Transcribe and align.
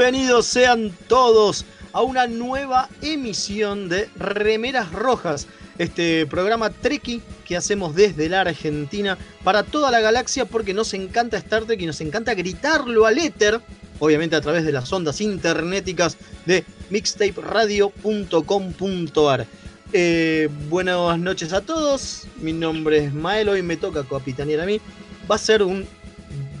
Bienvenidos 0.00 0.46
sean 0.46 0.96
todos 1.08 1.66
a 1.92 2.00
una 2.00 2.26
nueva 2.26 2.88
emisión 3.02 3.90
de 3.90 4.08
Remeras 4.16 4.92
Rojas, 4.92 5.46
este 5.76 6.24
programa 6.24 6.70
Treki 6.70 7.20
que 7.44 7.54
hacemos 7.54 7.94
desde 7.94 8.30
la 8.30 8.40
Argentina 8.40 9.18
para 9.44 9.62
toda 9.62 9.90
la 9.90 10.00
galaxia 10.00 10.46
porque 10.46 10.72
nos 10.72 10.94
encanta 10.94 11.36
Star 11.36 11.66
Trek 11.66 11.82
y 11.82 11.86
nos 11.86 12.00
encanta 12.00 12.32
gritarlo 12.32 13.04
al 13.04 13.18
éter, 13.18 13.60
obviamente 13.98 14.36
a 14.36 14.40
través 14.40 14.64
de 14.64 14.72
las 14.72 14.90
ondas 14.90 15.20
internéticas 15.20 16.16
de 16.46 16.64
mixtaperadio.com.ar. 16.88 19.46
Eh, 19.92 20.48
buenas 20.70 21.18
noches 21.18 21.52
a 21.52 21.60
todos, 21.60 22.26
mi 22.40 22.54
nombre 22.54 23.04
es 23.04 23.12
Mael, 23.12 23.50
hoy 23.50 23.60
me 23.60 23.76
toca 23.76 24.02
capitanear 24.02 24.60
a 24.60 24.66
mí. 24.66 24.80
Va 25.30 25.34
a 25.34 25.38
ser 25.38 25.62
un 25.62 25.86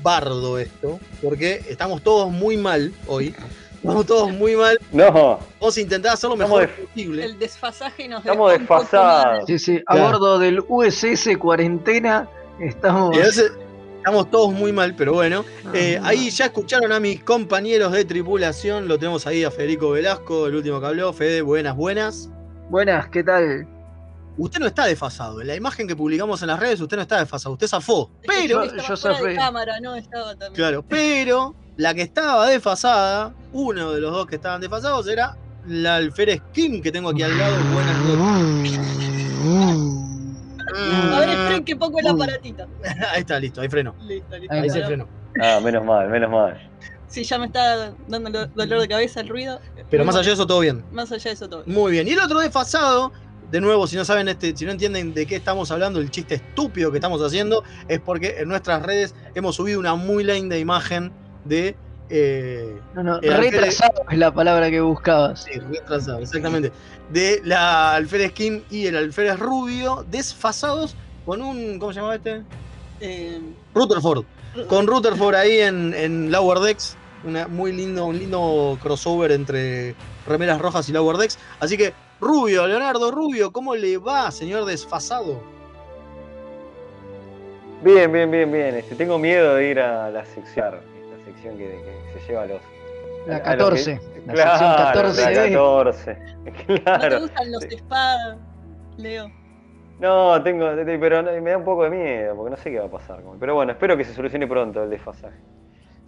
bardo 0.02 0.58
esto, 0.58 0.98
porque 1.22 1.62
estamos 1.68 2.02
todos 2.02 2.30
muy 2.30 2.56
mal 2.56 2.92
hoy. 3.06 3.34
Estamos 3.76 4.04
todos 4.04 4.30
muy 4.32 4.56
mal. 4.56 4.78
No, 4.92 5.38
Vamos 5.58 5.76
a 5.76 5.80
intentar 5.80 6.12
hacerlo 6.12 6.36
lo 6.36 6.42
Estamos 6.44 6.60
mejor 6.60 6.76
de- 6.76 6.86
posible. 6.86 7.24
El 7.24 7.38
desfasaje 7.38 8.08
nos 8.08 8.20
estamos 8.20 8.52
desfasados. 8.52 9.44
Sí, 9.46 9.58
sí, 9.58 9.82
a 9.86 9.94
Claro. 9.94 10.06
bordo 10.18 10.38
del 10.38 10.62
USS 10.68 11.36
Cuarentena 11.38 12.28
estamos. 12.60 13.16
Estamos 13.16 14.30
todos 14.30 14.52
muy 14.52 14.72
mal, 14.72 14.94
pero 14.96 15.12
bueno. 15.12 15.44
Eh, 15.74 15.98
ahí 16.02 16.30
ya 16.30 16.46
escucharon 16.46 16.90
a 16.92 17.00
mis 17.00 17.22
compañeros 17.22 17.92
de 17.92 18.04
tripulación. 18.06 18.88
Lo 18.88 18.98
tenemos 18.98 19.26
ahí 19.26 19.44
a 19.44 19.50
Federico 19.50 19.90
Velasco, 19.90 20.46
el 20.46 20.54
último 20.56 20.80
que 20.80 20.86
habló. 20.86 21.12
Fede, 21.12 21.42
buenas, 21.42 21.76
buenas. 21.76 22.30
Buenas, 22.70 23.08
¿qué 23.08 23.22
tal? 23.24 23.66
Usted 24.40 24.58
no 24.58 24.66
está 24.66 24.86
desfasado. 24.86 25.40
En 25.42 25.46
la 25.48 25.54
imagen 25.54 25.86
que 25.86 25.94
publicamos 25.94 26.40
en 26.40 26.48
las 26.48 26.58
redes, 26.58 26.80
usted 26.80 26.96
no 26.96 27.02
está 27.02 27.18
desfasado. 27.20 27.52
Usted 27.52 27.66
zafó. 27.68 28.10
Es 28.22 28.28
que 28.30 28.36
Pero, 28.42 28.62
estaba 28.62 28.82
yo 28.88 28.94
de 28.94 28.96
zafé. 28.96 29.34
cámara, 29.36 29.80
no 29.80 29.94
estaba 29.94 30.30
también. 30.30 30.54
claro, 30.54 30.82
pero 30.88 31.54
la 31.76 31.92
que 31.94 32.02
estaba 32.02 32.46
desfasada, 32.48 33.34
uno 33.52 33.92
de 33.92 34.00
los 34.00 34.12
dos 34.12 34.26
que 34.26 34.36
estaban 34.36 34.60
desfasados 34.60 35.06
era 35.08 35.36
la 35.66 35.96
alférez 35.96 36.40
Kim 36.54 36.80
que 36.80 36.90
tengo 36.90 37.10
aquí 37.10 37.22
al 37.22 37.36
lado. 37.36 37.56
Buenas 37.74 37.98
noches. 37.98 38.80
A 41.12 41.18
ver, 41.20 41.28
esperen 41.28 41.64
que 41.64 41.76
pongo 41.76 41.98
el 41.98 42.06
aparatito. 42.06 42.66
Ahí 43.12 43.20
está, 43.20 43.38
listo, 43.38 43.60
ahí 43.60 43.68
frenó. 43.68 43.94
Listo, 44.02 44.36
listo. 44.38 44.54
Ahí 44.54 44.60
Ahí 44.60 44.70
se 44.70 44.84
frenó. 44.84 45.06
Ah, 45.42 45.60
menos 45.62 45.84
mal, 45.84 46.08
menos 46.08 46.30
mal. 46.30 46.70
Sí, 47.08 47.24
ya 47.24 47.38
me 47.38 47.46
está 47.46 47.92
dando 48.08 48.30
lo- 48.30 48.46
dolor 48.46 48.80
de 48.80 48.88
cabeza 48.88 49.20
el 49.20 49.28
ruido. 49.28 49.60
Pero 49.90 50.04
más 50.04 50.14
allá 50.16 50.28
de 50.28 50.34
eso, 50.34 50.46
todo 50.46 50.60
bien. 50.60 50.84
Más 50.92 51.10
allá 51.10 51.24
de 51.24 51.30
eso 51.32 51.48
todo. 51.48 51.64
Muy 51.66 51.92
bien. 51.92 52.06
Y 52.08 52.12
el 52.12 52.20
otro 52.20 52.38
desfasado, 52.40 53.12
de 53.50 53.60
nuevo, 53.60 53.86
si 53.86 53.96
no 53.96 54.04
saben, 54.04 54.28
este, 54.28 54.56
si 54.56 54.64
no 54.64 54.70
entienden 54.72 55.12
de 55.14 55.26
qué 55.26 55.36
estamos 55.36 55.70
hablando, 55.70 56.00
el 56.00 56.10
chiste 56.10 56.36
estúpido 56.36 56.90
que 56.90 56.98
estamos 56.98 57.20
haciendo, 57.22 57.64
es 57.88 58.00
porque 58.00 58.36
en 58.38 58.48
nuestras 58.48 58.82
redes 58.82 59.14
hemos 59.34 59.56
subido 59.56 59.80
una 59.80 59.94
muy 59.94 60.24
linda 60.24 60.56
imagen 60.56 61.12
de. 61.44 61.74
eh, 62.08 62.78
No, 62.94 63.02
no, 63.02 63.20
retrasado 63.20 64.04
es 64.10 64.18
la 64.18 64.32
palabra 64.32 64.70
que 64.70 64.80
buscabas. 64.80 65.44
sí, 65.44 65.58
retrasado, 65.58 66.20
exactamente. 66.20 66.72
De 67.12 67.40
la 67.44 67.94
alférez 67.94 68.32
Kim 68.32 68.62
y 68.70 68.86
el 68.86 68.96
alférez 68.96 69.38
Rubio, 69.38 70.04
desfasados 70.10 70.94
con 71.26 71.42
un. 71.42 71.78
¿Cómo 71.78 71.92
se 71.92 71.96
llamaba 71.96 72.16
este? 72.16 72.42
Eh, 73.00 73.40
Rutherford. 73.74 74.24
Con 74.68 74.86
Rutherford 74.86 75.34
ahí 75.34 75.58
en, 75.60 75.94
en 75.94 76.30
Lower 76.30 76.58
Decks. 76.58 76.96
Una, 77.24 77.46
muy 77.48 77.72
lindo, 77.72 78.06
un 78.06 78.18
lindo 78.18 78.78
crossover 78.82 79.30
entre 79.32 79.94
remeras 80.26 80.60
rojas 80.60 80.88
y 80.88 80.92
Lower 80.92 81.16
Decks. 81.18 81.38
Así 81.60 81.76
que, 81.76 81.92
Rubio, 82.20 82.66
Leonardo 82.66 83.10
Rubio, 83.10 83.50
¿cómo 83.52 83.74
le 83.74 83.96
va, 83.98 84.30
señor 84.30 84.64
desfasado? 84.66 85.40
Bien, 87.82 88.12
bien, 88.12 88.30
bien, 88.30 88.52
bien. 88.52 88.74
Este, 88.76 88.94
tengo 88.94 89.18
miedo 89.18 89.54
de 89.54 89.68
ir 89.70 89.80
a 89.80 90.10
la 90.10 90.24
sección, 90.26 90.74
esta 90.74 91.24
sección 91.24 91.56
que, 91.56 91.82
que 92.12 92.20
se 92.20 92.26
lleva 92.28 92.42
a 92.42 92.46
los. 92.46 92.60
La 93.26 93.36
a 93.36 93.56
los 93.56 93.70
que- 93.84 93.96
14. 93.96 94.00
La 94.26 94.32
claro, 94.34 94.58
sección 94.58 94.76
14 94.76 95.22
la 95.22 95.28
B. 95.30 95.52
14. 95.52 96.18
¿No 96.44 96.52
te 96.74 96.82
Claro. 96.82 97.20
gustan 97.20 97.52
los 97.52 97.62
spas, 97.64 98.36
Leo? 98.98 99.30
No, 99.98 100.42
tengo, 100.42 100.66
pero 100.84 101.22
me 101.22 101.50
da 101.50 101.58
un 101.58 101.64
poco 101.64 101.84
de 101.84 101.90
miedo, 101.90 102.34
porque 102.36 102.50
no 102.50 102.56
sé 102.56 102.70
qué 102.70 102.78
va 102.80 102.86
a 102.86 102.90
pasar. 102.90 103.20
Pero 103.38 103.54
bueno, 103.54 103.72
espero 103.72 103.96
que 103.96 104.04
se 104.04 104.14
solucione 104.14 104.46
pronto 104.46 104.82
el 104.84 104.90
desfasaje. 104.90 105.36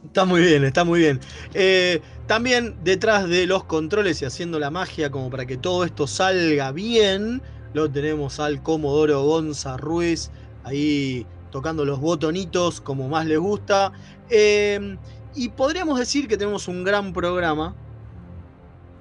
Está 0.05 0.25
muy 0.25 0.41
bien, 0.43 0.65
está 0.65 0.85
muy 0.85 1.01
bien. 1.01 1.21
Eh, 1.55 2.01
también 2.27 2.77
detrás 2.83 3.29
de 3.29 3.47
los 3.47 3.65
controles 3.65 4.21
y 4.23 4.25
haciendo 4.25 4.59
la 4.59 4.71
magia 4.71 5.11
como 5.11 5.31
para 5.31 5.47
que 5.47 5.57
todo 5.57 5.85
esto 5.85 6.07
salga 6.07 6.73
bien, 6.73 7.41
lo 7.73 7.91
tenemos 7.91 8.41
al 8.41 8.63
Comodoro 8.63 9.23
Gonza 9.25 9.77
Ruiz 9.77 10.31
ahí 10.65 11.27
tocando 11.51 11.85
los 11.85 12.01
botonitos 12.01 12.81
como 12.81 13.09
más 13.09 13.27
les 13.27 13.39
gusta. 13.39 13.93
Eh, 14.29 14.97
y 15.35 15.49
podríamos 15.51 15.99
decir 15.99 16.29
que 16.29 16.37
tenemos 16.37 16.69
un 16.69 16.85
gran 16.85 17.13
programa, 17.13 17.75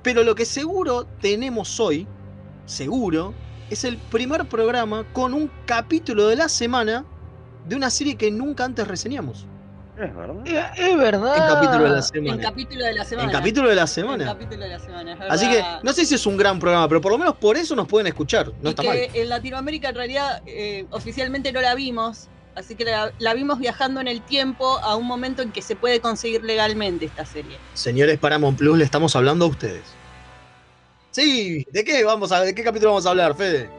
pero 0.04 0.24
lo 0.24 0.36
que 0.36 0.46
seguro 0.46 1.06
tenemos 1.20 1.80
hoy, 1.80 2.08
seguro, 2.66 3.34
es 3.70 3.84
el 3.84 3.98
primer 3.98 4.48
programa 4.48 5.06
con 5.14 5.34
un 5.34 5.50
capítulo 5.66 6.28
de 6.28 6.36
la 6.36 6.50
semana 6.50 7.06
de 7.68 7.76
una 7.76 7.90
serie 7.90 8.16
que 8.16 8.32
nunca 8.32 8.66
antes 8.66 8.88
reseñamos. 8.88 9.48
Es 10.02 10.16
verdad. 10.16 10.36
Es 10.46 10.80
es 10.80 10.98
verdad. 10.98 11.38
En 11.38 11.54
capítulo 11.54 11.84
de 11.84 11.90
la 11.90 11.98
En 11.98 12.04
semana. 12.04 12.42
capítulo 12.42 12.86
de 12.86 12.94
la 12.94 13.06
semana. 13.06 13.26
En 13.28 13.32
capítulo 13.32 13.70
de 13.70 13.76
la 13.76 13.82
En 13.82 13.88
semana. 13.88 14.26
capítulo 14.26 14.64
de 14.64 14.70
la 14.70 14.80
semana, 14.80 15.14
es 15.14 15.20
Así 15.30 15.50
que 15.50 15.64
no 15.84 15.94
sé 15.94 16.06
si 16.06 16.16
es 16.16 16.26
un 16.26 16.38
gran 16.38 16.60
programa, 16.60 16.88
pero 16.88 17.02
por 17.02 17.12
lo 17.12 17.18
menos 17.18 17.36
por 17.36 17.56
eso 17.58 17.76
nos 17.76 17.88
pueden 17.88 18.08
escuchar. 18.08 18.48
No 18.62 18.70
y 18.70 18.72
está 18.72 18.82
que 18.82 18.88
mal. 18.88 18.98
en 19.14 19.30
Latinoamérica 19.30 19.90
en 19.90 19.96
realidad 19.96 20.42
eh, 20.46 20.86
oficialmente 20.92 21.52
no 21.52 21.62
la 21.62 21.76
vimos, 21.76 22.28
así 22.56 22.76
que 22.76 22.86
la, 22.86 23.12
la 23.20 23.34
vimos 23.34 23.60
viajando 23.60 24.02
en 24.02 24.08
el 24.08 24.22
tiempo 24.22 24.80
a 24.80 24.96
un 24.96 25.06
momento 25.06 25.42
en 25.44 25.52
que 25.52 25.62
se 25.62 25.76
puede 25.76 26.00
conseguir 26.00 26.44
legalmente 26.44 27.06
esta 27.06 27.26
serie. 27.26 27.58
Señores 27.74 28.18
Paramount 28.18 28.58
Plus, 28.58 28.78
le 28.78 28.84
estamos 28.86 29.16
hablando 29.16 29.46
a 29.46 29.50
ustedes. 29.50 29.84
Sí, 31.12 31.66
¿de 31.72 31.84
qué 31.84 32.04
vamos 32.04 32.32
a 32.32 32.42
de 32.42 32.56
qué 32.56 32.64
capítulo 32.64 32.92
vamos 32.92 33.06
a 33.06 33.10
hablar, 33.10 33.36
Fede? 33.36 33.70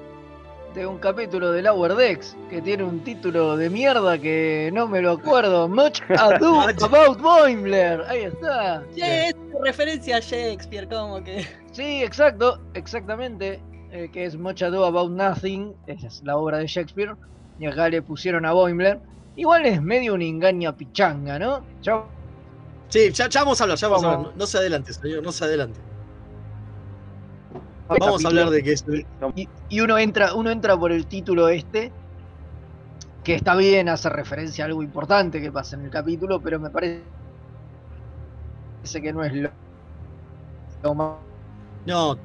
De 0.74 0.86
un 0.86 0.98
capítulo 0.98 1.52
de 1.52 1.60
Lower 1.60 1.94
Decks 1.94 2.34
que 2.48 2.62
tiene 2.62 2.82
un 2.84 3.00
título 3.04 3.58
de 3.58 3.68
mierda 3.68 4.16
que 4.18 4.70
no 4.72 4.88
me 4.88 5.02
lo 5.02 5.12
acuerdo. 5.12 5.68
Much 5.68 6.00
Ado 6.18 6.60
About 6.60 7.20
Boimler. 7.20 8.00
Ahí 8.08 8.22
está. 8.22 8.82
Che, 8.94 9.28
es 9.28 9.34
referencia 9.62 10.16
a 10.16 10.20
Shakespeare, 10.20 10.88
como 10.88 11.22
que. 11.22 11.46
Sí, 11.72 12.02
exacto, 12.02 12.58
exactamente. 12.72 13.60
eh, 13.90 14.08
que 14.10 14.24
es 14.24 14.36
Much 14.36 14.62
Ado 14.62 14.86
About 14.86 15.10
Nothing. 15.12 15.74
Es 15.86 16.22
la 16.24 16.36
obra 16.38 16.58
de 16.58 16.66
Shakespeare. 16.66 17.14
y 17.58 17.66
acá 17.66 17.90
le 17.90 18.00
pusieron 18.00 18.46
a 18.46 18.52
Boimler. 18.52 18.98
Igual 19.36 19.66
es 19.66 19.80
medio 19.82 20.14
una 20.14 20.24
engaña 20.24 20.74
pichanga, 20.74 21.38
¿no? 21.38 21.62
Ya 21.82 22.02
Sí, 22.88 23.10
ya, 23.10 23.26
ya 23.28 23.40
vamos 23.40 23.58
a 23.60 23.64
hablar, 23.64 23.78
ya 23.78 23.88
vamos, 23.88 24.04
a 24.04 24.12
hablar. 24.12 24.32
No 24.36 24.46
se 24.46 24.58
adelante, 24.58 24.92
señor, 24.92 25.22
no 25.22 25.32
se 25.32 25.44
adelante. 25.44 25.80
Vamos 28.00 28.24
a 28.24 28.28
hablar 28.28 28.50
de 28.50 28.62
que 28.62 28.72
es. 28.72 28.84
y, 29.34 29.48
y 29.68 29.80
uno 29.80 29.98
entra, 29.98 30.34
uno 30.34 30.50
entra 30.50 30.76
por 30.76 30.92
el 30.92 31.06
título 31.06 31.48
este, 31.48 31.92
que 33.24 33.34
está 33.34 33.54
bien, 33.54 33.88
hace 33.88 34.08
referencia 34.08 34.64
a 34.64 34.68
algo 34.68 34.82
importante 34.82 35.40
que 35.40 35.52
pasa 35.52 35.76
en 35.76 35.84
el 35.84 35.90
capítulo, 35.90 36.40
pero 36.40 36.58
me 36.58 36.70
parece 36.70 37.04
que 39.00 39.12
no 39.12 39.24
es 39.24 39.32
lo, 39.32 39.50
lo 40.82 40.94
más. 40.94 41.18
No. 41.86 42.16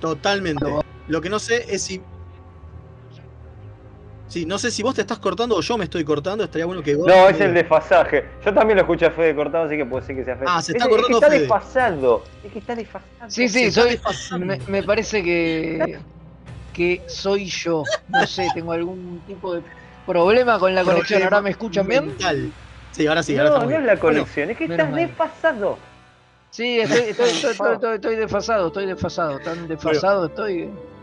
Totalmente. 0.00 0.64
Lo 1.08 1.20
que 1.20 1.28
no 1.30 1.38
sé 1.38 1.64
es 1.68 1.82
si. 1.82 2.00
Sí, 4.28 4.46
no 4.46 4.58
sé 4.58 4.70
si 4.70 4.82
vos 4.82 4.94
te 4.94 5.02
estás 5.02 5.18
cortando 5.18 5.54
o 5.56 5.60
yo 5.60 5.78
me 5.78 5.84
estoy 5.84 6.02
cortando. 6.04 6.44
Estaría 6.44 6.66
bueno 6.66 6.82
que 6.82 6.96
vos. 6.96 7.06
No, 7.06 7.28
es 7.28 7.40
el 7.40 7.54
desfasaje. 7.54 8.24
Yo 8.44 8.52
también 8.52 8.76
lo 8.78 8.82
escuché 8.82 9.06
a 9.06 9.10
Fede 9.10 9.34
cortado, 9.34 9.64
así 9.64 9.76
que 9.76 9.84
puede 9.84 10.04
ser 10.04 10.16
que 10.16 10.24
sea 10.24 10.34
Fede. 10.36 10.46
Ah, 10.48 10.60
se 10.62 10.72
está 10.72 10.84
Es- 10.84 10.90
cortando 10.90 11.06
es 11.18 11.20
que 11.20 11.24
está 11.24 11.28
Fede. 11.28 11.40
desfasado. 11.40 12.24
Es 12.42 12.52
que 12.52 12.58
está 12.58 12.74
desfasado. 12.74 13.30
Sí, 13.30 13.48
sí, 13.48 13.70
soy, 13.70 14.00
me, 14.40 14.58
me 14.66 14.82
parece 14.82 15.22
que, 15.22 15.98
que 16.72 17.02
soy 17.06 17.46
yo. 17.46 17.84
No 18.08 18.26
sé, 18.26 18.48
tengo 18.54 18.72
algún 18.72 19.20
tipo 19.26 19.54
de 19.54 19.62
problema 20.06 20.58
con 20.58 20.74
la 20.74 20.82
conexión. 20.84 21.22
¿Ahora 21.22 21.40
me 21.42 21.50
escuchan 21.50 21.86
bien? 21.86 22.06
Mental. 22.08 22.50
Sí, 22.92 23.06
ahora 23.06 23.22
sí, 23.22 23.36
ahora 23.36 23.50
no, 23.58 23.64
no 23.66 23.70
es 23.78 23.84
la 23.84 23.98
conexión, 23.98 24.50
es 24.50 24.56
que 24.56 24.64
estás 24.64 24.90
mal. 24.90 25.00
desfasado. 25.00 25.78
Sí, 26.50 26.78
estoy, 26.80 26.98
estoy, 27.10 27.28
estoy, 27.30 27.50
estoy, 27.50 27.72
estoy- 27.74 27.94
estoy 27.96 28.16
desfasado, 28.16 28.66
estoy 28.68 28.86
desfasado. 28.86 29.38
Tan 29.40 29.66
desfasado 29.68 30.26
estoy. 30.26 30.54
Bueno, 30.64 30.72
estoy 30.78 30.93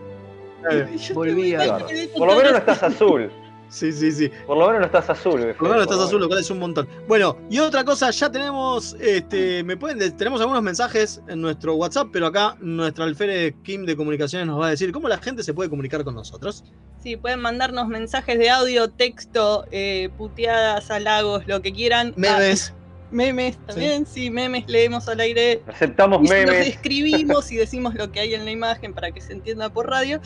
a- 0.69 0.73
igual 0.73 1.85
que 1.87 1.93
de 1.93 2.07
Por 2.09 2.27
lo 2.27 2.35
menos 2.35 2.51
no 2.53 2.57
estás 2.57 2.83
azul. 2.83 3.31
Sí, 3.71 3.93
sí, 3.93 4.11
sí. 4.11 4.29
Por 4.45 4.57
lo 4.57 4.65
menos 4.67 4.81
no 4.81 4.85
estás 4.87 5.09
azul, 5.11 5.39
Por 5.57 5.61
lo 5.63 5.69
menos 5.69 5.83
estás 5.83 5.97
por 5.97 6.05
azul, 6.07 6.19
lo 6.19 6.27
cual 6.27 6.41
es 6.41 6.49
un 6.49 6.59
montón. 6.59 6.89
Bueno, 7.07 7.37
y 7.49 7.59
otra 7.59 7.85
cosa, 7.85 8.11
ya 8.11 8.29
tenemos, 8.29 8.97
este, 8.99 9.63
me 9.63 9.77
pueden, 9.77 9.97
de- 9.97 10.11
tenemos 10.11 10.41
algunos 10.41 10.61
mensajes 10.61 11.21
en 11.29 11.39
nuestro 11.39 11.75
WhatsApp, 11.75 12.09
pero 12.11 12.25
acá 12.25 12.57
nuestra 12.59 13.05
alférez 13.05 13.53
Kim 13.63 13.85
de 13.85 13.95
comunicaciones 13.95 14.45
nos 14.45 14.59
va 14.59 14.67
a 14.67 14.69
decir 14.71 14.91
cómo 14.91 15.07
la 15.07 15.19
gente 15.19 15.41
se 15.41 15.53
puede 15.53 15.69
comunicar 15.69 16.03
con 16.03 16.15
nosotros. 16.15 16.65
Sí, 17.01 17.15
pueden 17.15 17.39
mandarnos 17.39 17.87
mensajes 17.87 18.37
de 18.37 18.49
audio, 18.49 18.89
texto, 18.89 19.63
eh, 19.71 20.09
puteadas, 20.17 20.91
halagos, 20.91 21.47
lo 21.47 21.61
que 21.61 21.71
quieran. 21.71 22.09
Ah, 22.09 22.13
Memes. 22.17 22.73
Memes 23.11 23.57
también, 23.67 24.05
sí. 24.05 24.29
memes 24.29 24.63
leemos 24.67 25.07
al 25.07 25.19
aire. 25.19 25.61
Aceptamos 25.67 26.19
Y 26.25 26.29
memes. 26.29 26.65
describimos 26.65 27.51
y 27.51 27.55
decimos 27.57 27.93
lo 27.95 28.11
que 28.11 28.19
hay 28.21 28.33
en 28.33 28.45
la 28.45 28.51
imagen 28.51 28.93
para 28.93 29.11
que 29.11 29.21
se 29.21 29.33
entienda 29.33 29.69
por 29.69 29.89
radio. 29.89 30.21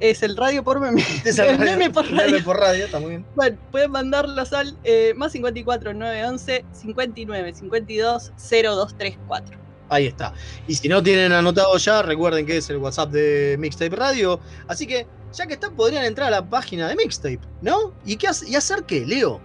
Es 0.00 0.22
el 0.22 0.36
radio 0.36 0.62
por 0.62 0.78
meme. 0.80 1.04
Es 1.24 1.38
el 1.38 1.58
meme 1.58 1.90
por 1.90 2.04
radio. 2.10 2.32
Meme 2.32 2.42
por 2.44 2.58
radio, 2.58 2.84
está 2.84 3.00
muy 3.00 3.10
bien. 3.10 3.26
Bueno, 3.34 3.56
pueden 3.70 3.90
mandarlos 3.90 4.52
al 4.52 4.76
eh, 4.84 5.12
más 5.16 5.32
54 5.32 5.92
911 5.94 6.64
59 6.72 7.54
52 7.54 8.32
0234. 8.50 9.58
Ahí 9.90 10.06
está. 10.06 10.34
Y 10.66 10.74
si 10.74 10.88
no 10.88 11.02
tienen 11.02 11.32
anotado 11.32 11.76
ya, 11.78 12.02
recuerden 12.02 12.44
que 12.46 12.58
es 12.58 12.68
el 12.70 12.76
WhatsApp 12.76 13.10
de 13.10 13.56
Mixtape 13.58 13.96
Radio. 13.96 14.38
Así 14.68 14.86
que, 14.86 15.06
ya 15.32 15.46
que 15.46 15.54
están, 15.54 15.74
podrían 15.74 16.04
entrar 16.04 16.28
a 16.28 16.30
la 16.30 16.48
página 16.48 16.88
de 16.88 16.94
Mixtape, 16.94 17.40
¿no? 17.62 17.94
¿Y, 18.04 18.16
qué 18.16 18.28
hace- 18.28 18.48
y 18.50 18.54
hacer 18.54 18.84
qué, 18.84 19.06
Leo? 19.06 19.40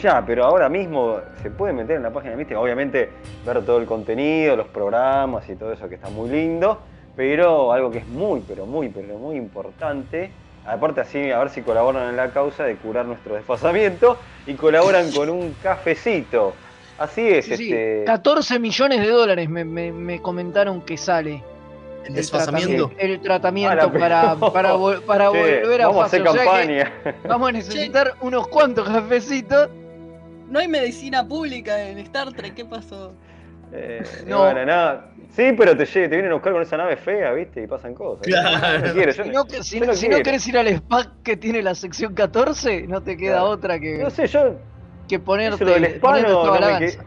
Ya, 0.00 0.24
pero 0.24 0.44
ahora 0.44 0.68
mismo 0.68 1.18
se 1.42 1.50
puede 1.50 1.72
meter 1.72 1.96
en 1.96 2.02
la 2.02 2.10
página 2.10 2.32
de 2.32 2.36
Mística. 2.38 2.58
Obviamente, 2.60 3.10
ver 3.44 3.64
todo 3.64 3.78
el 3.78 3.86
contenido, 3.86 4.56
los 4.56 4.68
programas 4.68 5.48
y 5.48 5.56
todo 5.56 5.72
eso 5.72 5.88
que 5.88 5.96
está 5.96 6.08
muy 6.08 6.30
lindo. 6.30 6.80
Pero 7.14 7.72
algo 7.72 7.90
que 7.90 7.98
es 7.98 8.06
muy, 8.08 8.40
pero 8.46 8.64
muy, 8.64 8.88
pero 8.88 9.18
muy 9.18 9.36
importante. 9.36 10.30
Aparte, 10.66 11.02
así 11.02 11.30
a 11.30 11.38
ver 11.40 11.50
si 11.50 11.60
colaboran 11.62 12.08
en 12.08 12.16
la 12.16 12.30
causa 12.30 12.64
de 12.64 12.76
curar 12.76 13.04
nuestro 13.04 13.34
desfasamiento 13.34 14.16
y 14.46 14.54
colaboran 14.54 15.10
con 15.12 15.28
un 15.28 15.54
cafecito. 15.62 16.54
Así 16.98 17.28
es, 17.28 17.44
Sí, 17.44 17.56
sí, 17.56 17.64
este. 17.72 18.04
14 18.06 18.58
millones 18.58 19.00
de 19.00 19.08
dólares 19.08 19.48
me, 19.48 19.64
me- 19.64 19.92
me 19.92 20.20
comentaron 20.22 20.80
que 20.82 20.96
sale 20.96 21.42
El 22.04 22.08
el 22.08 22.14
desfasamiento. 22.14 22.88
tratamiento, 22.88 23.14
el 23.14 23.20
tratamiento 23.20 23.72
Ah, 23.72 23.86
la 23.92 23.92
para, 23.98 24.34
para, 24.52 24.74
vol- 24.74 25.00
para 25.02 25.28
volver 25.30 25.82
a 25.82 25.86
vamos 25.88 26.02
a 26.02 26.06
hacer 26.06 26.22
O 26.22 26.32
sea 26.32 26.40
que 26.42 26.46
campaña. 26.48 26.92
vamos 27.28 27.48
a 27.48 27.52
necesitar 27.52 28.14
unos 28.20 28.46
cuantos 28.48 28.88
cafecitos. 28.88 29.68
No 30.52 30.58
hay 30.58 30.68
medicina 30.68 31.26
pública 31.26 31.80
en 31.88 31.96
Star 32.00 32.30
Trek, 32.34 32.52
¿qué 32.54 32.64
pasó? 32.66 33.14
Eh, 33.72 34.02
No. 34.26 34.40
bueno, 34.40 34.66
nada. 34.66 35.08
Sí, 35.30 35.54
pero 35.56 35.74
te, 35.74 35.86
vienen 36.08 36.30
a 36.30 36.34
buscar 36.34 36.52
con 36.52 36.60
esa 36.60 36.76
nave 36.76 36.96
fea, 36.98 37.32
¿viste? 37.32 37.62
Y 37.62 37.66
pasan 37.66 37.94
cosas. 37.94 38.26
Claro. 38.26 38.86
No 38.86 38.92
quiero, 38.92 39.12
yo 39.12 39.24
Si 39.24 39.30
no, 39.30 39.44
que- 39.46 39.62
si, 39.62 39.80
yo 39.80 39.86
no 39.86 39.94
si 39.94 40.06
no 40.08 40.16
quiero. 40.16 40.24
querés 40.24 40.46
ir 40.46 40.58
al 40.58 40.68
spa 40.68 41.06
que 41.24 41.38
tiene 41.38 41.62
la 41.62 41.74
sección 41.74 42.12
14, 42.12 42.86
no 42.86 43.00
te 43.02 43.16
queda 43.16 43.36
Claro. 43.36 43.48
otra 43.48 43.80
que, 43.80 43.96
no 43.96 44.10
sé, 44.10 44.26
yo 44.26 44.56
que 45.08 45.18
ponerte, 45.18 45.64
lo 45.64 45.70
del 45.70 45.84
hispano, 45.86 46.44
no 46.44 46.52
me 46.60 46.78
que- 46.86 46.98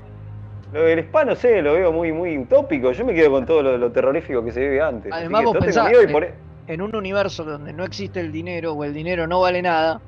Lo 0.74 0.81
del 0.81 1.00
spa, 1.00 1.24
no 1.24 1.36
sé, 1.36 1.62
lo 1.62 1.74
veo 1.74 1.91
muy, 1.91 2.12
muy 2.12 2.36
utópico. 2.39 2.91
Yo 2.94 3.06
me 3.06 3.13
quedo 3.13 3.30
con 3.30 3.45
todo 3.45 3.62
lo, 3.62 3.77
lo 3.77 3.91
terrorífico 3.91 4.44
que 4.44 4.51
se 4.51 4.59
vive 4.62 4.81
antes. 4.81 5.13
Además, 5.13 5.44
vos 5.44 5.57
pensás, 5.57 5.91
por- 6.12 6.24
e- 6.24 6.33
En 6.68 6.81
un 6.81 6.95
universo 6.95 7.44
donde 7.44 7.74
no 7.74 7.83
existe 7.83 8.19
el 8.21 8.31
dinero 8.31 8.74
o 8.74 8.83
el 8.83 8.91
dinero 8.91 9.27
no 9.27 9.39
vale 9.41 9.62
nada, 9.62 10.01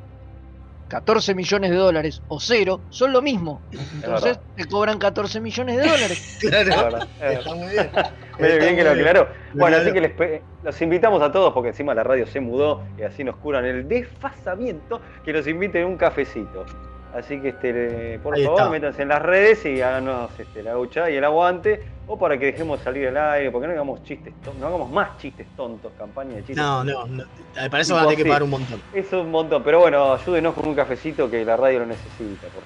14 0.88 1.36
millones 1.36 1.72
de 1.72 1.78
dólares 1.78 2.24
o 2.28 2.40
cero 2.40 2.84
son 2.90 3.14
lo 3.14 3.22
mismo. 3.22 3.62
Entonces 3.72 4.40
te 4.56 4.66
cobran 4.68 4.98
14 4.98 5.42
millones 5.42 5.78
de 5.78 5.84
dólares. 5.84 6.40
la 6.44 6.64
Claro. 6.64 6.84
verdad, 6.84 7.10
Está 7.20 7.56
muy 7.56 7.68
bien. 7.70 7.92
medio 8.40 8.54
Está 8.54 8.66
bien 8.66 8.76
que 8.76 8.84
lo 8.84 8.92
aclaró. 8.92 9.30
Bueno, 9.54 9.78
así 9.78 9.92
que 9.92 10.02
les 10.02 10.42
los 10.62 10.82
invitamos 10.82 11.22
a 11.22 11.32
todos, 11.32 11.54
porque 11.54 11.70
encima 11.70 11.94
la 11.94 12.04
radio 12.04 12.26
se 12.28 12.40
mudó 12.40 12.84
y 12.98 13.04
así 13.04 13.24
nos 13.24 13.38
curan 13.38 13.66
el 13.66 13.88
desfasamiento, 13.88 15.02
que 15.24 15.34
nos 15.34 15.48
inviten 15.48 15.86
un 15.86 15.98
cafecito. 15.98 16.66
Así 17.14 17.40
que 17.40 17.50
este, 17.50 18.20
por 18.20 18.36
Ahí 18.36 18.44
favor, 18.44 18.60
está. 18.60 18.70
métanse 18.70 19.02
en 19.02 19.08
las 19.08 19.22
redes 19.22 19.66
y 19.66 19.82
háganos 19.82 20.30
este, 20.38 20.62
la 20.62 20.72
gauchada 20.72 21.10
y 21.10 21.16
el 21.16 21.24
aguante, 21.24 21.84
o 22.06 22.18
para 22.20 22.38
que 22.38 22.48
dejemos 22.48 22.80
salir 22.82 23.06
el 23.08 23.18
aire, 23.18 23.50
porque 23.50 23.68
no 23.68 23.74
hagamos 23.74 24.04
chistes, 24.04 24.34
no 24.60 24.68
hagamos 24.68 24.92
más 24.92 25.18
chistes 25.18 25.48
tontos, 25.56 25.92
campaña 25.98 26.36
de 26.36 26.40
chistes 26.42 26.58
No, 26.58 26.84
no, 26.84 27.08
no. 27.08 27.24
Para 27.56 27.80
eso 27.80 27.96
van 27.96 28.04
a 28.06 28.08
tener 28.10 28.24
que 28.24 28.30
pagar 28.30 28.44
un 28.44 28.52
montón. 28.52 28.82
Es 28.94 29.12
un 29.14 29.32
montón, 29.32 29.64
pero 29.64 29.80
bueno, 29.80 30.14
ayúdenos 30.14 30.54
con 30.54 30.68
un 30.68 30.76
cafecito 30.76 31.30
que 31.30 31.44
la 31.44 31.58
radio 31.58 31.80
lo 31.80 31.86
necesita. 31.88 32.48
Por... 32.48 32.64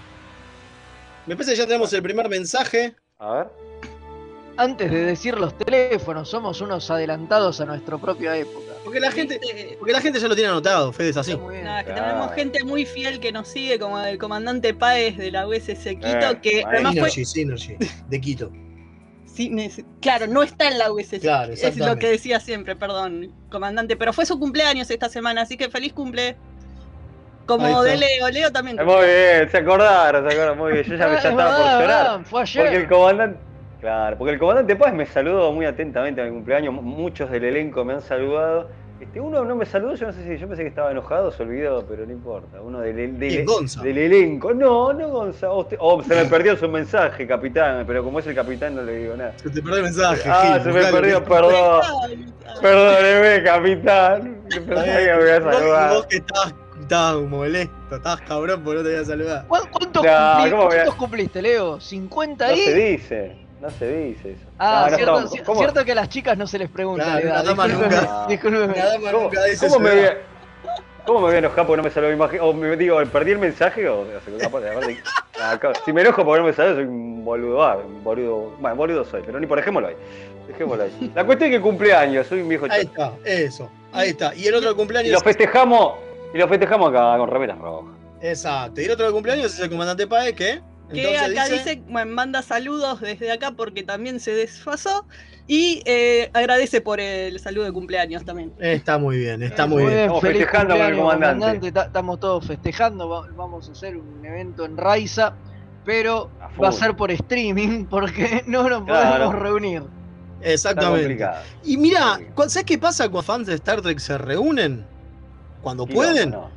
Me 1.28 1.36
parece 1.36 1.52
que 1.52 1.58
ya 1.58 1.66
tenemos 1.66 1.94
el 1.94 2.02
primer 2.02 2.28
mensaje. 2.28 2.96
A 3.20 3.34
ver. 3.34 3.48
Antes 4.58 4.92
de 4.92 5.06
decir 5.06 5.40
los 5.40 5.58
teléfonos, 5.58 6.30
somos 6.30 6.60
unos 6.62 6.92
adelantados 6.92 7.62
a 7.62 7.66
nuestra 7.66 7.98
propia 7.98 8.36
época. 8.36 8.71
Porque 8.84 9.00
la 9.00 9.12
gente, 9.12 9.40
porque 9.78 9.94
la 9.94 10.02
gente 10.02 10.20
ya 10.20 10.28
lo 10.28 10.36
tiene 10.36 10.50
anotado, 10.50 10.92
Fede, 10.92 11.10
es 11.10 11.18
así. 11.18 11.36
Nada, 11.36 11.84
que 11.84 11.92
Claro. 11.94 12.08
tenemos 12.08 12.32
gente 12.34 12.64
muy 12.64 12.86
fiel 12.86 13.20
que 13.20 13.32
nos 13.32 13.48
sigue, 13.48 13.78
como 13.80 14.00
el 14.00 14.18
comandante 14.18 14.74
Páez 14.74 15.18
de 15.18 15.32
la 15.32 15.48
USS 15.48 15.96
Quito, 15.96 16.08
Eh, 16.32 16.40
que 16.42 16.64
además 16.66 16.96
fue. 16.98 17.10
Synergy, 17.12 17.26
Synergy, 17.26 17.78
de 18.10 18.22
Quito. 18.22 18.52
sí, 19.26 19.52
claro, 20.02 20.28
no 20.28 20.42
está 20.44 20.68
en 20.68 20.78
la 20.80 20.92
USS. 20.92 21.20
Claro, 21.22 21.54
es 21.54 21.78
lo 21.78 21.96
que 21.98 22.08
decía 22.10 22.40
siempre, 22.40 22.76
perdón, 22.76 23.32
comandante. 23.50 23.96
Pero 23.96 24.14
fue 24.14 24.26
su 24.26 24.40
cumpleaños 24.40 24.90
esta 24.90 25.10
semana, 25.10 25.42
así 25.42 25.58
que 25.58 25.70
feliz 25.70 25.94
cumple. 25.94 26.36
Como 27.46 27.84
de 27.84 27.98
Leo, 27.98 28.30
Leo 28.30 28.52
también. 28.52 28.78
Muy 28.78 29.06
bien, 29.06 29.50
se 29.50 29.58
acordaron, 29.58 30.24
se 30.24 30.34
acordaron 30.36 30.58
muy 30.58 30.74
bien. 30.74 30.86
Yo 30.86 30.96
ya, 30.96 31.08
me- 31.08 31.14
ya 31.14 31.20
es 31.20 31.26
estaba 31.26 31.58
por 31.58 31.82
llorar. 31.82 32.26
Fue 32.26 32.42
ayer. 32.44 32.64
Porque 32.64 32.78
el 32.78 32.88
comandante. 32.88 33.40
Claro, 33.82 34.16
porque 34.18 34.34
el 34.34 34.40
comandante 34.40 34.76
Paz 34.76 34.94
me 34.94 35.06
saludó 35.08 35.52
muy 35.52 35.66
atentamente 35.66 36.22
a 36.22 36.26
mi 36.26 36.32
cumpleaños. 36.32 36.74
mu- 36.74 36.82
Muchos 36.84 37.30
del 37.32 37.44
elenco 37.46 37.84
me 37.84 37.94
han 37.94 38.02
saludado. 38.02 38.70
Este, 39.00 39.20
uno 39.20 39.44
no 39.44 39.56
me 39.56 39.66
saludó, 39.66 39.96
yo 39.96 40.06
no 40.06 40.14
sé 40.14 40.24
si 40.24 40.38
yo 40.38 40.48
pensé 40.48 40.62
que 40.62 40.70
estaba 40.70 40.92
enojado, 40.92 41.32
se 41.32 41.42
olvidó, 41.42 41.84
pero 41.90 42.06
no 42.06 42.12
importa. 42.12 42.62
Uno 42.62 42.80
del, 42.82 43.18
del, 43.18 43.18
¿Quién, 43.32 43.46
Gonza? 43.46 43.82
del 43.82 43.98
elenco. 43.98 44.54
No, 44.54 44.94
no 44.94 45.10
Gonza. 45.10 45.50
O, 45.50 45.62
usted- 45.62 45.78
o 45.80 46.04
se 46.04 46.14
me 46.14 46.26
perdió 46.26 46.56
su 46.56 46.70
mensaje, 46.70 47.26
capitán, 47.26 47.84
pero 47.88 48.04
como 48.04 48.20
es 48.20 48.28
el 48.28 48.36
capitán 48.36 48.76
no 48.76 48.84
le 48.84 48.98
digo 48.98 49.16
nada. 49.18 49.34
Se 49.38 49.50
te 49.50 49.60
perdió 49.64 49.78
el 49.78 49.84
mensaje. 49.86 50.30
Ah, 50.30 50.60
Gil, 50.62 50.64
se 50.64 50.72
me 50.80 50.92
perdió, 50.92 51.24
perdón. 51.24 51.82
Perdóneme, 52.62 53.44
capitán. 53.44 54.42
Pensé 54.44 54.64
que 54.66 55.16
me 55.16 55.24
iba 55.24 55.36
a 55.36 55.40
Vos, 55.40 55.54
saludar. 55.56 55.94
vos 55.94 56.06
que 56.06 56.16
estabas, 56.18 56.54
estabas 56.82 57.22
molesto, 57.30 57.96
estabas 57.96 58.22
cabrón 58.22 58.62
porque 58.64 58.78
no 58.80 58.84
te 58.86 58.92
iba 58.92 59.02
a 59.02 59.06
saludar. 59.06 59.48
¿Cu- 59.48 59.58
¿Cuántos, 59.72 60.04
No, 60.04 60.10
cumpli- 60.12 60.52
¿cómo 60.52 60.64
voy 60.66 60.78
a- 60.78 60.86
cumpliste, 60.86 61.42
Leo? 61.42 61.80
¿50 61.80 62.38
No 62.38 62.46
ahí? 62.54 62.60
se 62.60 62.76
dice, 62.76 63.36
no 63.62 63.70
se 63.70 63.88
dice 63.96 64.32
eso. 64.32 64.42
Ah, 64.58 64.86
No, 64.86 64.90
no 64.92 64.96
cierto, 64.98 65.14
estamos- 65.20 65.34
ci- 65.34 65.44
¿cómo- 65.44 65.60
cierto 65.60 65.86
que 65.86 65.92
a 65.92 65.96
las 65.96 66.10
chicas 66.10 66.38
no 66.38 66.48
se 66.48 66.58
les 66.60 66.70
pregunta 66.70 67.04
Claro, 67.04 67.20
la 67.20 67.26
edad. 67.32 67.36
la 67.38 67.44
dama 67.44 67.68
nunca. 67.68 68.26
discúlpeme. 68.30 68.76
Nada 68.78 68.98
más 69.00 69.12
¿Cómo, 69.14 69.24
nunca 69.26 69.44
dice 69.46 69.68
cómo 69.68 69.80
me 69.80 69.92
voy 69.92 70.06
a, 70.06 70.18
¿Cómo 71.06 71.20
me 71.20 71.26
voy 71.26 71.36
a 71.36 71.40
enojar 71.40 71.66
porque 71.66 71.78
no 71.78 71.84
me 71.84 71.90
salió 71.90 72.10
mi 72.10 72.16
imagen? 72.16 72.40
O 72.42 72.54
me 72.54 72.76
digo, 72.78 73.02
¿perdí 73.12 73.32
el 73.32 73.40
mensaje? 73.40 73.88
O, 73.90 74.06
si 75.86 75.94
me 75.94 76.02
enojo 76.02 76.24
porque 76.24 76.40
no 76.42 76.46
me 76.48 76.54
salió, 76.54 76.76
soy 76.76 76.84
un 76.84 77.26
boludo. 77.26 77.64
Ah, 77.64 77.78
un 77.78 78.04
boludo. 78.04 78.56
Bueno, 78.60 78.76
boludo 78.76 79.04
soy, 79.06 79.24
pero 79.26 79.40
ni 79.40 79.48
por 79.48 79.58
dejémoslo 79.58 79.88
ahí. 79.90 79.96
Dejémoslo 80.48 80.84
ahí. 80.84 81.12
La 81.16 81.24
cuestión 81.26 81.50
es 81.52 81.58
que 81.58 81.62
cumpleaños, 81.62 82.28
soy 82.28 82.42
un 82.42 82.50
viejo 82.50 82.68
Ahí 82.70 82.86
chato. 82.86 83.16
está, 83.18 83.30
eso. 83.32 83.70
Ahí 83.94 84.10
está. 84.10 84.36
Y 84.36 84.46
el 84.48 84.56
otro 84.56 84.72
Y 84.72 84.76
cumpleaños. 84.76 85.12
lo 85.12 85.20
festejamos, 85.22 85.94
y 86.34 86.38
lo 86.38 86.48
festejamos 86.48 86.90
acá 86.90 87.18
con 87.18 87.30
remeras 87.30 87.58
rojas. 87.58 87.96
Exacto. 88.22 88.80
Y 88.82 88.86
el 88.86 88.92
otro 88.92 89.12
cumpleaños 89.12 89.54
es 89.54 89.60
el 89.60 89.70
comandante 89.70 90.06
Paez, 90.06 90.36
que 90.36 90.62
que 90.94 91.02
Entonces 91.14 91.38
acá 91.40 91.50
dice, 91.54 91.84
bueno, 91.88 92.12
manda 92.14 92.42
saludos 92.42 93.00
desde 93.02 93.32
acá 93.32 93.52
porque 93.52 93.84
también 93.84 94.20
se 94.20 94.34
desfasó 94.34 95.06
y 95.48 95.82
eh, 95.86 96.30
agradece 96.34 96.82
por 96.82 97.00
el 97.00 97.40
saludo 97.40 97.66
de 97.66 97.72
cumpleaños 97.74 98.24
también. 98.26 98.54
Está 98.60 98.98
muy 98.98 99.18
bien, 99.18 99.42
está 99.44 99.66
muy 99.68 99.84
bien. 99.86 100.00
Estamos 100.00 100.22
festejando 100.22 100.76
con 100.78 100.86
el 100.86 100.98
comandante. 100.98 101.72
Ta- 101.72 101.84
Estamos 101.84 102.20
todos 102.20 102.46
festejando. 102.48 103.10
va- 103.10 103.28
Vamos 103.36 103.68
a 103.70 103.72
hacer 103.72 103.98
un 103.98 104.24
evento 104.26 104.66
en 104.66 104.78
Raiza, 104.78 105.34
pero 105.84 106.30
va 106.62 106.70
a 106.70 106.72
ser 106.72 106.96
por 106.96 107.12
streaming 107.12 107.86
porque 107.90 108.44
no 108.48 108.70
nos 108.70 108.84
Claro. 108.86 109.26
podemos 109.26 109.36
reunir. 109.44 109.84
Exactamente. 110.44 111.24
Y 111.64 111.78
mira, 111.78 112.20
¿sabes 112.48 112.64
qué 112.66 112.78
pasa 112.78 113.04
cuando 113.10 113.22
fans 113.24 113.48
de 113.48 113.56
Star 113.56 113.82
Trek 113.82 114.00
se 114.00 114.18
reúnen? 114.18 114.86
Cuando 115.62 115.86
Sí, 115.86 115.94
pueden, 115.94 116.32
no. 116.32 116.50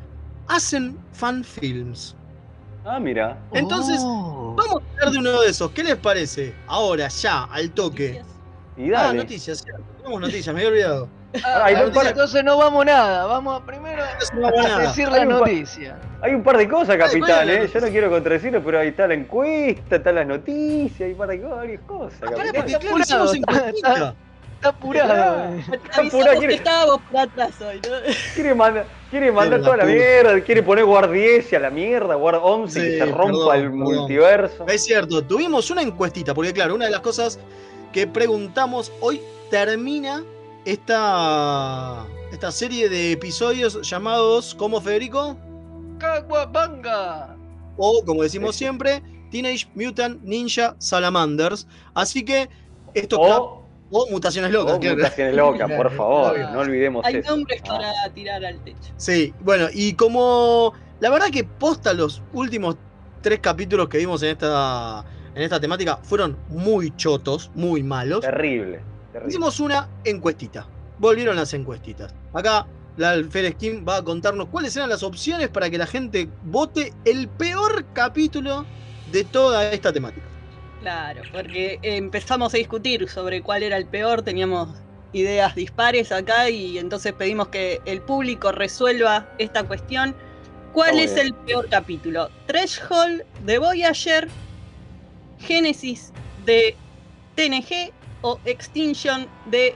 hacen 0.49 0.97
fan 1.12 1.45
films. 1.45 2.17
Ah, 2.85 2.99
mira. 3.00 3.38
Entonces, 3.53 4.00
Oh. 4.05 4.55
Vamos 4.57 4.83
a 4.83 4.93
hablar 4.93 5.11
de 5.12 5.19
uno 5.19 5.41
de 5.41 5.49
esos. 5.49 5.71
¿Qué 5.73 5.83
les 5.83 5.97
parece? 5.97 6.55
Ahora, 6.67 7.09
ya, 7.09 7.45
al 7.45 7.71
toque. 7.73 8.23
Y 8.76 8.93
Ah, 8.93 9.12
noticias, 9.12 9.59
cierto. 9.62 9.83
Tenemos 9.99 10.21
noticias, 10.21 10.55
me 10.55 10.61
había 10.61 10.69
olvidado. 10.71 11.09
Ah, 11.45 11.62
hay, 11.64 11.75
Ah, 11.75 11.85
un 11.87 11.93
par, 11.93 12.07
entonces 12.07 12.45
no 12.45 12.57
vamos 12.57 12.85
nada, 12.87 13.26
vamos 13.26 13.61
a 13.61 13.67
primero 13.67 14.05
No 14.35 14.41
vamos 14.43 14.64
a 14.64 14.69
nada. 14.69 14.81
decir 14.83 15.09
la 15.09 15.25
noticia. 15.25 15.97
hay 16.23 16.33
un 16.35 16.45
par 16.45 16.57
de 16.57 16.69
cosas, 16.69 16.97
capitán, 16.97 17.47
bueno, 17.47 17.53
¿eh? 17.64 17.71
Yo 17.75 17.81
no 17.81 17.88
quiero 17.88 18.11
contradecirlo, 18.11 18.62
pero 18.62 18.79
ahí 18.79 18.88
está 18.88 19.09
la 19.09 19.14
encuesta, 19.14 19.97
están 19.97 20.14
las 20.14 20.26
noticias, 20.29 21.00
hay 21.00 21.11
un 21.12 21.19
par 21.19 21.29
de 21.29 21.41
cosas, 21.41 21.57
varias 21.57 21.81
cosas, 21.83 22.21
Pará, 22.21 22.33
capitán. 22.37 22.53
porque 22.55 22.87
claro, 22.87 22.99
hicimos 23.00 23.33
apurado, 23.33 23.35
encuestita. 23.35 24.14
Está 24.57 24.69
apurado. 24.71 25.55
eh. 25.55 25.65
Avisamos 25.93 26.27
quiere- 26.39 26.49
que 26.49 26.55
estábamos 26.55 27.01
por 27.11 27.21
atrás 27.21 27.51
hoy, 27.61 27.77
¿no? 27.77 27.97
Quiere 28.35 28.55
mandar, 28.55 28.87
quiere 29.11 29.31
mandar 29.33 29.61
toda 29.63 29.77
la 29.79 29.85
mierda, 29.85 30.41
quiere 30.43 30.63
poner 30.63 30.85
guardiese 30.85 31.57
a 31.57 31.61
la 31.61 31.71
mierda, 31.71 32.15
guard 32.15 32.41
11, 32.43 32.81
que 32.81 32.91
Sí, 32.93 32.99
se 32.99 33.05
rompa 33.07 33.25
perdón, 33.25 33.57
el 33.57 33.63
perdón. 33.63 33.79
multiverso. 33.79 34.67
Es 34.67 34.85
cierto, 34.85 35.23
tuvimos 35.23 35.71
una 35.71 35.83
encuestita, 35.83 36.33
porque 36.35 36.53
claro, 36.53 36.75
una 36.75 36.87
de 36.87 36.91
las 36.93 37.01
cosas 37.01 37.39
que 37.93 38.07
preguntamos 38.07 38.91
hoy 39.01 39.21
termina 39.51 40.25
esta, 40.65 42.07
esta 42.33 42.51
serie 42.51 42.89
de 42.89 43.13
episodios 43.13 43.81
llamados, 43.89 44.55
¿cómo 44.55 44.81
Federico? 44.81 45.37
Caguabanga. 45.99 47.37
O, 47.77 48.03
como 48.05 48.23
decimos 48.23 48.57
siempre, 48.57 49.03
Teenage 49.31 49.67
Mutant 49.75 50.23
Ninja 50.23 50.75
Salamanders. 50.79 51.67
Así 51.93 52.25
que 52.25 52.49
estos 52.95 53.19
cap- 53.19 53.41
O, 53.43 53.63
o 53.97 54.11
mutaciones 54.11 54.51
locas, 54.51 54.75
o 54.75 54.81
claro. 54.81 54.97
mutaciones 54.97 55.35
locas, 55.37 55.71
por 55.73 55.91
favor, 55.97 56.39
no 56.53 56.59
olvidemos 56.61 57.05
Hay 57.07 57.17
eso. 57.17 57.31
nombres 57.31 57.63
Ah. 57.69 57.79
para 57.79 58.13
tirar 58.15 58.45
al 58.45 58.59
techo. 58.65 58.93
Sí, 58.97 59.33
bueno, 59.41 59.69
y 59.73 59.95
como 59.95 60.73
la 61.01 61.11
verdad 61.11 61.29
que 61.31 61.45
posta 61.45 61.93
los 61.95 62.21
últimos 62.33 62.77
tres 63.23 63.39
capítulos 63.41 63.89
que 63.89 63.99
vimos 63.99 64.23
en 64.25 64.31
esta, 64.31 65.05
en 65.35 65.43
esta 65.43 65.61
temática 65.61 65.99
fueron 66.03 66.37
muy 66.49 66.91
chotos, 66.97 67.51
muy 67.55 67.83
malos. 67.85 68.21
Terrible, 68.23 68.81
terrible. 69.13 69.29
Hicimos 69.31 69.61
una 69.61 69.89
encuestita. 70.05 70.67
Volvieron 70.99 71.37
las 71.37 71.55
encuestitas. 71.55 72.13
Acá 72.33 72.67
la 72.97 73.11
Alférez 73.11 73.55
Kim 73.57 73.85
va 73.89 73.97
a 73.99 74.03
contarnos 74.03 74.49
cuáles 74.49 74.77
eran 74.77 74.89
las 74.89 75.03
opciones 75.03 75.49
para 75.49 75.69
que 75.71 75.79
la 75.79 75.87
gente 75.87 76.29
vote 76.45 76.93
el 77.05 77.29
peor 77.29 77.85
capítulo 77.93 78.65
de 79.13 79.25
toda 79.25 79.71
esta 79.73 79.93
temática. 79.93 80.27
Claro, 80.85 81.23
porque 81.33 81.79
empezamos 81.81 82.53
a 82.53 82.59
discutir 82.59 83.09
sobre 83.09 83.41
cuál 83.41 83.62
era 83.62 83.79
el 83.79 83.87
peor, 83.87 84.21
teníamos 84.21 84.69
ideas 85.14 85.55
dispares 85.55 86.12
acá 86.12 86.50
y 86.50 86.76
entonces 86.76 87.14
pedimos 87.14 87.49
que 87.49 87.81
el 87.87 88.03
público 88.03 88.53
resuelva 88.53 89.26
esta 89.38 89.62
cuestión. 89.64 90.14
¿Cuál 90.75 90.99
es 90.99 91.17
el 91.17 91.33
peor 91.33 91.71
capítulo? 91.71 92.29
¿Threshold 92.47 93.23
de 93.47 93.57
Voyager, 93.59 94.29
Génesis 95.38 96.12
de 96.45 96.76
TNG 97.35 97.91
o 98.21 98.38
Extinction 98.45 99.26
de 99.47 99.75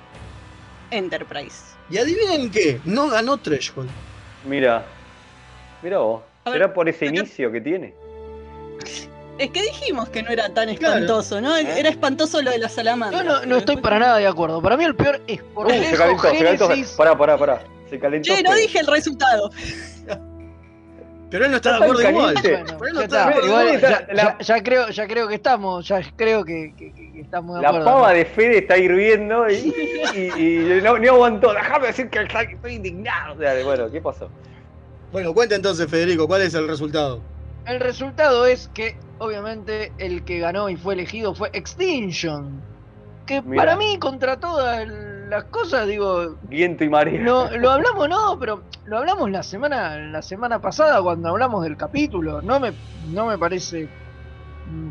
Enterprise? 0.91 1.75
Y 1.89 1.97
adivinen 1.97 2.51
qué, 2.51 2.83
no 2.85 3.09
ganó 3.09 3.39
Threshold. 3.39 3.89
Mira, 4.47 4.85
mira 5.83 6.01
vos. 6.01 6.21
¿Será 6.45 6.75
por 6.75 6.87
ese 6.87 7.09
acá- 7.09 7.17
inicio 7.21 7.51
que 7.51 7.63
tiene? 7.63 7.95
Es 9.39 9.51
que 9.51 9.63
dijimos 9.63 10.09
que 10.09 10.23
no 10.23 10.31
era 10.31 10.53
tan 10.53 10.75
Claro. 10.75 10.95
espantoso, 10.97 11.41
¿no? 11.41 11.57
¿Eh? 11.57 11.79
Era 11.79 11.89
espantoso 11.91 12.43
lo 12.43 12.51
de 12.51 12.59
la 12.59 12.69
salamandra. 12.69 13.23
Yo 13.23 13.25
no, 13.25 13.47
no 13.47 13.57
estoy 13.57 13.77
para 13.77 13.99
nada 13.99 14.17
de 14.19 14.27
acuerdo. 14.27 14.61
Para 14.61 14.77
mí 14.77 14.85
el 14.85 14.97
peor 14.97 15.21
es 15.29 15.43
por 15.43 15.67
Uh, 15.67 15.71
se 15.71 15.97
calentó, 15.97 16.31
se 16.31 16.39
calentó. 16.39 16.69
Pará, 16.97 17.17
pará, 17.17 17.39
pará. 17.39 17.63
Se 17.89 17.99
calentó. 17.99 18.35
Che, 18.35 18.43
no 18.43 18.55
dije 18.55 18.81
el 18.81 18.87
resultado. 18.89 19.51
Pero 21.31 21.45
él 21.45 21.51
no 21.51 21.57
está 21.59 21.79
de 21.79 21.85
acuerdo 21.85 22.09
igual. 22.09 22.35
caliente. 22.35 22.63
Bueno, 22.63 22.79
Pero 22.79 22.89
él 22.89 22.95
no 22.95 23.01
ya 23.01 23.05
está 23.05 23.17
de 23.17 23.23
está. 23.23 23.29
acuerdo 23.29 23.47
Igual 23.49 23.67
igual. 23.77 23.81
ya, 24.09 24.15
La- 24.15 24.23
ya- 24.23 24.39
ya 24.39 24.63
creo, 24.63 24.89
ya 24.89 25.07
creo 25.07 25.29
que 25.29 25.35
estamos, 25.35 25.87
ya 25.87 26.01
creo 26.17 26.45
que, 26.45 26.75
que- 26.77 26.93
que- 26.95 27.13
que 27.13 27.21
estamos 27.21 27.57
de 27.57 27.63
La 27.63 27.69
acuerdo. 27.69 27.85
pava 27.87 28.13
de 28.15 28.25
Fede 28.25 28.59
está 28.59 28.79
hirviendo 28.79 29.49
y, 29.51 29.75
y, 30.15 30.43
y 30.43 30.81
no, 30.83 30.99
no 30.99 31.13
aguantó. 31.13 31.53
Déjame 31.53 31.87
decir 31.89 32.09
que 32.09 32.21
estoy 32.23 32.75
indignado. 32.75 33.35
Dale, 33.35 33.63
Bueno, 33.63 33.91
¿qué 33.91 34.01
pasó? 34.01 34.31
Bueno, 35.13 35.35
cuenta 35.35 35.55
entonces, 35.55 35.87
Federico, 35.89 36.27
¿cuál 36.27 36.43
es 36.43 36.55
el 36.55 36.67
resultado? 36.67 37.21
El 37.67 37.81
resultado 37.81 38.47
es 38.47 38.69
que, 38.73 38.97
obviamente, 39.19 39.93
el 39.99 40.25
que 40.25 40.39
ganó 40.39 40.69
y 40.69 40.77
fue 40.77 40.95
elegido 40.95 41.35
fue 41.35 41.51
Extinction. 41.53 42.61
Que 43.27 43.43
para 43.43 43.77
mí, 43.77 43.99
contra 43.99 44.41
todas 44.41 44.89
las 44.89 45.45
cosas, 45.45 45.87
digo, 45.87 46.37
Viento 46.45 46.85
y 46.85 46.89
marea. 46.89 47.21
no, 47.23 47.51
lo 47.51 47.71
hablamos, 47.71 48.09
no, 48.09 48.39
pero 48.39 48.63
lo 48.87 48.99
hablamos 48.99 49.31
la 49.31 49.43
semana, 49.43 49.99
la 49.99 50.23
semana 50.23 50.61
pasada 50.61 51.03
cuando 51.03 51.29
hablamos 51.29 51.63
del 51.63 51.77
capítulo. 51.77 52.41
No 52.41 52.59
me, 52.59 52.73
no 53.13 53.27
me 53.27 53.37
parece 53.37 53.89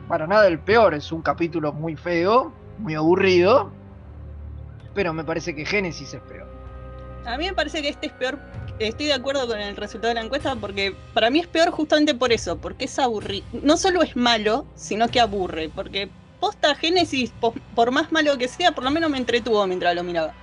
para 0.07 0.27
nada 0.27 0.48
el 0.48 0.60
peor, 0.60 0.93
es 0.93 1.12
un 1.12 1.22
capítulo 1.22 1.74
muy 1.74 1.96
feo, 1.96 2.53
muy 2.77 2.96
aburrido. 2.96 3.72
Pero 4.93 5.13
me 5.13 5.24
parece 5.24 5.55
que 5.55 5.65
Génesis 5.65 6.13
es 6.13 6.22
peor. 6.22 6.48
A 7.25 7.38
mí 7.38 7.46
me 7.46 7.53
parece 7.53 7.81
que 7.81 7.89
este 7.89 8.07
es 8.07 8.13
peor. 8.13 8.39
Estoy 8.79 9.07
de 9.07 9.13
acuerdo 9.13 9.48
con 9.48 9.60
el 9.60 9.75
resultado 9.75 10.10
de 10.10 10.19
la 10.19 10.25
encuesta 10.25 10.55
porque 10.55 10.96
para 11.13 11.29
mí 11.29 11.39
es 11.39 11.48
peor 11.48 11.72
justamente 11.72 12.13
por 12.13 12.31
eso, 12.31 12.57
porque 12.57 12.86
es 12.86 13.00
aburrido. 13.00 13.46
No 13.63 13.75
solo 13.77 14.03
es 14.03 14.15
malo, 14.15 14.65
sino 14.75 15.07
que 15.07 15.19
aburre. 15.19 15.69
Porque 15.74 16.10
posta 16.39 16.75
Génesis, 16.75 17.31
po- 17.39 17.55
por 17.74 17.89
más 17.91 18.12
malo 18.12 18.38
que 18.38 18.48
sea, 18.48 18.72
por 18.72 18.84
lo 18.84 18.91
menos 18.91 19.10
me 19.10 19.17
entretuvo 19.17 19.65
mientras 19.65 19.96
lo 19.96 20.03
miraba. 20.03 20.34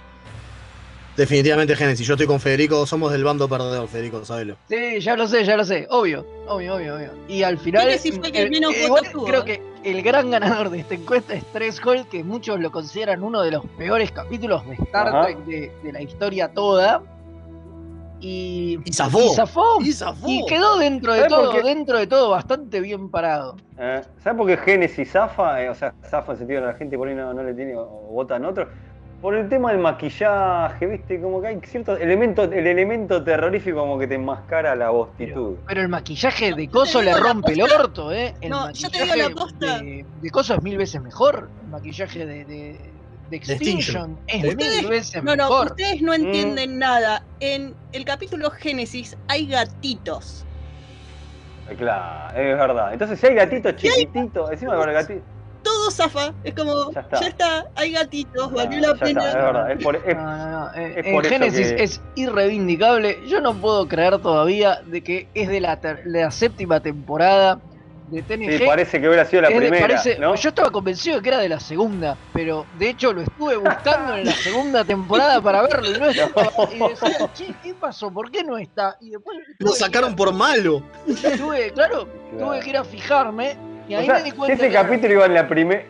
Definitivamente 1.16 1.76
Genesis, 1.76 2.04
yo 2.04 2.14
estoy 2.14 2.26
con 2.26 2.40
Federico, 2.40 2.84
somos 2.86 3.12
del 3.12 3.22
bando 3.22 3.48
perdedor, 3.48 3.86
Federico, 3.86 4.24
sabelo. 4.24 4.56
Sí, 4.68 4.98
ya 4.98 5.14
lo 5.14 5.28
sé, 5.28 5.44
ya 5.44 5.56
lo 5.56 5.64
sé, 5.64 5.86
obvio, 5.88 6.26
obvio, 6.48 6.74
obvio, 6.74 6.96
obvio. 6.96 7.12
Y 7.28 7.44
al 7.44 7.56
final, 7.56 7.82
Génesis 7.82 8.16
fue 8.18 8.26
el 8.26 8.32
que 8.32 8.42
el- 8.42 8.50
menos 8.50 8.74
votos 8.88 9.12
tuvo, 9.12 9.24
creo 9.26 9.42
¿eh? 9.42 9.44
que 9.44 9.62
el 9.88 10.02
gran 10.02 10.32
ganador 10.32 10.70
de 10.70 10.80
esta 10.80 10.94
encuesta 10.94 11.34
es 11.34 11.44
Threshold, 11.52 12.08
que 12.08 12.24
muchos 12.24 12.58
lo 12.58 12.72
consideran 12.72 13.22
uno 13.22 13.42
de 13.42 13.52
los 13.52 13.64
peores 13.78 14.10
capítulos 14.10 14.66
de 14.68 14.74
Star 14.74 15.06
Ajá. 15.06 15.22
Trek 15.26 15.38
de, 15.44 15.72
de 15.84 15.92
la 15.92 16.02
historia 16.02 16.48
toda. 16.52 17.00
Y, 18.20 18.78
Y 18.84 18.92
zafó. 18.92 19.20
y 19.20 19.34
zafó. 19.34 19.80
Y 19.80 19.92
zafó. 19.92 20.28
Y 20.28 20.46
quedó 20.46 20.78
dentro 20.78 21.12
de 21.12 21.20
¿Sabes 21.28 21.34
por 21.34 21.50
todo, 21.52 21.62
dentro 21.62 21.98
de 21.98 22.06
todo 22.06 22.30
bastante 22.30 22.80
bien 22.80 23.10
parado. 23.10 23.56
Eh, 23.78 24.02
¿Sabes 24.22 24.38
por 24.38 24.46
qué 24.46 24.56
Génesis 24.56 25.10
zafa? 25.12 25.62
Eh, 25.62 25.68
o 25.68 25.74
sea, 25.74 25.92
zafa 26.08 26.26
en 26.26 26.32
el 26.32 26.38
sentido 26.38 26.60
de 26.62 26.66
la 26.68 26.74
gente 26.74 26.96
por 26.96 27.08
ahí 27.08 27.14
no, 27.14 27.34
no 27.34 27.42
le 27.42 27.52
tiene 27.54 27.76
o, 27.76 27.84
votan 28.12 28.44
otro. 28.44 28.68
Por 29.20 29.34
el 29.34 29.48
tema 29.48 29.72
del 29.72 29.80
maquillaje, 29.80 30.86
¿viste? 30.86 31.18
Como 31.20 31.40
que 31.40 31.46
hay 31.48 31.60
ciertos 31.64 31.98
elementos, 31.98 32.50
el 32.52 32.66
elemento 32.66 33.24
terrorífico 33.24 33.78
como 33.78 33.98
que 33.98 34.06
te 34.06 34.16
enmascara 34.16 34.74
la 34.76 34.90
vostitud. 34.90 35.56
Pero 35.66 35.80
el 35.80 35.88
maquillaje 35.88 36.52
de 36.54 36.68
Coso 36.68 37.00
le 37.00 37.14
rompe 37.16 37.52
el 37.52 37.62
orto, 37.62 38.12
¿eh? 38.12 38.34
El 38.42 38.50
No, 38.50 38.70
yo 38.72 38.90
te 38.90 38.98
maquillaje 38.98 39.14
digo 39.14 39.28
la 39.30 39.34
posta. 39.34 39.78
de, 39.80 40.04
de 40.20 40.30
Coso 40.30 40.54
es 40.54 40.62
mil 40.62 40.76
veces 40.76 41.00
mejor. 41.00 41.48
El 41.64 41.70
maquillaje 41.70 42.26
de, 42.26 42.44
de, 42.44 42.80
de 43.30 43.36
Extinction. 43.36 44.18
Extinction 44.26 44.46
es 44.48 44.56
mil 44.82 44.88
veces 44.88 45.22
No, 45.22 45.34
no, 45.36 45.44
mejor. 45.48 45.66
ustedes 45.68 46.02
no 46.02 46.12
entienden 46.14 46.78
nada. 46.78 47.24
En 47.40 47.74
el 47.92 48.04
capítulo 48.04 48.50
Génesis 48.50 49.16
hay 49.28 49.46
gatitos. 49.46 50.44
Eh, 51.70 51.74
Claro, 51.76 52.38
es 52.38 52.58
verdad. 52.58 52.92
Entonces 52.92 53.18
si 53.18 53.26
hay 53.26 53.34
gatitos 53.34 53.76
chiquititos, 53.76 54.50
encima 54.52 54.76
con 54.76 54.88
el 54.88 54.94
gatito. 54.94 55.24
Todo 55.62 55.90
zafa. 55.90 56.34
Es 56.44 56.54
como, 56.54 56.92
Ya 56.92 57.00
ya 57.00 57.00
está. 57.00 57.26
está, 57.26 57.64
hay 57.74 57.92
gatitos, 57.92 58.48
Ah, 58.50 58.54
valió 58.54 58.80
ya 58.80 58.86
la 58.88 58.92
está, 58.92 59.04
pena. 59.06 59.28
es 59.28 59.34
verdad. 59.34 59.70
Es 59.70 59.82
por, 59.82 59.96
es- 59.96 60.16
No, 60.16 60.22
no, 60.36 60.48
no. 60.60 60.74
eh, 60.74 60.94
es 60.98 61.06
en 61.06 61.12
por 61.14 61.24
eso 61.24 61.34
Génesis 61.34 61.72
que- 61.72 61.82
es 61.84 62.00
irreivindicable. 62.16 63.18
Yo 63.26 63.40
no 63.40 63.54
puedo 63.54 63.88
creer 63.88 64.18
todavía 64.18 64.80
de 64.84 65.02
que 65.02 65.28
es 65.32 65.48
de 65.48 65.60
la, 65.62 65.80
ter- 65.80 66.02
la 66.04 66.30
séptima 66.30 66.80
temporada 66.80 67.60
de 68.08 68.22
TNG. 68.22 68.58
sí, 68.58 68.64
parece 68.66 69.00
que 69.00 69.06
hubiera 69.08 69.24
sido 69.24 69.42
la 69.42 69.48
de- 69.48 69.56
primera, 69.56 69.80
parece- 69.86 70.18
¿no? 70.18 70.34
Yo 70.34 70.48
estaba 70.50 70.70
convencido 70.70 71.16
de 71.16 71.22
que 71.22 71.28
era 71.30 71.38
de 71.38 71.48
la 71.48 71.58
segunda, 71.60 72.16
pero 72.32 72.66
de 72.78 72.90
hecho 72.90 73.12
lo 73.12 73.22
estuve 73.22 73.56
buscando 73.56 74.16
en 74.16 74.26
la 74.26 74.32
segunda 74.32 74.84
temporada 74.84 75.40
para 75.40 75.62
verlo 75.62 75.90
y 75.90 75.98
no 75.98 76.06
estaba. 76.10 76.50
Y 76.72 76.78
decía, 76.90 77.30
che, 77.34 77.54
¿qué 77.62 77.74
pasó? 77.74 78.10
¿Por 78.12 78.30
qué 78.30 78.44
no 78.44 78.58
está? 78.58 78.96
Y 79.00 79.10
después 79.10 79.38
Lo 79.58 79.68
sacaron 79.72 80.14
por 80.14 80.32
malo. 80.34 80.82
tuve, 81.36 81.70
claro, 81.72 82.06
Claro. 82.30 82.46
tuve 82.46 82.60
que 82.60 82.70
ir 82.70 82.76
a 82.76 82.84
fijarme 82.84 83.56
y 83.88 83.94
O 83.94 83.98
ahí 83.98 84.06
sea, 84.06 84.14
me 84.16 84.22
di 84.24 84.30
si 84.30 84.36
cuenta 84.36 84.54
ese 84.54 84.68
que- 84.68 84.74
capítulo 84.74 85.12
iba 85.14 85.26
en 85.26 85.34
la 85.34 85.48
primera. 85.48 85.82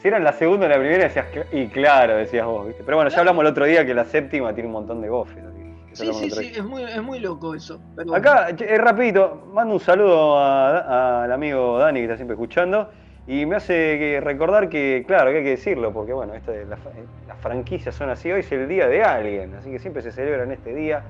Si 0.00 0.08
era 0.08 0.16
en 0.16 0.24
la 0.24 0.32
segunda 0.32 0.62
o 0.62 0.66
en 0.66 0.72
la 0.72 0.78
primera, 0.78 1.04
decías. 1.04 1.26
Y 1.52 1.66
claro, 1.66 2.16
decías 2.16 2.46
vos, 2.46 2.66
¿viste? 2.66 2.82
Pero 2.84 2.96
bueno, 2.96 3.10
ya 3.10 3.18
hablamos 3.18 3.42
el 3.42 3.48
otro 3.48 3.66
día 3.66 3.84
que 3.84 3.92
la 3.92 4.04
séptima 4.06 4.54
tiene 4.54 4.68
un 4.68 4.72
montón 4.72 5.02
de 5.02 5.08
gofes. 5.10 5.44
así. 5.44 5.59
Sí, 5.92 6.12
sí, 6.14 6.30
sí, 6.30 6.52
es 6.54 6.64
muy, 6.64 6.82
es 6.84 7.02
muy 7.02 7.18
loco 7.20 7.54
eso. 7.54 7.80
pero- 7.96 8.14
Acá, 8.14 8.48
eh, 8.50 8.78
rapidito, 8.78 9.42
mando 9.52 9.74
un 9.74 9.80
saludo 9.80 10.38
a- 10.38 11.24
al 11.24 11.32
amigo 11.32 11.78
Dani 11.78 12.00
que 12.00 12.04
está 12.04 12.16
siempre 12.16 12.34
escuchando. 12.34 12.88
Y 13.26 13.46
me 13.46 13.56
hace 13.56 14.18
recordar 14.22 14.68
que, 14.68 15.04
claro, 15.06 15.30
que 15.30 15.38
hay 15.38 15.44
que 15.44 15.50
decirlo, 15.50 15.92
porque 15.92 16.12
bueno, 16.12 16.34
esta 16.34 16.52
la 16.52 16.76
eh, 16.76 17.04
las 17.28 17.38
franquicias 17.38 17.94
son 17.94 18.10
así. 18.10 18.30
Hoy 18.32 18.40
es 18.40 18.50
el 18.52 18.66
día 18.68 18.88
de 18.88 19.02
Alien, 19.02 19.54
así 19.54 19.70
que 19.70 19.78
siempre 19.78 20.02
se 20.02 20.10
celebra 20.10 20.42
en 20.44 20.52
este 20.52 20.74
día 20.74 21.02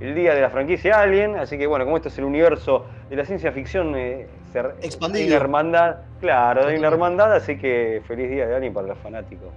el 0.00 0.14
día 0.14 0.34
de 0.34 0.40
la 0.40 0.50
franquicia 0.50 1.00
Alien. 1.00 1.36
Así 1.36 1.56
que 1.58 1.66
bueno, 1.66 1.84
como 1.84 1.96
esto 1.96 2.08
es 2.08 2.18
el 2.18 2.24
universo 2.24 2.86
de 3.08 3.16
la 3.16 3.24
ciencia 3.24 3.50
ficción, 3.50 3.94
eh, 3.96 4.28
se- 4.52 4.60
Expandido. 4.82 5.22
hay 5.24 5.28
una 5.28 5.36
hermandad, 5.36 5.96
claro, 6.20 6.66
hay 6.66 6.76
una 6.76 6.88
hermandad, 6.88 7.32
así 7.32 7.56
que 7.56 8.02
feliz 8.06 8.30
día 8.30 8.46
de 8.46 8.54
Alien 8.54 8.72
para 8.74 8.88
los 8.88 8.98
fanáticos. 8.98 9.48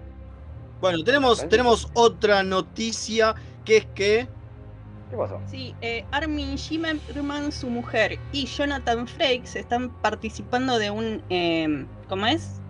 Bueno, 0.80 1.04
tenemos, 1.04 1.48
tenemos 1.48 1.88
otra 1.94 2.42
noticia 2.44 3.36
que 3.66 3.78
es 3.78 3.86
que. 3.88 4.28
¿Qué 5.10 5.16
pasó? 5.16 5.40
Sí, 5.50 5.74
eh, 5.82 6.04
Armin 6.12 6.56
Shimmerman, 6.56 7.52
su 7.52 7.70
mujer, 7.70 8.20
y 8.34 8.46
Jonathan 8.46 9.08
Frakes 9.08 9.56
están 9.56 9.90
participando 10.02 10.78
de 10.80 10.92
un, 10.92 11.24
eh, 11.30 11.86
¿cómo 12.10 12.28
es? 12.28 12.62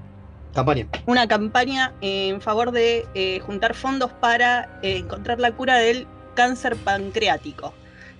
Campaña. 0.54 0.88
Una 1.06 1.28
campaña 1.28 1.94
en 2.02 2.42
favor 2.42 2.72
de 2.72 3.06
eh, 3.16 3.40
juntar 3.42 3.74
fondos 3.76 4.12
para 4.14 4.80
eh, 4.82 4.98
encontrar 4.98 5.40
la 5.40 5.52
cura 5.52 5.78
del 5.78 6.08
cáncer 6.36 6.76
pancreático. 6.78 7.74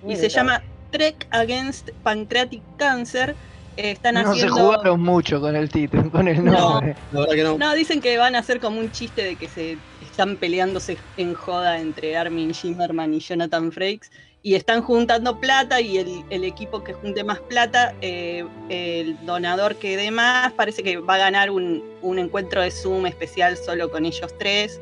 Y 0.06 0.14
se 0.14 0.28
llama 0.28 0.62
Trek 0.90 1.26
Against 1.30 1.90
Pancreatic 2.04 2.62
Cancer. 2.76 3.34
Eh, 3.76 3.92
están 3.92 4.14
no 4.14 4.34
se 4.34 4.48
jugaron 4.48 5.00
mucho 5.00 5.40
con 5.40 5.54
el 5.56 5.68
título, 5.68 6.10
con 6.10 6.28
el 6.28 6.44
No. 6.44 6.52
nombre. 6.52 6.96
La 7.12 7.20
verdad 7.20 7.34
que 7.34 7.42
no. 7.44 7.58
No, 7.58 7.74
dicen 7.74 8.00
que 8.00 8.16
van 8.18 8.36
a 8.36 8.40
hacer 8.40 8.60
como 8.60 8.78
un 8.80 8.90
chiste 8.92 9.22
de 9.24 9.36
que 9.36 9.48
se 9.48 9.78
están 10.18 10.34
peleándose 10.34 10.96
en 11.16 11.32
joda 11.32 11.78
entre 11.78 12.16
Armin 12.16 12.50
Shimmerman 12.50 13.14
y 13.14 13.20
Jonathan 13.20 13.70
Frakes 13.70 14.10
y 14.42 14.56
están 14.56 14.82
juntando 14.82 15.38
plata 15.38 15.80
y 15.80 15.98
el, 15.98 16.24
el 16.30 16.42
equipo 16.42 16.82
que 16.82 16.92
junte 16.92 17.22
más 17.22 17.38
plata, 17.38 17.94
eh, 18.00 18.44
el 18.68 19.16
donador 19.24 19.76
que 19.76 19.96
dé 19.96 20.10
más, 20.10 20.52
parece 20.54 20.82
que 20.82 20.96
va 20.96 21.14
a 21.14 21.18
ganar 21.18 21.52
un, 21.52 21.84
un 22.02 22.18
encuentro 22.18 22.60
de 22.62 22.72
Zoom 22.72 23.06
especial 23.06 23.56
solo 23.56 23.92
con 23.92 24.04
ellos 24.06 24.34
tres. 24.40 24.80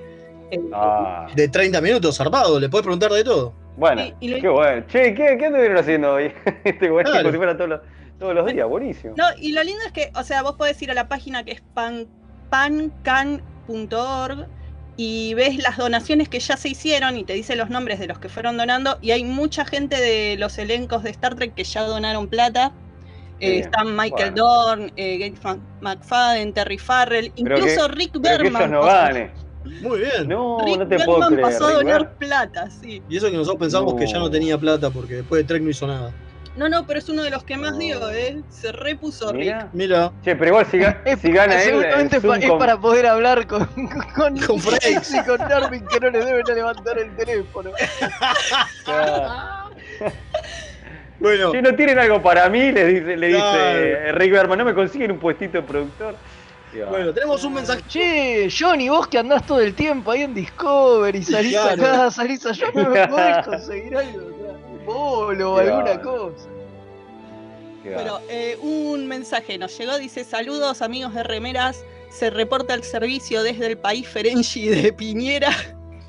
Eh, 0.51 0.59
Ah, 0.73 1.27
De 1.37 1.49
30 1.49 1.83
minutos, 1.83 2.17
zarpado, 2.17 2.59
le 2.59 2.71
puedes 2.71 2.85
preguntar 2.85 3.11
de 3.13 3.23
todo. 3.23 3.53
bueno, 3.77 4.05
y- 4.07 4.15
y 4.21 4.29
lo- 4.29 4.41
qué 4.41 4.49
bueno. 4.49 4.87
Che, 4.89 5.13
¿qué, 5.15 5.37
qué 5.39 5.47
anduvieron 5.47 5.77
haciendo 5.77 6.15
hoy? 6.15 6.33
Este 6.65 6.89
güey, 6.89 7.05
Claro. 7.05 7.21
como 7.25 7.33
si 7.33 7.37
fuera 7.37 7.55
todos 7.59 7.69
los, 7.69 7.81
todos 8.19 8.35
los 8.35 8.47
días, 8.47 8.67
buenísimo. 8.67 9.13
No, 9.19 9.25
y 9.39 9.53
lo 9.53 9.63
lindo 9.63 9.83
es 9.85 9.93
que, 9.93 10.11
o 10.15 10.23
sea, 10.23 10.41
vos 10.43 10.55
podés 10.57 10.81
ir 10.81 10.91
a 10.91 10.95
la 10.95 11.09
página 11.09 11.45
que 11.45 11.53
es 11.53 11.61
pan, 11.75 12.07
pancan.org 12.49 14.47
y 14.97 15.35
ves 15.35 15.59
las 15.59 15.77
donaciones 15.77 16.29
que 16.29 16.41
ya 16.41 16.57
se 16.57 16.69
hicieron 16.71 17.17
y 17.19 17.25
te 17.25 17.35
dice 17.35 17.55
los 17.57 17.69
nombres 17.71 17.99
de 17.99 18.07
los 18.07 18.19
que 18.19 18.29
fueron 18.29 18.57
donando 18.57 18.99
y 19.03 19.11
hay 19.11 19.25
mucha 19.25 19.65
gente 19.65 20.01
de 20.01 20.37
los 20.39 20.57
elencos 20.59 21.03
de 21.03 21.11
Star 21.11 21.35
Trek 21.35 21.55
que 21.55 21.65
ya 21.65 21.83
donaron 21.83 22.29
plata. 22.29 22.73
Eh, 23.39 23.59
están 23.59 23.95
Michael 23.95 24.31
bueno. 24.33 24.37
Dorn, 24.49 24.93
eh, 24.97 25.19
Gates 25.19 25.39
Fan- 25.41 25.61
McFadden, 25.83 26.55
Terry 26.55 26.79
Farrell, 26.79 27.31
incluso 27.37 27.87
que- 27.89 27.95
Rick 27.95 28.19
Berman. 28.19 28.71
no 28.71 28.83
ganen. 28.83 29.31
Muy 29.83 29.99
bien. 29.99 30.27
No, 30.29 30.59
Rick 30.65 30.79
no 30.79 30.89
te 30.89 30.97
puedo 31.01 31.19
Berman 31.19 31.29
creer. 31.35 31.43
pasó 31.43 31.67
a 31.67 31.73
donar 31.75 32.03
Ber- 32.05 32.15
plata, 32.17 32.71
sí. 32.71 33.03
Y 33.11 33.17
eso 33.19 33.31
que 33.31 33.37
nosotros 33.37 33.59
pensamos 33.61 33.93
que 33.95 34.07
ya 34.07 34.15
no 34.15 34.21
No. 34.27 34.31
tenía 34.31 34.57
plata 34.57 34.89
porque 34.89 35.17
después 35.17 35.43
de 35.43 35.45
Trek 35.49 35.63
no 35.63 35.69
hizo 35.71 35.87
nada. 35.87 36.13
No, 36.57 36.69
no, 36.71 36.87
pero 36.87 36.99
es 36.99 37.09
uno 37.09 37.23
de 37.23 37.31
los 37.31 37.45
que 37.45 37.57
más 37.57 37.79
dio, 37.79 38.11
¿eh? 38.11 38.43
Se 38.49 38.73
repuso 38.73 39.31
Rick. 39.33 39.41
Mira. 39.45 39.69
Mira, 39.73 40.13
Che, 40.23 40.35
pero 40.37 40.49
igual 40.53 40.67
si, 40.67 40.79
ga- 40.79 41.03
si 41.21 41.31
gana 41.31 41.55
él, 41.63 41.69
seguramente 41.69 42.17
el 42.17 42.23
Zoom 42.23 42.33
pa- 42.33 42.39
es 42.39 42.49
con- 42.49 42.59
para 42.59 42.77
poder 42.81 43.07
hablar 43.07 43.47
con, 43.47 43.67
con, 44.15 44.39
Con 44.47 44.59
Frakes. 44.61 45.15
y 45.15 45.23
con 45.25 45.41
Armin 45.41 45.87
que 45.87 46.01
no 46.01 46.11
le 46.11 46.25
deben 46.25 46.43
levantar 46.55 46.99
el 46.99 47.15
teléfono. 47.17 47.71
Bueno, 51.19 51.51
Che, 51.51 51.63
¿no 51.63 51.75
tienen 51.75 51.99
algo 51.99 52.21
para 52.23 52.47
mí? 52.51 52.71
Le 52.73 52.87
dice, 52.87 53.17
le 53.17 53.27
dice 53.29 53.39
Claro. 53.41 53.79
eh, 53.79 54.13
Rick 54.13 54.33
Berman, 54.33 54.59
¿no 54.59 54.65
me 54.67 54.75
consiguen 54.75 55.13
un 55.13 55.19
puestito 55.19 55.59
de 55.59 55.63
productor? 55.63 56.17
Bueno, 56.91 57.15
tenemos 57.15 57.43
un 57.43 57.55
mensaje. 57.55 57.81
Che, 57.89 58.49
Johnny, 58.51 58.91
vos 58.91 59.09
que 59.09 59.17
andás 59.19 59.47
todo 59.47 59.61
el 59.61 59.75
tiempo 59.75 60.11
ahí 60.11 60.23
en 60.23 60.35
Discovery, 60.35 61.23
salís 61.23 61.53
Claro. 61.53 61.83
acá, 61.83 62.11
salís 62.11 62.45
allá, 62.45 62.67
no 62.75 62.91
me 62.91 63.09
podés 63.09 63.47
conseguir 63.47 63.97
algo, 63.97 64.21
un 64.87 64.95
bolo 64.95 65.55
o 65.55 65.59
alguna 65.59 66.01
cosa. 66.01 66.49
Bueno, 67.85 68.19
eh, 68.29 68.59
un 68.61 69.07
mensaje 69.07 69.59
nos 69.59 69.77
llegó, 69.79 69.97
dice 69.99 70.25
saludos 70.25 70.83
amigos 70.83 71.15
de 71.15 71.23
Remeras, 71.23 71.85
se 72.11 72.31
reporta 72.31 72.75
el 72.75 72.83
servicio 72.83 73.43
desde 73.45 73.67
el 73.67 73.79
país 73.79 74.09
Ferengi 74.09 74.69
de 74.69 74.93
Piñera 74.93 75.53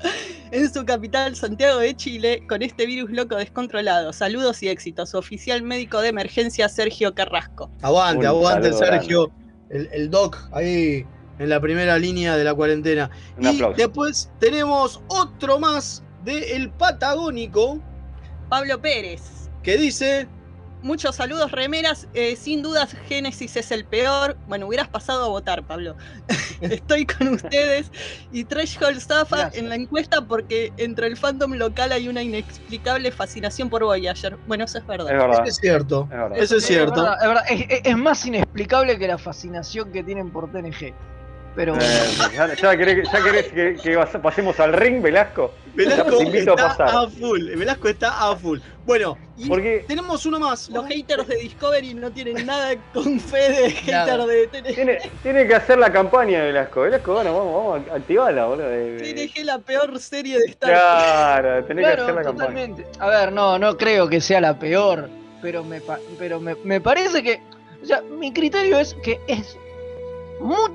en 0.50 0.72
su 0.72 0.84
capital 0.84 1.36
Santiago 1.36 1.78
de 1.78 1.94
Chile 1.94 2.42
con 2.48 2.62
este 2.62 2.84
virus 2.86 3.10
loco 3.10 3.36
descontrolado. 3.36 4.12
Saludos 4.12 4.60
y 4.62 4.68
éxitos. 4.68 5.14
Oficial 5.14 5.62
médico 5.62 6.00
de 6.00 6.08
emergencia 6.08 6.68
Sergio 6.68 7.14
Carrasco. 7.14 7.70
Aguante, 7.82 8.20
Un 8.20 8.26
aguante 8.26 8.72
Sergio, 8.72 9.30
el, 9.70 9.88
el 9.92 10.10
Doc 10.10 10.36
ahí 10.52 11.06
en 11.38 11.48
la 11.48 11.60
primera 11.60 11.96
línea 11.98 12.36
de 12.36 12.42
la 12.42 12.54
cuarentena. 12.54 13.10
Un 13.36 13.44
y 13.44 13.48
aplauso. 13.48 13.76
después 13.76 14.30
tenemos 14.40 15.00
otro 15.08 15.60
más 15.60 16.02
de 16.24 16.56
El 16.56 16.70
Patagónico 16.70 17.80
Pablo 18.48 18.80
Pérez. 18.80 19.22
que 19.62 19.76
dice. 19.76 20.26
Muchos 20.80 21.16
saludos, 21.16 21.50
remeras. 21.50 22.06
Eh, 22.14 22.36
sin 22.36 22.62
dudas, 22.62 22.94
Génesis 23.08 23.56
es 23.56 23.72
el 23.72 23.84
peor. 23.84 24.36
Bueno, 24.46 24.68
hubieras 24.68 24.86
pasado 24.86 25.24
a 25.24 25.28
votar, 25.28 25.64
Pablo. 25.64 25.96
Estoy 26.60 27.04
con 27.04 27.26
ustedes. 27.34 27.90
Y 28.30 28.44
Threshold 28.44 29.00
Zafa 29.00 29.36
Gracias. 29.38 29.60
en 29.60 29.68
la 29.70 29.74
encuesta 29.74 30.20
porque 30.28 30.72
entre 30.76 31.08
el 31.08 31.16
fandom 31.16 31.54
local 31.54 31.90
hay 31.90 32.06
una 32.08 32.22
inexplicable 32.22 33.10
fascinación 33.10 33.68
por 33.68 33.82
Voyager. 33.82 34.36
Bueno, 34.46 34.66
eso 34.66 34.78
es 34.78 34.86
verdad. 34.86 35.10
Es 35.12 35.18
verdad. 35.20 35.48
Es 35.48 35.56
cierto. 35.56 36.02
Es 36.04 36.16
verdad. 36.16 36.38
Eso 36.38 36.56
es 36.58 36.64
cierto. 36.64 37.02
verdad, 37.02 37.16
es, 37.22 37.28
verdad, 37.28 37.44
es- 37.50 37.66
es- 37.70 37.80
es 37.84 37.96
más 37.96 38.24
inexplicable 38.24 38.96
que 39.00 39.08
la 39.08 39.18
fascinación 39.18 39.90
que 39.90 40.04
tienen 40.04 40.30
por 40.30 40.48
TNG. 40.52 40.94
Pero 41.58 41.74
Eh, 41.74 41.80
ya, 42.36 42.54
ya 42.54 42.76
querés, 42.76 43.10
ya 43.12 43.20
querés 43.20 43.46
que, 43.82 43.98
pasemos 44.22 44.60
al 44.60 44.72
ring, 44.74 45.02
Velasco. 45.02 45.52
Velasco 45.74 46.18
Te 46.18 46.22
invito 46.22 46.52
a 46.52 46.54
está 46.54 46.68
pasar. 46.68 46.88
a 46.88 47.08
full. 47.10 47.40
Velasco 47.56 47.88
está 47.88 48.30
a 48.30 48.36
full. 48.36 48.60
Bueno, 48.84 49.18
y 49.36 49.48
Porque 49.48 49.84
tenemos 49.88 50.24
uno 50.24 50.38
más. 50.38 50.68
Los 50.68 50.86
haters 50.86 51.26
de 51.26 51.34
Discovery 51.34 51.94
no 51.94 52.12
tienen 52.12 52.46
nada 52.46 52.76
con 52.94 53.18
fe 53.18 53.50
de 53.50 53.70
hater 53.72 54.20
de 54.20 54.46
TNG. 54.46 54.74
tiene, 54.76 54.98
tiene 55.20 55.48
que 55.48 55.54
hacer 55.56 55.78
la 55.78 55.90
campaña 55.90 56.38
de 56.42 56.46
Velasco. 56.52 56.82
Velasco, 56.82 57.14
bueno, 57.14 57.36
vamos, 57.36 57.54
vamos 57.80 57.90
a 57.90 57.94
activarla, 57.96 58.44
boludo. 58.46 58.68
TNG 58.68 59.44
la 59.44 59.58
peor 59.58 59.98
serie 59.98 60.38
de 60.38 60.44
Star 60.44 60.70
Trek. 60.70 60.78
Claro, 60.80 61.64
tenés 61.64 61.84
que 61.86 61.90
hacer 62.02 62.14
la 62.14 62.22
campaña. 62.22 62.48
totalmente. 62.50 62.86
A 63.00 63.08
ver, 63.08 63.32
no, 63.32 63.58
no 63.58 63.76
creo 63.76 64.08
que 64.08 64.20
sea 64.20 64.40
la 64.40 64.56
peor, 64.56 65.10
pero 65.42 65.64
me, 65.64 65.80
pa- 65.80 65.98
pero 66.20 66.38
me, 66.38 66.54
me 66.62 66.80
parece 66.80 67.20
que, 67.20 67.42
o 67.82 67.84
sea, 67.84 68.00
mi 68.02 68.32
criterio 68.32 68.78
es 68.78 68.94
que 69.02 69.18
es 69.26 69.58
muy 70.40 70.70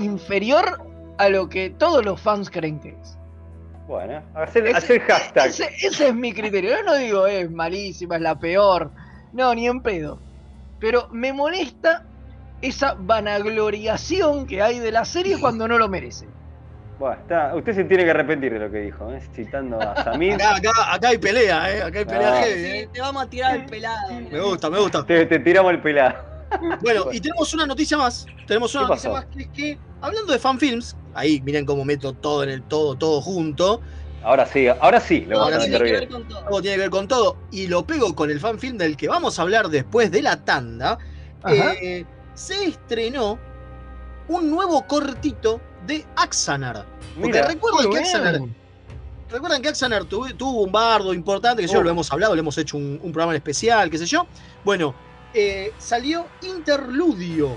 inferior 0.00 0.82
a 1.18 1.28
lo 1.28 1.48
que 1.48 1.70
todos 1.70 2.04
los 2.04 2.20
fans 2.20 2.50
creen 2.50 2.80
que 2.80 2.90
es. 3.00 3.16
Bueno, 3.86 4.22
hacer, 4.34 4.66
Ese- 4.66 4.76
hacer 4.76 5.00
hashtag. 5.02 5.46
Ese, 5.48 5.68
ese 5.82 6.08
es 6.08 6.14
mi 6.14 6.32
criterio. 6.32 6.70
Yo 6.70 6.82
no 6.84 6.94
digo 6.96 7.26
es 7.26 7.50
malísima, 7.50 8.16
es 8.16 8.22
la 8.22 8.38
peor. 8.38 8.90
No, 9.32 9.54
ni 9.54 9.66
en 9.66 9.80
pedo. 9.82 10.20
Pero 10.78 11.08
me 11.10 11.32
molesta 11.32 12.04
esa 12.62 12.94
vanagloriación 12.98 14.46
que 14.46 14.62
hay 14.62 14.78
de 14.78 14.92
la 14.92 15.04
serie 15.04 15.38
cuando 15.40 15.66
no 15.68 15.76
lo 15.78 15.88
merece. 15.88 16.26
Bueno, 16.98 17.16
está, 17.20 17.54
usted 17.56 17.74
se 17.74 17.84
tiene 17.84 18.04
que 18.04 18.10
arrepentir 18.10 18.52
de 18.52 18.58
lo 18.58 18.70
que 18.70 18.78
dijo, 18.80 19.10
¿eh? 19.10 19.20
citando 19.34 19.80
a 19.80 20.04
Samir. 20.04 20.34
Acá, 20.34 20.56
acá, 20.56 20.70
acá 20.94 21.08
hay 21.08 21.18
pelea, 21.18 21.74
¿eh? 21.74 21.82
Acá 21.82 21.98
hay 22.00 22.04
pelea 22.04 22.32
Ah. 22.34 22.42
heavy, 22.42 22.60
Sí, 22.62 22.76
¿eh? 22.76 22.88
te 22.92 23.00
vamos 23.00 23.22
a 23.22 23.30
tirar 23.30 23.56
el 23.56 23.64
pelado. 23.66 24.12
Me 24.30 24.40
gusta, 24.40 24.68
me 24.70 24.78
gusta. 24.78 25.04
Te, 25.06 25.24
te 25.26 25.38
tiramos 25.38 25.72
el 25.72 25.80
pelado. 25.80 26.14
Bueno, 26.82 27.06
y 27.12 27.20
tenemos 27.20 27.52
una 27.54 27.66
noticia 27.66 27.96
más. 27.96 28.26
Tenemos 28.46 28.74
una 28.74 28.84
¿Qué 28.84 28.88
noticia 28.88 29.10
pasó? 29.10 29.26
más 29.26 29.34
que 29.36 29.42
es 29.42 29.48
que, 29.50 29.78
hablando 30.00 30.32
de 30.32 30.38
fanfilms, 30.38 30.96
ahí 31.14 31.40
miren 31.42 31.64
cómo 31.64 31.84
meto 31.84 32.12
todo 32.12 32.42
en 32.42 32.50
el 32.50 32.62
todo, 32.62 32.96
todo 32.96 33.20
junto. 33.20 33.80
Ahora 34.22 34.44
sí, 34.46 34.66
ahora 34.68 35.00
sí, 35.00 35.20
lo 35.22 35.40
Ahora 35.40 35.56
vamos 35.58 35.64
a 35.64 35.78
tiene 35.78 35.84
que 35.84 35.92
ver 35.92 36.08
con 36.08 36.28
todo. 36.28 36.44
Todo 36.48 36.60
tiene 36.62 36.76
que 36.76 36.80
ver 36.82 36.90
con 36.90 37.08
todo. 37.08 37.36
Y 37.50 37.66
lo 37.68 37.86
pego 37.86 38.14
con 38.14 38.30
el 38.30 38.38
fanfilm 38.40 38.76
del 38.76 38.96
que 38.96 39.08
vamos 39.08 39.38
a 39.38 39.42
hablar 39.42 39.68
después 39.68 40.10
de 40.10 40.22
la 40.22 40.44
tanda. 40.44 40.98
Eh, 41.48 42.04
se 42.34 42.64
estrenó 42.66 43.38
un 44.28 44.50
nuevo 44.50 44.86
cortito 44.86 45.60
de 45.86 46.04
Axanar. 46.16 46.84
Porque 47.14 47.32
Mira, 47.32 47.48
Muy 47.48 47.90
que 47.90 47.98
Axanar, 47.98 48.40
recuerdan 49.30 49.62
que 49.62 49.68
Axanar 49.68 50.04
tuvo, 50.04 50.28
tuvo 50.34 50.62
un 50.64 50.72
bardo 50.72 51.14
importante, 51.14 51.62
que 51.62 51.68
yo 51.68 51.78
Oh. 51.78 51.82
lo 51.82 51.90
hemos 51.90 52.12
hablado, 52.12 52.34
le 52.34 52.40
hemos 52.40 52.58
hecho 52.58 52.76
un, 52.76 53.00
un 53.02 53.12
programa 53.12 53.34
especial, 53.34 53.88
qué 53.88 53.96
sé 53.98 54.04
yo. 54.06 54.26
Bueno, 54.64 54.94
eh, 55.34 55.72
salió 55.78 56.26
Interludio, 56.42 57.56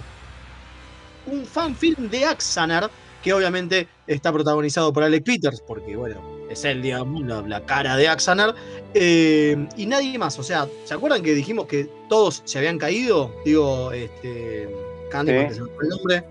un 1.27 1.45
fanfilm 1.45 2.09
de 2.09 2.25
Axanar, 2.25 2.89
que 3.23 3.33
obviamente 3.33 3.88
está 4.07 4.31
protagonizado 4.33 4.91
por 4.91 5.03
Alec 5.03 5.23
Peters, 5.23 5.62
porque 5.65 5.95
bueno, 5.95 6.21
es 6.49 6.65
él, 6.65 6.81
digamos, 6.81 7.25
la, 7.25 7.41
la 7.41 7.65
cara 7.65 7.95
de 7.95 8.07
Axanar, 8.09 8.53
eh, 8.93 9.67
y 9.77 9.86
nadie 9.86 10.17
más. 10.17 10.38
O 10.39 10.43
sea, 10.43 10.67
¿se 10.83 10.93
acuerdan 10.93 11.23
que 11.23 11.33
dijimos 11.33 11.65
que 11.67 11.89
todos 12.09 12.41
se 12.45 12.57
habían 12.57 12.77
caído? 12.77 13.33
Digo, 13.45 13.91
este. 13.91 14.69
Candyman, 15.09 15.43
Sí. 15.43 15.47
que 15.49 15.55
se 15.55 15.62
me 15.62 15.69
fue 15.69 15.83
el 15.83 15.89
nombre. 15.89 16.23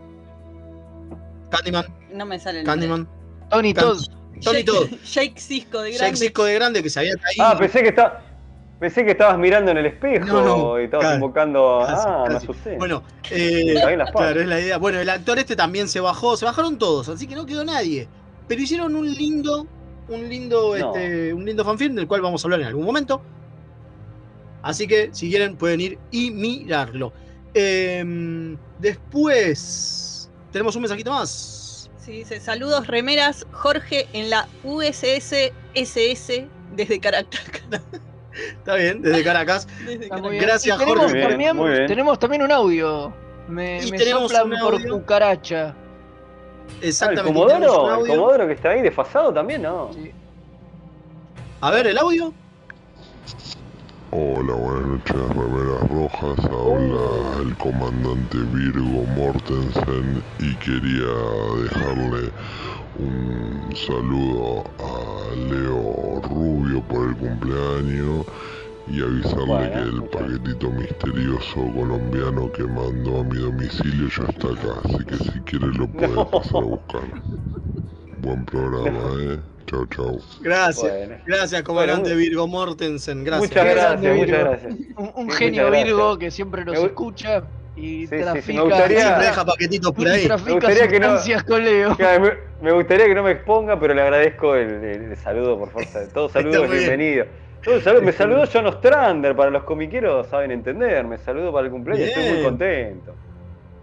Candyman, 1.50 1.86
No 2.12 2.26
me 2.26 2.38
sale 2.38 2.60
el 2.60 2.66
Candyman. 2.66 3.08
Tony 3.50 3.74
Todd. 3.74 3.98
Tony 4.42 4.64
todo. 4.64 4.88
Jake 5.04 5.34
Cisco 5.40 5.80
de 5.82 5.92
Jake 5.92 5.98
grande. 5.98 6.18
Cisco 6.18 6.44
de 6.44 6.54
grande 6.54 6.82
que 6.82 6.90
se 6.90 7.00
había 7.00 7.14
caído. 7.16 7.44
Ah, 7.44 7.56
pensé 7.58 7.82
que 7.82 7.88
está. 7.90 8.22
Pensé 8.82 9.04
que 9.04 9.12
estabas 9.12 9.38
mirando 9.38 9.70
en 9.70 9.78
el 9.78 9.86
espejo 9.86 10.26
No, 10.26 10.42
no, 10.42 10.80
y 10.80 10.86
estabas 10.86 11.04
casi, 11.06 11.14
invocando. 11.14 11.84
casi, 11.86 12.02
ah, 12.04 12.24
me 12.28 12.34
asusté. 12.34 12.76
Bueno, 12.78 13.04
eh, 13.30 13.74
claro, 14.12 14.40
es 14.40 14.46
la 14.48 14.60
idea. 14.60 14.76
Bueno, 14.78 14.98
el 14.98 15.08
actor 15.08 15.38
este 15.38 15.54
también 15.54 15.86
se 15.86 16.00
bajó, 16.00 16.36
se 16.36 16.44
bajaron 16.46 16.76
todos, 16.78 17.08
así 17.08 17.28
que 17.28 17.36
no 17.36 17.46
quedó 17.46 17.64
nadie. 17.64 18.08
Pero 18.48 18.60
hicieron 18.60 18.96
un 18.96 19.08
lindo, 19.08 19.68
un 20.08 20.28
lindo, 20.28 20.76
No. 20.76 20.96
este, 20.96 21.32
un 21.32 21.44
lindo 21.44 21.64
fanfilm 21.64 21.94
del 21.94 22.08
cual 22.08 22.22
vamos 22.22 22.42
a 22.42 22.46
hablar 22.48 22.60
en 22.62 22.66
algún 22.66 22.84
momento. 22.84 23.22
Así 24.62 24.88
que 24.88 25.10
si 25.12 25.30
quieren 25.30 25.54
pueden 25.54 25.80
ir 25.80 25.98
y 26.10 26.32
mirarlo. 26.32 27.12
Em, 27.54 28.58
después 28.80 30.28
tenemos 30.50 30.74
un 30.74 30.82
mensajito 30.82 31.12
más. 31.12 31.88
Sí, 31.98 32.10
dice, 32.10 32.40
saludos 32.40 32.88
remeras, 32.88 33.46
Jorge 33.52 34.08
en 34.12 34.28
la 34.28 34.48
USS 34.64 35.52
SS 35.72 36.48
desde 36.74 36.98
Caracas. 36.98 37.42
Está 38.34 38.76
bien, 38.76 39.02
desde 39.02 39.22
Caracas. 39.24 39.68
Desde 39.86 40.08
Caracas. 40.08 40.32
Gracias, 40.40 40.76
Y 40.76 40.78
tenemos 40.78 41.12
Jorge. 41.12 41.36
Bien, 41.36 41.56
también, 41.56 41.86
tenemos 41.86 42.18
también 42.18 42.42
un 42.42 42.52
audio. 42.52 43.12
Me, 43.48 43.84
Y 43.84 43.90
me 43.90 43.98
tenemos 43.98 44.30
soplan 44.32 44.52
un 44.52 44.58
por 44.60 44.74
audio. 44.74 44.94
cucaracha. 44.94 45.68
Ah, 45.68 45.74
el 46.80 46.88
Exactamente. 46.88 47.32
Comodoro, 47.32 47.86
el 47.86 47.92
audio. 47.94 48.14
Comodoro 48.14 48.46
que 48.46 48.52
está 48.54 48.70
ahí 48.70 48.82
desfasado 48.82 49.32
también, 49.32 49.62
¿no? 49.62 49.90
Sí. 49.92 50.12
A 51.60 51.70
ver, 51.70 51.86
el 51.88 51.98
audio. 51.98 52.32
Hola, 54.14 54.52
buenas 54.54 54.86
noches, 54.88 55.16
remeras 55.30 55.88
rojas. 55.90 56.44
Habla 56.44 57.42
el 57.42 57.56
comandante 57.56 58.36
Virgo 58.52 59.04
Mortensen 59.16 60.22
y 60.38 60.54
quería 60.56 61.62
dejarle 61.62 62.30
un 63.02 63.76
saludo 63.76 64.64
a 64.78 65.34
Leo 65.36 66.20
Rubio 66.28 66.82
por 66.88 67.08
el 67.08 67.16
cumpleaños 67.16 68.26
y 68.88 69.00
avisarle 69.02 69.46
Bueno, 69.46 69.72
que 69.72 69.78
el 69.80 70.02
paquetito 70.04 70.70
misterioso 70.70 71.54
colombiano 71.74 72.50
que 72.52 72.64
mandó 72.64 73.20
a 73.20 73.24
mi 73.24 73.38
domicilio 73.38 74.08
ya 74.08 74.24
está 74.28 74.48
acá, 74.48 74.80
así 74.84 75.04
que 75.04 75.16
si 75.16 75.40
quiere 75.42 75.66
lo 75.68 75.86
puede 75.88 76.08
No. 76.08 76.28
pasar 76.30 76.62
a 76.62 76.64
buscar. 76.66 77.02
Buen 78.18 78.44
programa, 78.44 79.00
eh. 79.20 79.40
Chao, 79.66 79.86
chao. 79.86 80.18
Gracias. 80.40 80.92
Bueno. 80.92 81.14
Gracias, 81.26 81.62
comandante 81.62 82.10
Bueno, 82.10 82.18
Virgo 82.18 82.46
Mortensen. 82.48 83.24
Gracias. 83.24 83.50
Muchas 83.50 83.64
gracias, 83.74 84.16
muchas 84.16 84.38
gracias. 84.40 84.74
Un, 84.96 85.12
un 85.14 85.30
Sí, 85.30 85.36
genio 85.38 85.70
Virgo 85.70 86.18
que 86.18 86.30
siempre 86.30 86.64
nos 86.64 86.78
Me 86.78 86.86
escucha 86.86 87.44
y 87.76 88.06
Sí, 88.06 88.06
sí, 88.06 88.16
sí, 88.18 88.22
trafica, 88.22 88.52
me 88.52 88.68
gustaría- 88.68 89.00
Siempre 89.00 89.24
deja 89.26 89.44
paquetitos 89.44 89.92
por 89.92 90.08
ahí. 90.08 90.26
trafica 90.26 90.48
Me 90.48 90.54
gustaría 90.54 90.88
que 90.88 91.00
no- 91.00 91.06
sustancias 91.08 91.42
con 91.44 91.64
Leo. 91.64 91.96
Claro, 91.96 92.22
me, 92.24 92.30
me 92.68 92.72
gustaría 92.72 93.06
que 93.06 93.14
no 93.14 93.22
me 93.22 93.30
exponga, 93.32 93.80
pero 93.80 93.94
le 93.94 94.02
agradezco 94.02 94.54
el, 94.56 94.68
el- 94.84 95.02
el 95.12 95.16
saludo 95.16 95.58
por 95.58 95.70
fuerza. 95.70 96.00
Todo 96.12 96.28
saludo 96.28 96.50
Está 96.52 96.64
es 96.64 96.68
muy 96.70 96.78
bien. 96.78 96.88
bienvenido. 96.90 97.26
Todo 97.64 97.80
saludo- 97.80 98.02
me 98.02 98.12
saludó 98.12 98.44
John 98.52 98.66
Ostrander, 98.66 99.34
para 99.36 99.50
los 99.50 99.62
comiqueros 99.64 100.26
saben 100.28 100.50
entender. 100.50 101.04
Me 101.06 101.16
saludo 101.18 101.52
para 101.52 101.66
el 101.66 101.72
cumpleaños, 101.72 102.08
estoy 102.08 102.22
muy 102.24 102.32
Bien. 102.32 102.44
contento. 102.44 103.14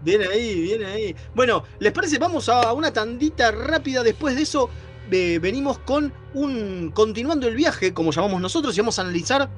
Viene 0.02 0.26
ahí, 0.32 0.60
viene 0.62 0.86
ahí. 0.86 1.16
Bueno, 1.34 1.64
¿les 1.78 1.92
parece? 1.92 2.18
Vamos 2.18 2.48
a 2.48 2.72
una 2.72 2.92
tandita 2.92 3.50
rápida. 3.50 4.02
Después 4.02 4.34
de 4.36 4.42
eso, 4.42 4.70
eh, 5.10 5.38
venimos 5.42 5.78
con 5.80 6.12
un. 6.34 6.90
Continuando 6.94 7.48
el 7.48 7.54
viaje, 7.56 7.92
como 7.92 8.10
llamamos 8.12 8.40
nosotros, 8.40 8.74
y 8.76 8.80
vamos 8.80 8.98
a 8.98 9.02
analizar 9.02 9.48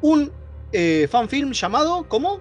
un 0.00 0.32
eh, 0.72 1.06
fanfilm 1.10 1.52
llamado. 1.52 2.06
¿Cómo? 2.08 2.40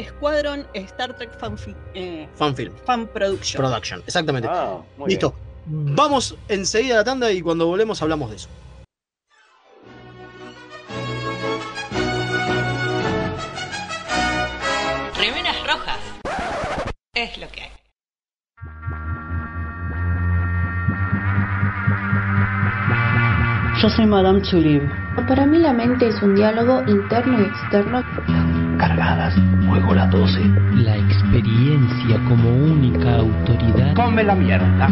Squadron 0.00 0.66
Star 0.74 1.14
Trek 1.16 1.38
Fan, 1.38 1.56
Fi- 1.58 1.76
eh, 1.94 2.28
Fanfilm. 2.34 2.72
Fan 2.84 3.06
Production. 3.08 3.60
Production, 3.62 4.02
exactamente. 4.06 4.48
Ah, 4.50 4.78
Listo. 5.06 5.34
Vamos 5.66 6.36
enseguida 6.48 6.94
a 6.94 6.98
la 6.98 7.04
tanda 7.04 7.30
y 7.30 7.40
cuando 7.40 7.66
volvemos 7.66 8.00
hablamos 8.02 8.30
de 8.30 8.36
eso. 8.36 8.48
Remeras 15.18 15.56
rojas. 15.66 15.98
Es 17.14 17.38
lo 17.38 17.48
que 17.48 17.62
hay. 17.62 17.70
Yo 23.80 23.88
soy 23.90 24.06
Madame 24.06 24.40
Tulip. 24.42 24.82
Para 25.28 25.46
mí 25.46 25.58
la 25.58 25.72
mente 25.72 26.08
es 26.08 26.22
un 26.22 26.34
diálogo 26.34 26.82
interno 26.86 27.40
y 27.40 27.44
externo. 27.44 28.02
Cargadas, 28.82 29.32
juego 29.68 29.94
las 29.94 30.10
12. 30.10 30.40
La 30.82 30.96
experiencia 30.96 32.18
como 32.28 32.50
única 32.50 33.14
autoridad. 33.14 33.94
Come 33.94 34.24
la 34.24 34.34
mierda. 34.34 34.88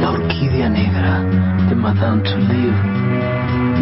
La 0.00 0.10
orquídea 0.10 0.68
negra 0.68 1.22
de 1.68 1.76
Madame 1.76 2.22
Touleau. 2.22 2.74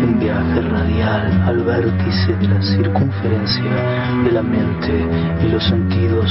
Un 0.05 0.19
viaje 0.21 0.61
radial 0.61 1.43
al 1.47 1.65
vértice 1.65 2.37
de 2.37 2.49
la 2.49 2.61
circunferencia 2.61 3.75
de 4.23 4.33
la 4.33 4.43
mente 4.43 5.09
y 5.43 5.49
los 5.51 5.65
sentidos. 5.65 6.31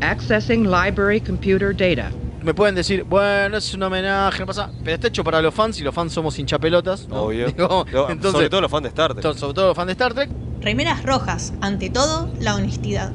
Accessing 0.00 0.64
library 0.64 1.20
computer 1.20 1.74
data. 1.76 2.10
Me 2.42 2.54
pueden 2.54 2.74
decir, 2.74 3.04
bueno, 3.04 3.58
es 3.58 3.74
un 3.74 3.82
homenaje, 3.82 4.40
no 4.40 4.46
pasa. 4.46 4.70
Pero 4.82 4.94
está 4.94 5.08
hecho 5.08 5.22
para 5.22 5.42
los 5.42 5.52
fans 5.54 5.78
y 5.78 5.82
los 5.82 5.94
fans 5.94 6.12
somos 6.12 6.38
hinchapelotas. 6.38 7.06
¿no? 7.08 7.24
Obvio. 7.24 7.46
Digo, 7.52 7.84
entonces- 8.08 8.32
sobre 8.32 8.48
todo 8.50 8.62
los 8.62 8.70
fans 8.70 8.82
de 8.84 8.88
Star 8.88 9.14
Trek. 9.14 9.36
Sobre 9.36 9.54
todo 9.54 9.66
los 9.68 9.76
fans 9.76 9.86
de 9.88 9.92
Star 9.92 10.14
Trek. 10.14 10.30
Remeras 10.62 11.02
rojas, 11.04 11.52
ante 11.60 11.90
todo, 11.90 12.30
la 12.40 12.54
honestidad. 12.54 13.12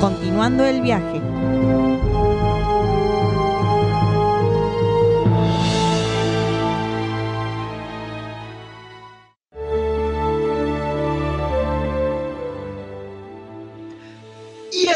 Continuando 0.00 0.64
el 0.64 0.80
viaje. 0.82 1.20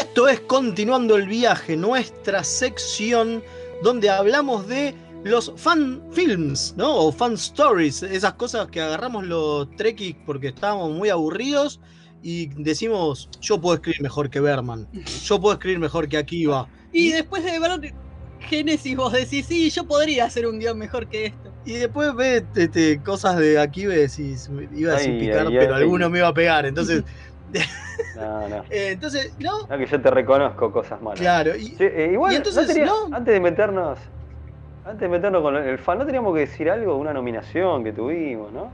Esto 0.09 0.27
es 0.27 0.39
Continuando 0.39 1.17
el 1.17 1.27
viaje, 1.27 1.77
nuestra 1.77 2.43
sección 2.43 3.43
donde 3.83 4.09
hablamos 4.09 4.67
de 4.67 4.95
los 5.23 5.53
fan 5.55 6.01
films, 6.11 6.73
¿no? 6.75 6.95
O 6.95 7.11
fan 7.11 7.33
stories, 7.33 8.01
esas 8.01 8.33
cosas 8.33 8.67
que 8.69 8.81
agarramos 8.81 9.27
los 9.27 9.69
trekkies 9.75 10.15
porque 10.25 10.47
estábamos 10.47 10.93
muy 10.93 11.09
aburridos 11.09 11.79
y 12.23 12.47
decimos, 12.55 13.29
yo 13.39 13.61
puedo 13.61 13.75
escribir 13.75 14.01
mejor 14.01 14.31
que 14.31 14.39
Berman, 14.39 14.87
yo 15.23 15.39
puedo 15.39 15.53
escribir 15.53 15.77
mejor 15.77 16.09
que 16.09 16.17
Akiva. 16.17 16.67
Y 16.91 17.11
después 17.11 17.43
de 17.43 17.59
ver 17.59 17.93
Génesis 18.39 18.95
vos 18.95 19.13
decís, 19.13 19.45
sí, 19.45 19.69
yo 19.69 19.85
podría 19.85 20.25
hacer 20.25 20.47
un 20.47 20.57
guion 20.57 20.77
mejor 20.77 21.07
que 21.07 21.27
esto. 21.27 21.53
Y 21.65 21.73
después 21.73 22.15
ves 22.15 22.43
este, 22.55 22.99
cosas 23.03 23.37
de 23.37 23.59
Akiva 23.59 23.93
y 23.93 23.97
decís, 23.97 24.49
iba 24.75 24.93
a 24.93 24.95
decir 24.95 25.13
Ay, 25.13 25.19
picar, 25.19 25.47
ay, 25.47 25.55
pero 25.59 25.75
ay. 25.75 25.83
alguno 25.83 26.09
me 26.09 26.17
iba 26.17 26.29
a 26.29 26.33
pegar. 26.33 26.65
Entonces, 26.65 27.03
No, 28.15 28.47
no. 28.49 28.55
eh, 28.69 28.89
entonces, 28.91 29.33
no, 29.39 29.67
No, 29.67 29.77
que 29.77 29.85
yo 29.85 30.01
te 30.01 30.09
reconozco 30.11 30.71
cosas 30.71 31.01
malas. 31.01 31.19
claro. 31.19 31.55
Y, 31.55 31.67
Sí, 31.67 31.75
eh, 31.83 32.09
igual, 32.13 32.33
y 32.33 32.35
entonces, 32.37 32.77
no 32.85 33.05
antes 33.15 33.33
de 33.33 33.39
meternos, 33.39 33.99
antes 34.85 35.01
de 35.01 35.09
meternos 35.09 35.41
con 35.41 35.55
el 35.55 35.77
fan, 35.79 35.97
no 35.99 36.05
teníamos 36.05 36.33
que 36.33 36.41
decir 36.41 36.69
algo, 36.69 36.95
una 36.97 37.13
nominación 37.13 37.83
que 37.83 37.91
tuvimos, 37.93 38.51
¿no? 38.51 38.71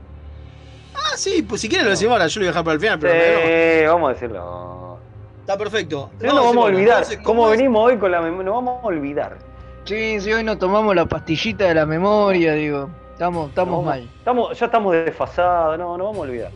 Ah, 0.94 1.16
sí, 1.16 1.42
pues 1.42 1.60
si 1.60 1.68
quieren 1.68 1.84
lo 1.84 1.90
decimos 1.90 2.12
ahora, 2.12 2.26
yo 2.26 2.40
lo 2.40 2.44
voy 2.44 2.48
a 2.48 2.50
dejar 2.52 2.64
para 2.64 2.74
el 2.74 2.80
final, 2.80 2.98
pero 2.98 3.12
Sí, 3.14 3.84
no, 3.84 3.92
vamos 3.92 4.10
a 4.10 4.12
decirlo. 4.14 4.98
está 5.40 5.58
perfecto. 5.58 6.10
Si 6.20 6.26
no, 6.26 6.34
nos 6.34 6.44
vamos 6.46 6.64
a 6.64 6.66
olvidar. 6.68 6.98
entonces, 7.02 7.18
¿Cómo 7.22 7.50
es? 7.52 7.56
venimos 7.58 7.84
hoy 7.84 7.98
con 7.98 8.10
la 8.10 8.20
memoria? 8.20 8.44
Nos 8.44 8.54
vamos 8.54 8.82
a 8.82 8.86
olvidar. 8.86 9.36
Sí, 9.84 10.20
sí, 10.20 10.32
hoy 10.32 10.42
nos 10.42 10.58
tomamos 10.58 10.94
la 10.96 11.04
pastillita 11.06 11.64
de 11.66 11.74
la 11.74 11.86
memoria, 11.86 12.54
digo. 12.54 12.88
Estamos, 13.12 13.50
estamos 13.50 13.84
mal. 13.84 14.08
Estamos, 14.18 14.58
ya 14.58 14.66
estamos 14.66 14.92
desfasados, 14.94 15.78
no, 15.78 15.96
no 15.96 16.04
vamos 16.04 16.18
a 16.18 16.22
olvidar. 16.22 16.50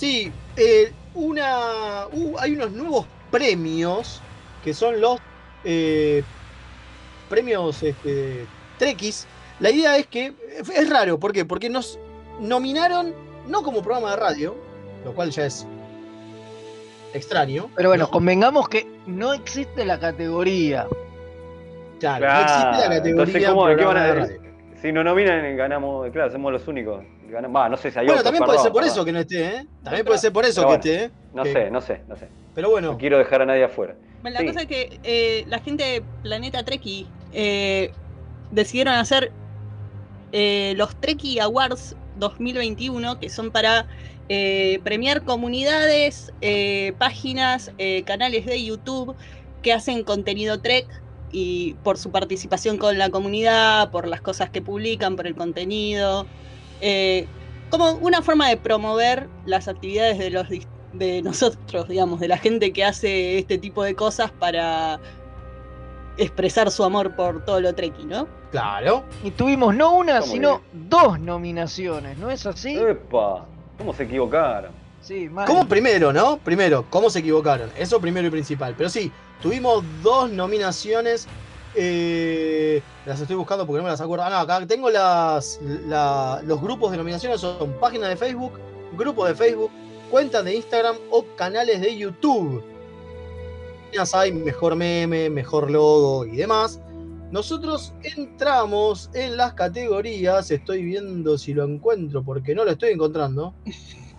Sí, 0.00 0.32
eh, 0.56 0.90
una, 1.14 2.06
uh, 2.10 2.38
hay 2.38 2.54
unos 2.54 2.72
nuevos 2.72 3.06
premios 3.30 4.22
que 4.64 4.72
son 4.72 4.98
los 4.98 5.18
eh, 5.62 6.22
premios 7.28 7.82
este, 7.82 8.46
Trekkies. 8.78 9.26
La 9.58 9.70
idea 9.70 9.98
es 9.98 10.06
que 10.06 10.32
es 10.74 10.88
raro, 10.88 11.20
¿por 11.20 11.34
qué? 11.34 11.44
Porque 11.44 11.68
nos 11.68 11.98
nominaron 12.40 13.12
no 13.46 13.62
como 13.62 13.82
programa 13.82 14.12
de 14.12 14.16
radio, 14.16 14.56
lo 15.04 15.14
cual 15.14 15.32
ya 15.32 15.44
es 15.44 15.66
extraño. 17.12 17.68
Pero 17.76 17.90
bueno, 17.90 18.04
¿no? 18.04 18.10
convengamos 18.10 18.70
que 18.70 18.86
no 19.06 19.34
existe 19.34 19.84
la 19.84 20.00
categoría. 20.00 20.88
Claro, 21.98 22.26
no 22.26 22.40
existe 22.40 22.88
la 22.88 22.96
categoría 22.96 23.10
entonces, 23.10 23.48
¿cómo, 23.50 23.66
qué 23.76 23.84
van 23.84 23.96
a 23.98 24.06
de 24.06 24.14
radio. 24.14 24.49
Si 24.80 24.92
nos 24.92 25.04
nominan, 25.04 25.56
ganamos. 25.56 26.10
Claro, 26.10 26.30
somos 26.32 26.52
los 26.52 26.66
únicos. 26.68 27.04
Ganamos, 27.28 27.70
no 27.70 27.76
sé 27.76 27.90
si 27.90 27.98
hay 27.98 28.06
Bueno, 28.06 28.20
otros, 28.20 28.24
también 28.24 28.44
puede 28.46 28.58
ser 28.58 28.72
por 28.72 28.80
perdón. 28.82 28.94
eso 28.96 29.04
que 29.04 29.12
no 29.12 29.18
esté, 29.20 29.44
¿eh? 29.44 29.66
También 29.84 30.06
puede 30.06 30.18
ser 30.18 30.32
por 30.32 30.44
eso 30.44 30.66
que 30.66 30.74
esté, 30.74 31.04
¿eh? 31.04 31.10
No 31.34 31.42
Que- 31.44 31.52
sé, 31.52 31.70
no 31.70 31.80
sé, 31.80 32.02
no 32.08 32.16
sé. 32.16 32.28
Pero 32.54 32.70
bueno. 32.70 32.92
No 32.92 32.98
quiero 32.98 33.18
dejar 33.18 33.42
a 33.42 33.46
nadie 33.46 33.64
afuera. 33.64 33.94
Bueno, 34.22 34.34
la 34.34 34.40
Sí. 34.40 34.46
cosa 34.46 34.60
es 34.62 34.66
que 34.66 35.00
eh, 35.02 35.44
la 35.48 35.58
gente 35.60 35.84
de 35.84 36.02
Planeta 36.22 36.64
Treki 36.64 37.06
eh, 37.32 37.92
decidieron 38.50 38.94
hacer 38.94 39.30
eh, 40.32 40.74
los 40.76 40.94
Treki 41.00 41.38
Awards 41.40 41.96
2021, 42.18 43.18
que 43.20 43.28
son 43.28 43.50
para 43.50 43.86
eh, 44.28 44.80
premiar 44.84 45.24
comunidades, 45.24 46.32
eh, 46.40 46.92
páginas, 46.98 47.72
eh, 47.78 48.02
canales 48.04 48.46
de 48.46 48.64
YouTube 48.64 49.14
que 49.62 49.72
hacen 49.72 50.04
contenido 50.04 50.60
Trek 50.60 50.86
y 51.32 51.74
por 51.82 51.98
su 51.98 52.10
participación 52.10 52.78
con 52.78 52.98
la 52.98 53.10
comunidad, 53.10 53.90
por 53.90 54.06
las 54.06 54.20
cosas 54.20 54.50
que 54.50 54.62
publican, 54.62 55.16
por 55.16 55.26
el 55.26 55.34
contenido. 55.34 56.26
eh, 56.80 57.26
como 57.70 57.92
una 57.92 58.20
forma 58.20 58.48
de 58.48 58.56
promover 58.56 59.28
las 59.46 59.68
actividades 59.68 60.18
de 60.18 60.30
los 60.30 60.48
de 60.92 61.22
nosotros, 61.22 61.88
digamos, 61.88 62.18
de 62.18 62.28
la 62.28 62.36
gente 62.36 62.72
que 62.72 62.84
hace 62.84 63.38
este 63.38 63.58
tipo 63.58 63.84
de 63.84 63.94
cosas 63.94 64.32
para 64.32 64.98
expresar 66.16 66.70
su 66.70 66.84
amor 66.84 67.14
por 67.14 67.44
todo 67.44 67.60
lo 67.60 67.74
treki, 67.74 68.04
¿no? 68.04 68.26
Claro. 68.50 69.04
Y 69.22 69.30
tuvimos 69.30 69.74
no 69.74 69.92
una, 69.94 70.20
¿Cómo 70.20 70.32
sino 70.32 70.60
dos 70.72 71.20
nominaciones, 71.20 72.18
¿no 72.18 72.30
es 72.30 72.44
así? 72.46 72.76
¡Epa! 72.76 73.46
¿Cómo 73.78 73.94
se 73.94 74.02
equivocaron? 74.02 74.72
Sí, 75.00 75.28
mal. 75.28 75.46
¿Cómo 75.46 75.66
primero, 75.66 76.12
no? 76.12 76.38
Primero, 76.38 76.84
¿cómo 76.90 77.08
se 77.08 77.20
equivocaron? 77.20 77.70
Eso 77.78 78.00
primero 78.00 78.26
y 78.26 78.30
principal. 78.30 78.74
Pero 78.76 78.90
sí, 78.90 79.10
tuvimos 79.42 79.84
dos 80.02 80.30
nominaciones. 80.30 81.26
eh, 81.74 82.82
las 83.06 83.20
estoy 83.20 83.36
buscando 83.36 83.66
porque 83.66 83.78
no 83.78 83.84
me 83.84 83.90
las 83.90 84.00
acuerdo. 84.00 84.24
Ah, 84.24 84.30
no, 84.30 84.36
acá 84.38 84.66
tengo 84.66 84.90
los 84.90 86.60
grupos 86.60 86.90
de 86.90 86.96
nominaciones. 86.96 87.40
Son 87.40 87.72
páginas 87.80 88.10
de 88.10 88.16
Facebook, 88.16 88.58
grupos 88.96 89.28
de 89.28 89.34
Facebook, 89.34 89.70
cuentas 90.10 90.44
de 90.44 90.56
Instagram 90.56 90.96
o 91.10 91.24
canales 91.36 91.80
de 91.80 91.96
YouTube. 91.96 92.62
Hay 94.12 94.32
mejor 94.32 94.76
meme, 94.76 95.30
mejor 95.30 95.70
logo 95.70 96.24
y 96.24 96.36
demás. 96.36 96.80
Nosotros 97.30 97.92
entramos 98.02 99.10
en 99.14 99.36
las 99.36 99.54
categorías. 99.54 100.50
Estoy 100.50 100.82
viendo 100.82 101.38
si 101.38 101.54
lo 101.54 101.64
encuentro 101.64 102.22
porque 102.22 102.54
no 102.54 102.64
lo 102.64 102.72
estoy 102.72 102.90
encontrando. 102.90 103.54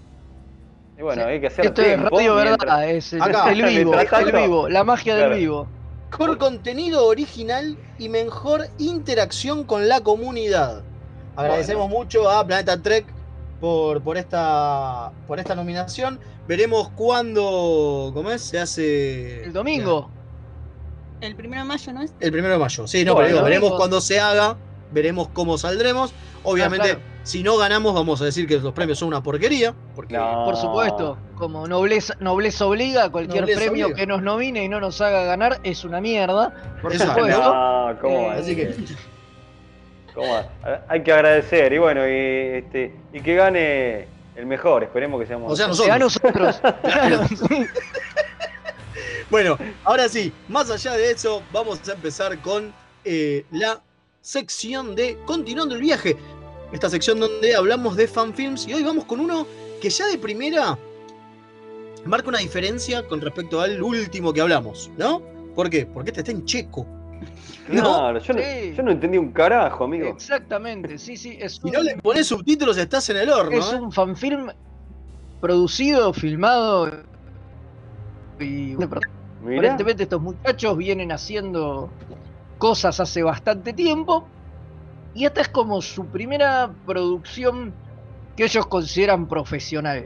Y 1.02 1.04
bueno, 1.04 1.26
hay 1.26 1.42
que 1.42 1.48
hacer 1.48 1.66
Esto 1.66 1.82
es 1.82 1.88
tiempo 1.88 2.16
radio 2.16 2.36
mientras- 2.36 2.58
verdad, 2.60 2.90
es 2.92 3.14
el, 3.14 3.22
Acá, 3.24 3.52
el 3.52 3.64
vivo, 3.64 3.96
el 4.00 4.32
vivo, 4.32 4.70
la 4.70 4.84
magia 4.84 5.16
Claro. 5.16 5.32
del 5.32 5.40
vivo. 5.40 5.68
Mejor 6.12 6.38
contenido 6.38 7.08
original 7.08 7.76
y 7.98 8.08
mejor 8.08 8.68
interacción 8.78 9.64
con 9.64 9.88
la 9.90 10.02
comunidad. 10.02 10.84
Agradecemos 11.36 11.90
mucho 11.90 12.30
a 12.30 12.46
Planeta 12.46 12.80
Trek 12.84 13.08
por, 13.60 14.04
por, 14.04 14.16
esta, 14.18 15.12
por 15.26 15.40
esta 15.40 15.56
nominación. 15.56 16.20
Veremos 16.48 16.90
cuándo 16.90 18.12
¿cómo 18.14 18.30
es? 18.30 18.44
se 18.44 18.60
hace. 18.60 19.46
El 19.46 19.54
domingo. 19.54 20.12
El 21.20 21.36
primero 21.36 21.64
de 21.64 21.68
mayo, 21.68 21.94
¿no 21.94 22.04
es? 22.04 22.14
El 22.20 22.32
primero 22.32 22.54
de 22.54 22.60
mayo. 22.60 22.86
Sí, 22.86 23.04
no, 23.04 23.16
Bueno, 23.16 23.26
pero 23.26 23.38
digo, 23.38 23.44
veremos 23.46 23.74
cuándo 23.76 24.02
se 24.02 24.20
haga, 24.20 24.56
veremos 24.92 25.30
cómo 25.30 25.58
saldremos. 25.58 26.14
Obviamente, 26.44 26.92
Ah, 26.92 26.96
claro. 26.96 27.10
si 27.24 27.44
no 27.44 27.58
ganamos, 27.58 27.94
vamos 27.94 28.22
a 28.22 28.26
decir 28.26 28.48
que 28.48 28.58
los 28.60 28.74
premios 28.74 28.98
son 29.00 29.10
una 29.10 29.22
porquería. 29.22 29.74
Porque 29.96 30.16
No. 30.16 30.46
Por 30.46 30.56
supuesto, 30.58 31.18
como 31.38 31.68
nobleza, 31.68 32.16
nobleza 32.20 32.66
obliga, 32.66 33.10
cualquier 33.10 33.42
Nobleza 33.42 33.60
premio 33.62 33.86
obliga. 33.88 33.98
que 34.00 34.08
nos 34.08 34.22
nomine 34.22 34.64
y 34.64 34.70
no 34.70 34.80
nos 34.80 35.00
haga 35.02 35.24
ganar 35.26 35.60
es 35.64 35.84
una 35.84 36.02
mierda. 36.02 36.54
Por 36.82 36.94
Eso, 36.94 37.06
supuesto. 37.06 37.40
No, 37.42 37.98
¿cómo 38.02 38.32
Eh, 38.34 38.38
Así 38.40 38.56
que. 38.56 38.76
Hay 40.90 41.04
que 41.04 41.12
agradecer 41.14 41.72
y 41.74 41.78
bueno, 41.78 42.02
y, 42.08 42.12
este, 42.58 42.94
y 43.14 43.22
que 43.22 43.36
gane 43.36 44.08
el 44.36 44.46
mejor, 44.46 44.84
esperemos 44.84 45.20
que 45.22 45.26
seamos 45.28 45.52
o 45.54 45.56
sea, 45.56 45.68
Que 45.86 45.92
a 45.92 46.00
nosotros. 46.00 46.60
nosotros. 46.62 46.72
Claro. 46.84 47.26
Bueno, 49.30 49.58
ahora 49.86 50.10
sí, 50.10 50.34
más 50.50 50.70
allá 50.70 50.94
de 50.94 51.12
eso, 51.12 51.42
vamos 51.54 51.88
a 51.88 51.94
empezar 51.94 52.38
con 52.40 52.74
eh, 53.06 53.46
la 53.52 53.80
sección 54.22 54.96
de 54.96 55.18
Continuando 55.26 55.76
el 55.76 55.82
viaje. 55.82 56.16
Esta 56.72 56.90
sección 56.90 57.20
donde 57.20 57.56
hablamos 57.56 57.96
de 57.98 58.08
fanfilms 58.08 58.68
y 58.68 58.74
hoy 58.74 58.84
vamos 58.84 59.06
con 59.06 59.20
uno 59.20 59.46
que 59.82 59.90
ya 59.90 60.08
de 60.08 60.18
primera 60.18 60.78
marca 62.06 62.30
una 62.30 62.38
diferencia 62.40 63.06
con 63.08 63.20
respecto 63.22 63.60
al 63.62 63.82
último 63.82 64.32
que 64.34 64.42
hablamos, 64.42 64.90
¿no? 64.98 65.22
¿Por 65.56 65.70
qué? 65.70 65.86
Porque 65.86 66.12
este 66.12 66.22
está 66.22 66.32
en 66.32 66.46
checo. 66.46 66.86
¿no? 67.68 67.82
Claro, 67.84 68.20
yo, 68.20 68.34
no, 68.34 68.40
Sí. 68.42 68.74
yo 68.76 68.84
no 68.84 68.92
entendí 68.92 69.18
un 69.18 69.32
carajo, 69.32 69.84
amigo. 69.84 70.08
Exactamente, 70.08 70.98
sí, 70.98 71.16
sí. 71.18 71.38
Es 71.40 71.54
Si 71.56 71.68
un, 71.68 71.74
no 71.74 71.82
le 71.84 71.98
pones 71.98 72.28
subtítulos 72.28 72.78
estás 72.78 73.10
en 73.10 73.18
el 73.18 73.30
horno. 73.30 73.58
es 73.60 73.74
¿eh? 73.74 73.76
un 73.76 73.92
fanfilm 73.92 74.50
producido, 75.42 76.14
filmado 76.14 76.90
y 78.40 78.76
Mirá, 78.76 78.86
aparentemente 79.46 80.04
estos 80.04 80.22
muchachos 80.22 80.78
vienen 80.78 81.12
haciendo 81.12 81.90
cosas 82.62 83.00
hace 83.00 83.24
bastante 83.24 83.74
tiempo 83.74 84.28
y 85.16 85.26
esta 85.26 85.42
es 85.42 85.50
como 85.50 85.82
su 85.82 86.06
primera 86.06 86.72
producción 86.86 87.74
que 88.38 88.44
ellos 88.44 88.68
consideran 88.68 89.28
profesional. 89.28 90.06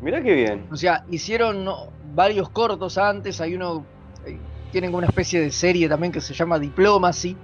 mirá 0.00 0.22
qué 0.22 0.32
bien. 0.32 0.66
O 0.72 0.76
sea, 0.76 1.04
hicieron 1.10 1.68
varios 2.14 2.48
cortos 2.48 2.96
antes, 2.96 3.38
hay 3.42 3.54
uno, 3.54 3.84
eh, 4.24 4.38
tienen 4.72 4.94
una 4.94 5.08
especie 5.08 5.42
de 5.42 5.50
serie 5.50 5.90
también 5.90 6.10
que 6.10 6.22
se 6.22 6.32
llama 6.32 6.58
Diplomacy, 6.58 7.36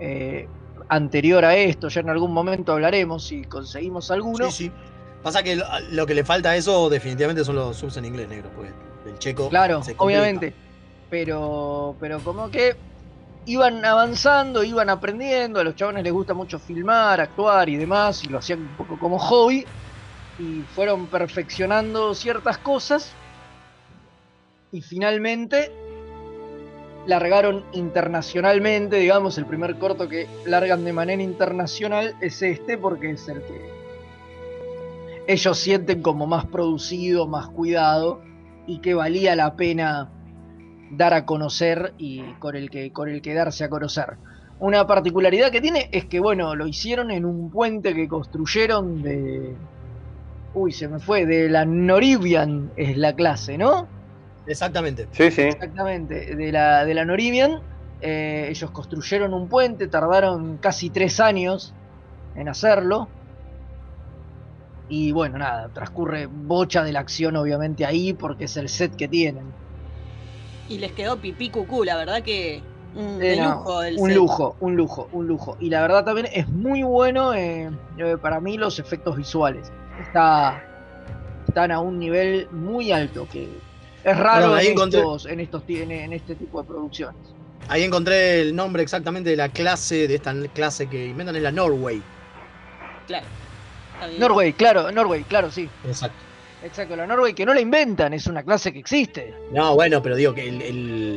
eh, 0.00 0.48
anterior 0.88 1.44
a 1.44 1.54
esto, 1.54 1.88
ya 1.88 2.00
en 2.00 2.08
algún 2.08 2.32
momento 2.32 2.72
hablaremos 2.72 3.26
si 3.26 3.44
conseguimos 3.44 4.10
alguno. 4.10 4.50
Sí, 4.50 4.64
sí. 4.64 4.72
Pasa 5.22 5.42
que 5.42 5.56
lo, 5.56 5.66
lo 5.90 6.06
que 6.06 6.14
le 6.14 6.24
falta 6.24 6.50
a 6.50 6.56
eso 6.56 6.88
definitivamente 6.88 7.44
son 7.44 7.56
los 7.56 7.76
subs 7.76 7.98
en 7.98 8.06
inglés 8.06 8.30
negro, 8.30 8.48
porque 8.56 8.72
el 9.06 9.18
checo. 9.18 9.50
Claro, 9.50 9.82
obviamente. 9.98 10.54
Pero, 11.10 11.96
pero 12.00 12.18
como 12.20 12.50
que 12.50 12.76
iban 13.46 13.84
avanzando, 13.84 14.64
iban 14.64 14.88
aprendiendo, 14.88 15.60
a 15.60 15.64
los 15.64 15.74
chavales 15.76 16.02
les 16.02 16.12
gusta 16.12 16.34
mucho 16.34 16.58
filmar, 16.58 17.20
actuar 17.20 17.68
y 17.68 17.76
demás, 17.76 18.24
y 18.24 18.28
lo 18.28 18.38
hacían 18.38 18.60
un 18.60 18.76
poco 18.76 18.98
como 18.98 19.18
hobby, 19.18 19.66
y 20.38 20.62
fueron 20.74 21.06
perfeccionando 21.06 22.14
ciertas 22.14 22.58
cosas, 22.58 23.12
y 24.72 24.80
finalmente 24.80 25.70
largaron 27.06 27.64
internacionalmente, 27.72 28.96
digamos, 28.96 29.36
el 29.36 29.44
primer 29.44 29.78
corto 29.78 30.08
que 30.08 30.26
largan 30.46 30.84
de 30.84 30.92
manera 30.92 31.22
internacional 31.22 32.16
es 32.20 32.40
este, 32.40 32.78
porque 32.78 33.10
es 33.10 33.28
el 33.28 33.42
que 33.42 33.74
ellos 35.26 35.58
sienten 35.58 36.02
como 36.02 36.26
más 36.26 36.46
producido, 36.46 37.26
más 37.26 37.48
cuidado, 37.48 38.22
y 38.66 38.78
que 38.78 38.94
valía 38.94 39.36
la 39.36 39.54
pena 39.54 40.10
dar 40.96 41.14
a 41.14 41.24
conocer 41.26 41.94
y 41.98 42.36
con 42.38 42.56
el 42.56 42.70
que 42.70 42.92
con 42.92 43.08
el 43.08 43.22
que 43.22 43.34
darse 43.34 43.64
a 43.64 43.68
conocer. 43.70 44.18
Una 44.58 44.86
particularidad 44.86 45.50
que 45.50 45.60
tiene 45.60 45.88
es 45.92 46.06
que 46.06 46.20
bueno, 46.20 46.54
lo 46.54 46.66
hicieron 46.66 47.10
en 47.10 47.24
un 47.24 47.50
puente 47.50 47.94
que 47.94 48.08
construyeron 48.08 49.02
de 49.02 49.56
Uy, 50.54 50.72
se 50.72 50.88
me 50.88 51.00
fue, 51.00 51.26
de 51.26 51.48
la 51.48 51.64
Noribian 51.66 52.72
es 52.76 52.96
la 52.96 53.14
clase, 53.14 53.58
¿no? 53.58 53.88
Exactamente. 54.46 55.08
Sí, 55.12 55.30
sí. 55.30 55.42
Exactamente, 55.42 56.36
de 56.36 56.52
la, 56.52 56.84
de 56.84 56.94
la 56.94 57.04
Noribian. 57.04 57.60
eh, 58.00 58.46
ellos 58.50 58.70
construyeron 58.70 59.34
un 59.34 59.48
puente, 59.48 59.88
tardaron 59.88 60.58
casi 60.58 60.90
tres 60.90 61.20
años 61.20 61.74
en 62.34 62.48
hacerlo. 62.48 63.08
Y 64.88 65.12
bueno, 65.12 65.38
nada, 65.38 65.72
transcurre 65.72 66.26
bocha 66.26 66.84
de 66.84 66.92
la 66.92 67.00
acción 67.00 67.36
obviamente 67.36 67.84
ahí 67.86 68.12
porque 68.12 68.44
es 68.44 68.56
el 68.56 68.68
set 68.68 68.94
que 68.96 69.08
tienen. 69.08 69.58
Y 70.68 70.78
les 70.78 70.92
quedó 70.92 71.18
pipí 71.18 71.50
cucú, 71.50 71.84
la 71.84 71.96
verdad 71.96 72.22
que 72.22 72.62
de 72.94 73.36
no, 73.36 73.54
lujo 73.56 73.82
el 73.82 73.98
un 73.98 74.08
set. 74.08 74.16
lujo, 74.16 74.56
un 74.60 74.76
lujo, 74.76 75.08
un 75.12 75.26
lujo. 75.26 75.56
Y 75.60 75.68
la 75.68 75.82
verdad 75.82 76.04
también 76.04 76.28
es 76.32 76.48
muy 76.48 76.82
bueno 76.82 77.34
eh, 77.34 77.70
eh, 77.98 78.16
para 78.20 78.40
mí 78.40 78.56
los 78.56 78.78
efectos 78.78 79.16
visuales. 79.16 79.70
Está, 80.00 80.62
están 81.46 81.70
a 81.70 81.80
un 81.80 81.98
nivel 81.98 82.48
muy 82.50 82.92
alto 82.92 83.28
que 83.30 83.48
es 84.04 84.16
raro 84.16 84.42
Perdón, 84.42 84.58
ahí 84.58 84.66
en, 84.68 84.72
encontré- 84.74 84.98
estos, 85.00 85.26
en, 85.26 85.40
estos, 85.40 85.64
ti- 85.64 85.82
en, 85.82 85.90
en 85.90 86.12
este 86.12 86.34
tipo 86.34 86.60
de 86.62 86.66
producciones. 86.68 87.16
Ahí 87.68 87.82
encontré 87.82 88.42
el 88.42 88.54
nombre 88.54 88.82
exactamente 88.82 89.30
de 89.30 89.36
la 89.36 89.48
clase, 89.48 90.06
de 90.06 90.14
esta 90.16 90.34
clase 90.52 90.86
que 90.88 91.06
inventan, 91.06 91.36
es 91.36 91.42
la 91.42 91.50
Norway. 91.52 92.02
Claro. 93.06 93.26
Norway, 94.18 94.52
claro, 94.52 94.90
Norway, 94.92 95.22
claro, 95.24 95.50
sí. 95.50 95.68
Exacto. 95.86 96.16
Exacto, 96.64 96.96
la 96.96 97.06
Norway 97.06 97.34
que 97.34 97.44
no 97.44 97.52
la 97.52 97.60
inventan, 97.60 98.14
es 98.14 98.26
una 98.26 98.42
clase 98.42 98.72
que 98.72 98.78
existe. 98.78 99.34
No, 99.52 99.74
bueno, 99.74 100.02
pero 100.02 100.16
digo 100.16 100.32
que 100.34 100.48
el, 100.48 100.62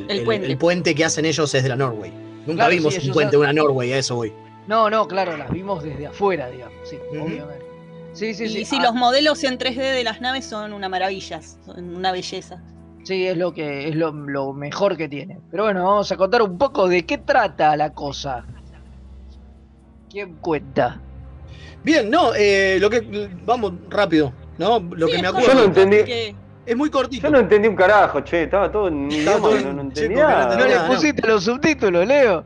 el- 0.09 0.23
puente. 0.25 0.47
el 0.47 0.57
puente 0.57 0.93
que 0.93 1.05
hacen 1.05 1.25
ellos 1.25 1.53
es 1.55 1.63
de 1.63 1.69
la 1.69 1.75
Norway. 1.77 2.11
Nunca 2.45 2.53
Claro, 2.65 2.71
vimos 2.71 2.93
sí, 2.93 3.07
un 3.07 3.13
puente 3.13 3.31
de 3.31 3.37
una 3.37 3.53
Norway, 3.53 3.93
a 3.93 3.97
eso 3.97 4.15
voy. 4.15 4.33
No, 4.67 4.89
no, 4.89 5.07
claro, 5.07 5.37
las 5.37 5.49
vimos 5.49 5.83
desde 5.83 6.07
afuera, 6.07 6.49
digamos, 6.49 6.77
sí, 6.83 6.97
obviamente. 7.11 7.65
Sí, 8.13 8.33
sí, 8.33 8.45
y 8.45 8.49
sí. 8.49 8.65
sí, 8.65 8.77
ah, 8.79 8.83
los 8.85 8.95
modelos 8.95 9.43
en 9.45 9.57
3D 9.57 9.93
de 9.93 10.03
las 10.03 10.19
naves 10.21 10.43
son 10.45 10.73
una 10.73 10.89
maravilla, 10.89 11.41
son 11.41 11.95
una 11.95 12.11
belleza. 12.11 12.61
Sí, 13.03 13.25
es 13.25 13.37
lo 13.37 13.53
que 13.53 13.87
es 13.87 13.95
lo, 13.95 14.11
lo 14.11 14.51
mejor 14.53 14.97
que 14.97 15.07
tiene. 15.07 15.39
Pero 15.49 15.63
bueno, 15.63 15.85
vamos 15.85 16.11
a 16.11 16.17
contar 16.17 16.41
un 16.41 16.57
poco 16.57 16.89
de 16.89 17.05
qué 17.05 17.19
trata 17.19 17.77
la 17.77 17.93
cosa. 17.93 18.45
¿Quién 20.09 20.35
cuenta? 20.37 20.99
Bien, 21.83 22.09
no, 22.09 22.33
eh, 22.35 22.77
lo 22.81 22.89
que. 22.89 23.29
Vamos 23.45 23.73
rápido, 23.89 24.33
¿no? 24.57 24.79
Lo 24.79 25.07
que 25.07 25.21
me 25.21 25.27
acuerdo. 25.27 25.47
Yo 25.49 25.53
no 25.55 25.63
entendí. 25.65 26.35
Es 26.65 26.75
muy 26.75 26.89
cortito. 26.89 27.23
Yo 27.27 27.31
no 27.31 27.39
entendí 27.39 27.67
un 27.69 27.75
carajo, 27.77 28.19
che, 28.21 28.43
estaba 28.43 28.69
todo 28.71 28.89
en 28.89 29.09
idioma 29.09 29.37
todo 29.37 29.51
que 29.57 29.63
no, 29.63 29.73
no 29.73 29.81
en 29.81 29.87
entendía. 29.87 30.23
no 30.23 30.29
¿No 30.29 30.43
entendía 30.53 30.67
le 30.67 30.75
no. 30.75 30.87
pusiste 30.95 31.27
los 31.27 31.43
subtítulos, 31.45 32.05
Leo? 32.05 32.43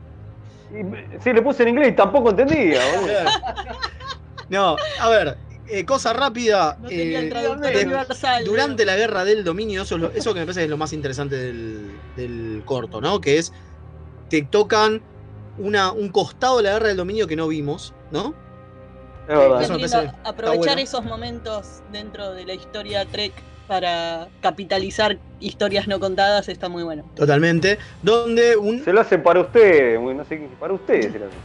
Sí, 1.22 1.32
le 1.32 1.42
puse 1.42 1.64
en 1.64 1.68
inglés 1.70 1.88
y 1.88 1.92
tampoco 1.92 2.30
entendía. 2.30 2.80
No, 4.48 4.76
a 5.00 5.08
ver, 5.08 5.38
eh, 5.66 5.84
cosa 5.86 6.12
rápida. 6.12 6.76
No 6.80 6.88
tenía 6.88 7.20
el 7.20 7.26
eh, 7.26 7.30
traductor 7.30 7.72
de- 7.72 7.84
universal. 7.84 8.44
durante 8.44 8.84
la 8.84 8.96
guerra 8.96 9.24
del 9.24 9.44
dominio, 9.44 9.82
eso, 9.82 9.94
es 9.96 10.00
lo- 10.02 10.10
eso 10.10 10.34
que 10.34 10.40
me 10.40 10.46
parece 10.46 10.64
es 10.64 10.70
lo 10.70 10.76
más 10.76 10.92
interesante 10.92 11.36
del, 11.36 11.90
del 12.16 12.62
corto, 12.64 13.00
¿no? 13.00 13.20
Que 13.20 13.38
es. 13.38 13.52
Te 14.28 14.42
tocan 14.42 15.02
una, 15.58 15.92
un 15.92 16.10
costado 16.10 16.58
de 16.58 16.64
la 16.64 16.72
guerra 16.72 16.88
del 16.88 16.96
dominio 16.98 17.26
que 17.26 17.36
no 17.36 17.48
vimos, 17.48 17.94
¿no? 18.10 18.34
Es 19.28 19.36
verdad. 19.38 19.62
Eso 19.62 19.72
me 19.74 19.78
Lindo 19.78 19.92
parece- 19.96 20.14
aprovechar 20.24 20.66
bueno. 20.66 20.80
esos 20.82 21.04
momentos 21.04 21.82
dentro 21.92 22.32
de 22.32 22.44
la 22.44 22.54
historia 22.54 23.04
Trek 23.06 23.32
para 23.68 24.28
capitalizar 24.40 25.16
historias 25.40 25.86
no 25.88 26.00
contadas 26.00 26.48
está 26.48 26.68
muy 26.68 26.82
bueno. 26.82 27.04
Totalmente. 27.14 27.78
Donde 28.02 28.56
un. 28.56 28.84
Se 28.84 28.92
lo 28.92 29.00
hacen 29.00 29.22
para 29.22 29.40
ustedes, 29.40 30.00
no 30.00 30.24
sé 30.24 30.48
para 30.58 30.74
ustedes 30.74 31.12
se 31.12 31.18
lo 31.18 31.26
hacen. 31.26 31.38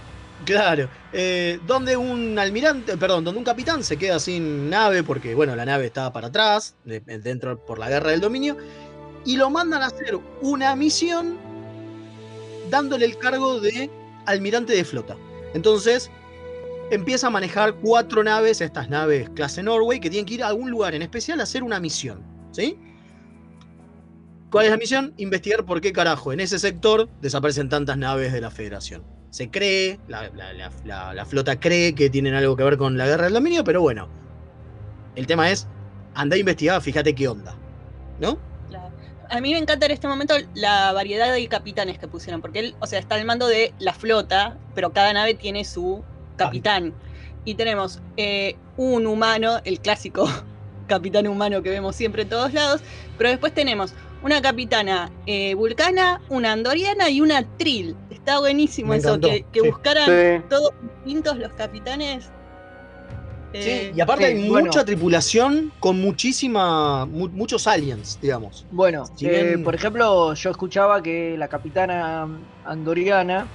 Claro. 0.45 0.87
eh, 1.13 1.59
donde 1.67 1.97
un 1.97 2.37
almirante, 2.39 2.95
perdón, 2.97 3.23
donde 3.25 3.37
un 3.39 3.43
capitán 3.43 3.83
se 3.83 3.97
queda 3.97 4.19
sin 4.19 4.69
nave 4.69 5.03
porque, 5.03 5.35
bueno, 5.35 5.55
la 5.55 5.65
nave 5.65 5.85
estaba 5.87 6.13
para 6.13 6.27
atrás, 6.27 6.75
de- 6.85 6.99
dentro 7.01 7.57
por 7.65 7.79
la 7.79 7.89
guerra 7.89 8.11
del 8.11 8.21
dominio, 8.21 8.55
y 9.25 9.35
lo 9.35 9.49
mandan 9.49 9.81
a 9.81 9.87
hacer 9.87 10.17
una 10.41 10.75
misión 10.75 11.37
dándole 12.69 13.05
el 13.05 13.17
cargo 13.17 13.59
de 13.59 13.89
almirante 14.25 14.73
de 14.73 14.85
flota. 14.85 15.15
Entonces, 15.53 16.11
empieza 16.91 17.27
a 17.27 17.29
manejar 17.29 17.75
cuatro 17.75 18.23
naves, 18.23 18.61
estas 18.61 18.89
naves 18.89 19.29
clase 19.31 19.63
Norway, 19.63 19.99
que 19.99 20.09
tienen 20.09 20.25
que 20.25 20.35
ir 20.35 20.43
a 20.43 20.47
algún 20.47 20.69
lugar 20.69 20.95
en 20.95 21.01
especial 21.01 21.39
a 21.39 21.43
hacer 21.43 21.63
una 21.63 21.79
misión. 21.79 22.21
¿Sí? 22.51 22.77
¿Cuál 24.49 24.65
es 24.65 24.71
la 24.71 24.77
misión? 24.77 25.13
Investigar 25.17 25.65
por 25.65 25.81
qué 25.81 25.91
carajo 25.91 26.31
en 26.31 26.39
ese 26.39 26.57
sector 26.57 27.09
desaparecen 27.21 27.69
tantas 27.69 27.97
naves 27.97 28.31
de 28.31 28.41
la 28.41 28.49
Federación. 28.49 29.03
Se 29.29 29.49
cree, 29.51 29.99
la, 30.07 30.31
la- 30.85 31.25
flota 31.25 31.59
cree 31.59 31.93
que 31.93 32.09
tienen 32.09 32.33
algo 32.33 32.55
que 32.55 32.63
ver 32.63 32.77
con 32.77 32.97
la 32.97 33.05
guerra 33.05 33.25
del 33.25 33.33
dominio, 33.33 33.63
pero 33.63 33.81
bueno. 33.81 34.07
El 35.15 35.27
tema 35.27 35.51
es, 35.51 35.67
anda 36.15 36.35
a 36.35 36.39
investigar, 36.39 36.81
fíjate 36.81 37.13
qué 37.13 37.27
onda. 37.27 37.55
¿No? 38.19 38.39
A 39.29 39.41
mí 39.41 39.51
me 39.51 39.57
encanta 39.59 39.85
en 39.87 39.91
este 39.91 40.07
momento 40.07 40.35
la 40.53 40.93
variedad 40.93 41.33
de 41.33 41.45
capitanes 41.49 41.99
que 41.99 42.07
pusieron, 42.07 42.39
porque 42.39 42.59
él, 42.59 42.75
o 42.79 42.87
sea, 42.87 42.97
está 42.99 43.15
al 43.15 43.25
mando 43.25 43.47
de 43.47 43.73
la 43.77 43.91
flota, 43.93 44.57
pero 44.73 44.93
cada 44.93 45.11
nave 45.11 45.33
tiene 45.33 45.65
su 45.65 46.01
capitán. 46.37 46.93
Y 47.45 47.55
tenemos 47.55 48.01
eh, 48.17 48.55
un 48.77 49.05
humano, 49.07 49.59
el 49.65 49.79
clásico 49.79 50.27
capitán 50.87 51.27
humano 51.27 51.61
que 51.61 51.69
vemos 51.69 51.95
siempre 51.95 52.21
en 52.23 52.29
todos 52.29 52.53
lados, 52.53 52.81
pero 53.17 53.29
después 53.29 53.53
tenemos 53.53 53.93
una 54.23 54.41
capitana 54.41 55.11
eh, 55.25 55.53
vulcana, 55.53 56.21
una 56.29 56.51
andoriana 56.53 57.09
y 57.09 57.21
una 57.21 57.43
trill. 57.57 57.95
Está 58.09 58.39
buenísimo 58.39 58.89
Me 58.91 58.97
eso, 58.97 59.09
encantó, 59.09 59.29
que, 59.29 59.45
que 59.51 59.59
sí. 59.61 59.69
buscaran 59.69 60.05
Sí. 60.05 60.43
todos 60.49 60.71
distintos 61.03 61.37
los 61.37 61.53
capitanes. 61.53 62.29
Eh, 63.53 63.93
y 63.95 64.01
aparte 64.01 64.25
sí, 64.25 64.31
hay 64.41 64.49
bueno. 64.49 64.65
mucha 64.65 64.83
tripulación 64.83 65.71
con 65.79 65.99
muchísima. 66.01 67.05
mu- 67.05 67.29
muchos 67.29 67.65
aliens, 67.65 68.19
digamos. 68.21 68.65
Bueno, 68.71 69.05
Si 69.15 69.25
eh, 69.25 69.29
bien- 69.43 69.63
por 69.63 69.73
ejemplo, 69.73 70.33
yo 70.33 70.49
escuchaba 70.51 71.01
que 71.01 71.35
la 71.37 71.47
capitana 71.47 72.27
andoriana 72.65 73.47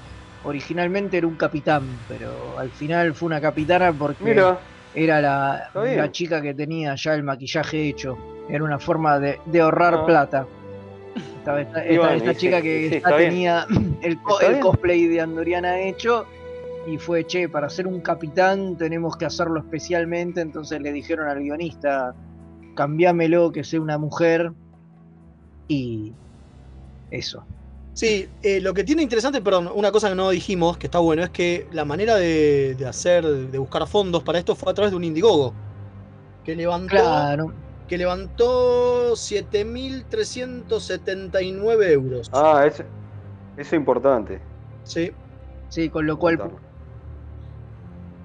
originalmente 0.44 1.18
era 1.18 1.26
un 1.26 1.36
capitán, 1.36 2.00
pero 2.08 2.58
al 2.58 2.72
final 2.72 3.14
fue 3.14 3.26
una 3.26 3.40
capitana 3.40 3.96
porque 3.96 4.24
Mira. 4.24 4.60
era 4.94 5.20
la, 5.20 6.10
chica 6.10 6.42
que 6.42 6.54
tenía 6.54 6.94
ya 6.94 7.14
el 7.14 7.22
maquillaje 7.22 7.88
hecho. 7.88 8.16
Era 8.48 8.64
una 8.64 8.78
forma 8.78 9.18
de, 9.18 9.38
de 9.46 9.60
ahorrar 9.60 9.94
Ah. 9.94 10.06
plata. 10.06 10.46
Esta, 11.38 11.60
esta- 11.60 11.84
Y 11.86 11.94
esta- 11.94 12.00
bueno, 12.00 12.12
esta 12.16 12.30
y 12.30 12.34
sí, 12.34 12.40
chica 12.40 12.62
que 12.62 12.90
sí, 12.90 13.00
ya 13.00 13.16
tenía 13.16 13.66
el, 14.02 14.18
el 14.46 14.60
cosplay 14.60 15.06
de 15.06 15.20
andoriana 15.20 15.80
hecho 15.80 16.26
y 16.86 16.98
fue, 16.98 17.24
che, 17.26 17.48
para 17.48 17.68
ser 17.68 17.86
un 17.86 18.00
capitán 18.00 18.76
tenemos 18.76 19.16
que 19.16 19.24
hacerlo 19.24 19.60
especialmente, 19.60 20.40
entonces 20.40 20.80
le 20.80 20.92
dijeron 20.92 21.28
al 21.28 21.38
guionista, 21.40 22.14
cambiámelo 22.74 23.52
que 23.52 23.62
sea 23.62 23.80
una 23.80 23.98
mujer 23.98 24.52
y 25.68 26.12
eso. 27.10 27.44
Sí, 27.94 28.28
eh, 28.42 28.60
lo 28.60 28.72
que 28.72 28.84
tiene 28.84 29.02
interesante, 29.02 29.42
perdón, 29.42 29.70
una 29.74 29.92
cosa 29.92 30.08
que 30.08 30.14
no 30.14 30.30
dijimos, 30.30 30.78
que 30.78 30.86
está 30.86 30.98
bueno, 30.98 31.22
es 31.22 31.28
que 31.30 31.66
la 31.72 31.84
manera 31.84 32.16
de, 32.16 32.74
de 32.74 32.86
hacer, 32.86 33.26
de 33.26 33.58
buscar 33.58 33.86
fondos 33.86 34.22
para 34.22 34.38
esto 34.38 34.54
fue 34.56 34.72
a 34.72 34.74
través 34.74 34.92
de 34.92 34.96
un 34.96 35.04
Indiegogo. 35.04 35.52
Que 36.42 36.56
levantó, 36.56 36.88
Claro. 36.96 37.52
que 37.86 37.98
levantó 37.98 39.12
7.379 39.14 41.90
euros. 41.92 42.30
Ah, 42.32 42.64
eso, 42.66 42.82
eso 42.82 42.88
es 43.56 43.72
importante. 43.74 44.40
Sí. 44.84 45.12
Sí, 45.68 45.88
con 45.88 46.06
lo 46.06 46.18
cual. 46.18 46.38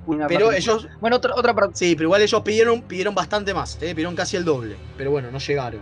una 0.05 0.27
Pero 0.27 0.45
parte- 0.45 0.57
ellos. 0.59 0.87
Bueno, 1.01 1.17
otra, 1.17 1.33
otra 1.35 1.53
parte. 1.53 1.73
Sí, 1.75 1.95
pero 1.95 2.07
igual 2.07 2.21
ellos 2.21 2.41
pidieron, 2.41 2.81
pidieron 2.83 3.13
bastante 3.13 3.53
más, 3.53 3.75
¿eh? 3.81 3.93
pidieron 3.93 4.15
casi 4.15 4.37
el 4.37 4.45
doble. 4.45 4.77
Pero 4.97 5.11
bueno, 5.11 5.29
no 5.31 5.37
llegaron. 5.39 5.81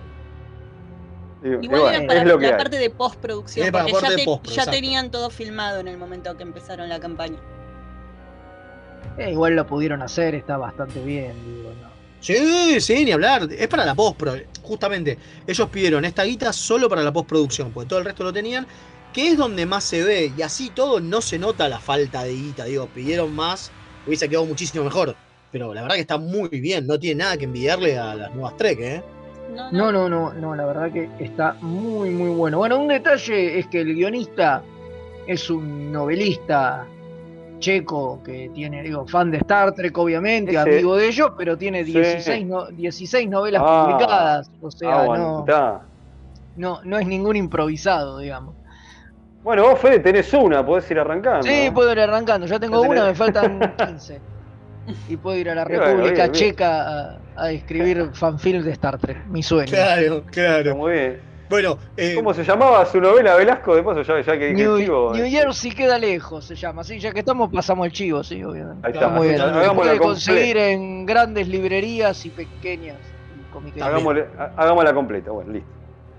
Igual 1.62 1.82
era 1.94 2.08
para 2.08 2.24
la 2.26 2.58
parte 2.58 2.78
de 2.78 2.90
postproducción, 2.90 3.66
porque 3.72 3.92
ya, 3.92 4.66
te- 4.66 4.72
tenían 4.72 5.12
todo 5.12 5.30
filmado 5.30 5.80
en 5.80 5.88
el 5.88 5.98
momento 5.98 6.36
que 6.38 6.44
empezaron 6.44 6.90
la 6.90 7.00
campaña. 7.00 7.40
Eh, 9.18 9.32
igual 9.32 9.56
lo 9.56 9.66
pudieron 9.66 10.02
hacer, 10.02 10.36
está 10.36 10.58
bastante 10.58 11.00
bien, 11.02 11.34
digo, 11.46 11.74
no. 11.82 11.90
Sí, 12.20 12.82
sí, 12.82 13.06
ni 13.06 13.12
hablar. 13.12 13.48
Es 13.52 13.68
para 13.68 13.86
la 13.86 13.94
postpro. 13.94 14.34
Justamente, 14.62 15.20
ellos 15.46 15.70
pidieron 15.70 16.06
esta 16.06 16.24
guita 16.24 16.52
solo 16.52 16.90
para 16.90 17.04
la 17.04 17.14
postproducción, 17.14 17.72
porque 17.72 17.88
todo 17.88 18.00
el 18.00 18.06
resto 18.06 18.24
lo 18.24 18.34
tenían, 18.34 18.68
que 19.14 19.28
es 19.30 19.38
donde 19.38 19.66
más 19.66 19.84
se 19.84 20.04
ve. 20.04 20.34
Y 20.36 20.42
así 20.42 20.72
todo 20.72 21.00
no 21.00 21.22
se 21.22 21.38
nota 21.38 21.70
la 21.70 21.80
falta 21.80 22.24
de 22.24 22.34
guita. 22.34 22.66
Digo, 22.66 22.92
pidieron 22.92 23.34
más, 23.36 23.72
hubiese 24.06 24.28
quedado 24.28 24.46
muchísimo 24.48 24.84
mejor. 24.84 25.16
Pero 25.52 25.74
la 25.74 25.84
verdad 25.84 25.96
que 25.96 26.02
está 26.02 26.18
muy 26.18 26.50
bien, 26.50 26.88
no 26.88 27.00
tiene 27.00 27.24
nada 27.24 27.38
que 27.38 27.46
envidiarle 27.46 27.98
a 27.98 28.16
las 28.16 28.34
nuevas 28.34 28.58
Trek, 28.58 28.80
¿eh? 28.80 29.04
No, 29.50 29.92
no, 29.92 30.10
no, 30.10 30.34
no, 30.34 30.56
la 30.56 30.66
verdad 30.66 30.92
que 30.92 31.10
está 31.20 31.56
muy, 31.62 32.10
muy 32.10 32.30
bueno. 32.30 32.58
Bueno, 32.58 32.80
un 32.80 32.88
detalle 32.88 33.60
es 33.60 33.68
que 33.68 33.82
el 33.82 33.94
guionista 33.94 34.64
es 35.28 35.50
un 35.50 35.92
novelista 35.92 36.86
checo 37.60 38.22
que 38.24 38.50
tiene, 38.54 38.84
digo, 38.84 39.08
fan 39.08 39.32
de 39.32 39.38
Star 39.38 39.74
Trek, 39.74 39.98
obviamente, 39.98 40.52
Ese- 40.52 40.60
amigo 40.60 40.96
de 40.98 41.08
ellos, 41.08 41.32
pero 41.38 41.58
tiene 41.58 41.84
Sí. 41.86 41.94
16, 41.94 42.46
no- 42.46 42.66
16 42.68 43.30
novelas 43.30 43.62
Ah, 43.66 43.86
publicadas. 43.88 44.52
O 44.62 44.72
sea, 44.72 44.90
no, 45.06 45.14
Aguantá. 45.14 45.88
no, 46.56 46.80
no 46.84 46.98
es 47.00 47.08
ningún 47.08 47.36
improvisado, 47.36 48.20
digamos. 48.20 48.56
Bueno, 49.42 49.64
vos, 49.64 49.80
Fede, 49.80 50.00
tenés 50.00 50.34
una, 50.34 50.66
podés 50.66 50.90
ir 50.90 51.00
arrancando. 51.00 51.44
Sí, 51.44 51.68
¿no? 51.68 51.74
puedo 51.74 51.92
ir 51.92 52.00
arrancando. 52.00 52.48
Ya 52.48 52.60
tengo 52.60 52.82
Ya 52.84 52.90
tenés- 52.90 52.92
una, 52.92 53.06
me 53.06 53.16
faltan 53.16 53.76
15. 53.78 54.22
y 55.08 55.18
puedo 55.18 55.38
ir 55.38 55.50
a 55.50 55.56
la 55.56 55.64
República 55.66 55.96
bien, 56.14 56.16
bien. 56.16 56.32
Checa 56.32 56.82
a, 57.12 57.20
a 57.36 57.52
escribir 57.52 58.10
fanfilms 58.14 58.66
de 58.66 58.72
Star 58.72 58.98
Trek. 59.00 59.26
Mi 59.28 59.42
sueño. 59.44 59.70
Claro, 59.72 60.26
claro. 60.26 60.76
Muy 60.76 60.92
bien. 60.94 61.22
Bueno, 61.48 61.78
eh, 61.96 62.14
¿Cómo 62.16 62.34
se 62.34 62.44
llamaba 62.44 62.84
su 62.88 63.00
novela 63.00 63.36
Velasco? 63.36 63.76
De 63.76 63.84
paso, 63.84 64.02
ya, 64.02 64.20
ya 64.20 64.34
que 64.38 64.48
dije 64.48 64.64
New, 64.64 64.78
el 64.78 64.84
chivo. 64.84 65.14
New 65.14 65.30
Jersey 65.30 65.72
queda 65.72 66.00
lejos, 66.00 66.44
se 66.46 66.56
llama. 66.56 66.84
Sí, 66.84 67.00
ya 67.00 67.12
que 67.12 67.20
estamos, 67.20 67.52
pasamos 67.54 67.86
el 67.86 67.92
chivo, 67.94 68.24
sí, 68.24 68.44
obviamente. 68.44 68.88
Ahí 68.88 68.94
está, 68.94 69.10
muy 69.10 69.28
bien. 69.28 69.40
Se 69.40 69.70
puede 69.76 69.98
conseguir 70.00 70.58
en 70.58 71.06
grandes 71.06 71.48
librerías 71.48 72.26
y 72.26 72.32
pequeñas. 72.32 72.98
Hagámosle- 73.76 74.28
ha- 74.40 74.54
hagámosla 74.58 74.94
completa, 74.94 75.32
bueno, 75.32 75.52
listo. 75.52 75.70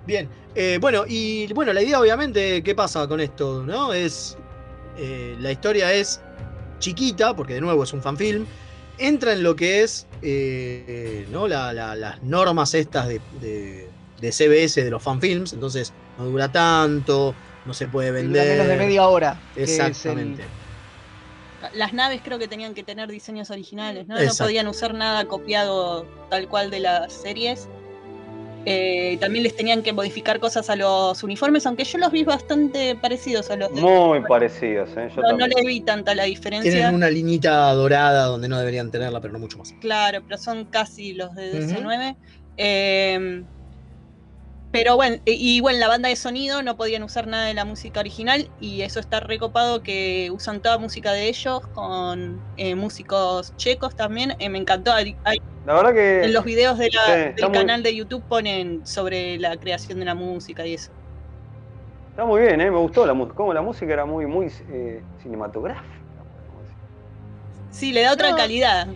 Bien, 0.05 0.31
eh, 0.55 0.79
bueno, 0.81 1.03
y 1.09 1.53
bueno, 1.53 1.73
la 1.73 1.83
idea 1.83 2.01
obviamente, 2.01 2.63
¿qué 2.63 2.75
pasa 2.77 3.09
con 3.09 3.19
esto? 3.21 3.65
¿No? 3.65 3.93
Es. 3.93 4.37
eh, 4.97 5.35
la 5.41 5.51
historia 5.51 5.93
es 5.93 6.21
chiquita, 6.87 7.35
porque 7.35 7.55
de 7.55 7.61
nuevo 7.61 7.83
es 7.83 7.93
un 7.93 8.01
fanfilm. 8.03 8.47
Entra 8.99 9.33
en 9.33 9.43
lo 9.43 9.57
que 9.57 9.83
es 9.83 10.07
eh, 10.23 11.27
¿no? 11.31 11.49
La- 11.49 11.73
la- 11.73 11.95
las 11.97 12.23
normas 12.23 12.75
estas 12.75 13.09
de, 13.09 13.21
de- 13.41 13.89
de 14.21 14.33
CBS 14.33 14.83
de 14.85 14.91
los 14.91 15.03
fanfilms. 15.03 15.53
Entonces, 15.53 15.93
no 16.17 16.25
dura 16.27 16.51
tanto, 16.51 17.35
no 17.65 17.75
se 17.75 17.89
puede 17.89 18.11
vender. 18.13 18.47
menos 18.53 18.69
de 18.69 18.77
media 18.77 19.07
hora. 19.09 19.39
el- 19.57 19.65
Exactamente. 19.65 20.45
Las 21.75 21.93
naves 21.93 22.21
creo 22.25 22.39
que 22.39 22.47
tenían 22.49 22.75
que 22.75 22.85
tener 22.85 23.11
diseños 23.11 23.51
originales, 23.51 24.07
¿no? 24.07 24.15
Podían 24.39 24.69
usar 24.69 24.95
nada 24.95 25.25
copiado 25.27 26.07
tal 26.31 26.47
cual 26.49 26.71
de 26.71 26.81
las 26.81 27.13
series. 27.13 27.69
Eh, 28.69 29.17
también 29.21 29.45
les 29.45 29.55
tenían 29.55 29.83
que 29.83 29.93
modificar 29.93 30.41
cosas 30.41 30.69
a 30.71 30.75
los 30.77 31.23
uniformes, 31.23 31.65
aunque 31.67 31.85
yo 31.85 31.99
los 31.99 32.11
vi 32.11 32.25
bastante 32.25 32.97
parecidos 32.97 33.49
a 33.51 33.57
los 33.57 33.73
de. 33.73 33.81
Muy 33.81 34.21
parecidos, 34.23 34.91
¿eh? 34.97 35.09
Yo 35.15 35.23
no, 35.23 35.33
no 35.33 35.39
también. 35.39 35.51
le 35.57 35.69
vi 35.69 35.81
tanta 35.83 36.17
la 36.17 36.25
diferencia. 36.25 36.71
Tienen 36.71 36.95
una 36.95 37.09
linita 37.09 37.73
dorada 37.73 38.25
donde 38.25 38.49
no 38.49 38.59
deberían 38.59 38.91
tenerla, 38.91 39.21
pero 39.21 39.33
no 39.35 39.39
mucho 39.39 39.57
más. 39.59 39.73
Claro, 39.81 40.21
pero 40.23 40.37
son 40.37 40.65
casi 40.65 41.13
los 41.13 41.33
de 41.37 41.61
Ujú. 41.61 41.75
DC9. 41.75 42.17
Eh, 42.57 43.45
pero 44.77 44.97
bueno, 44.97 45.17
y 45.25 45.61
bueno, 45.61 45.79
la 45.79 45.89
banda 45.89 46.09
de 46.09 46.17
sonido 46.17 46.63
no 46.63 46.77
podían 46.77 47.03
usar 47.03 47.27
nada 47.27 47.47
de 47.47 47.55
la 47.55 47.65
música 47.65 48.01
original 48.01 48.49
y 48.61 48.83
eso 48.83 49.01
está 49.01 49.21
recopado 49.21 49.83
que 49.83 50.31
usan 50.33 50.61
toda 50.61 50.79
música 50.79 51.13
de 51.13 51.29
ellos 51.29 51.61
con 51.69 52.41
eh, 52.57 52.75
músicos 52.75 53.55
checos 53.57 53.95
también. 53.95 54.35
Eh, 54.39 54.49
me 54.49 54.59
encantó. 54.59 54.93
Hay- 54.93 55.17
hay- 55.25 55.39
La 55.65 55.75
verdad 55.75 55.95
que. 55.95 56.25
en 56.25 56.33
los 56.33 56.45
videos 56.45 56.79
de 56.79 56.89
la- 56.93 57.05
Sí, 57.07 57.33
del 57.41 57.49
muy- 57.49 57.53
canal 57.59 57.83
de 57.83 57.97
YouTube 57.97 58.23
ponen 58.29 58.87
sobre 58.87 59.39
la 59.39 59.57
creación 59.57 59.99
de 59.99 60.05
la 60.05 60.15
música 60.15 60.67
y 60.67 60.75
eso. 60.75 60.91
Está 62.11 62.25
muy 62.25 62.41
bien, 62.43 62.61
¿eh? 62.61 62.71
Me 62.71 62.79
gustó 62.79 63.05
la 63.07 63.13
música. 63.15 63.35
Como 63.37 63.53
la 63.53 63.63
música 63.63 63.93
era 63.93 64.05
muy, 64.07 64.27
muy 64.27 64.51
eh, 64.71 65.03
cinematográfica. 65.23 65.95
Sí, 67.71 67.93
le 67.93 68.03
da 68.03 68.13
otra 68.13 68.31
No. 68.31 68.37
calidad. 68.37 68.89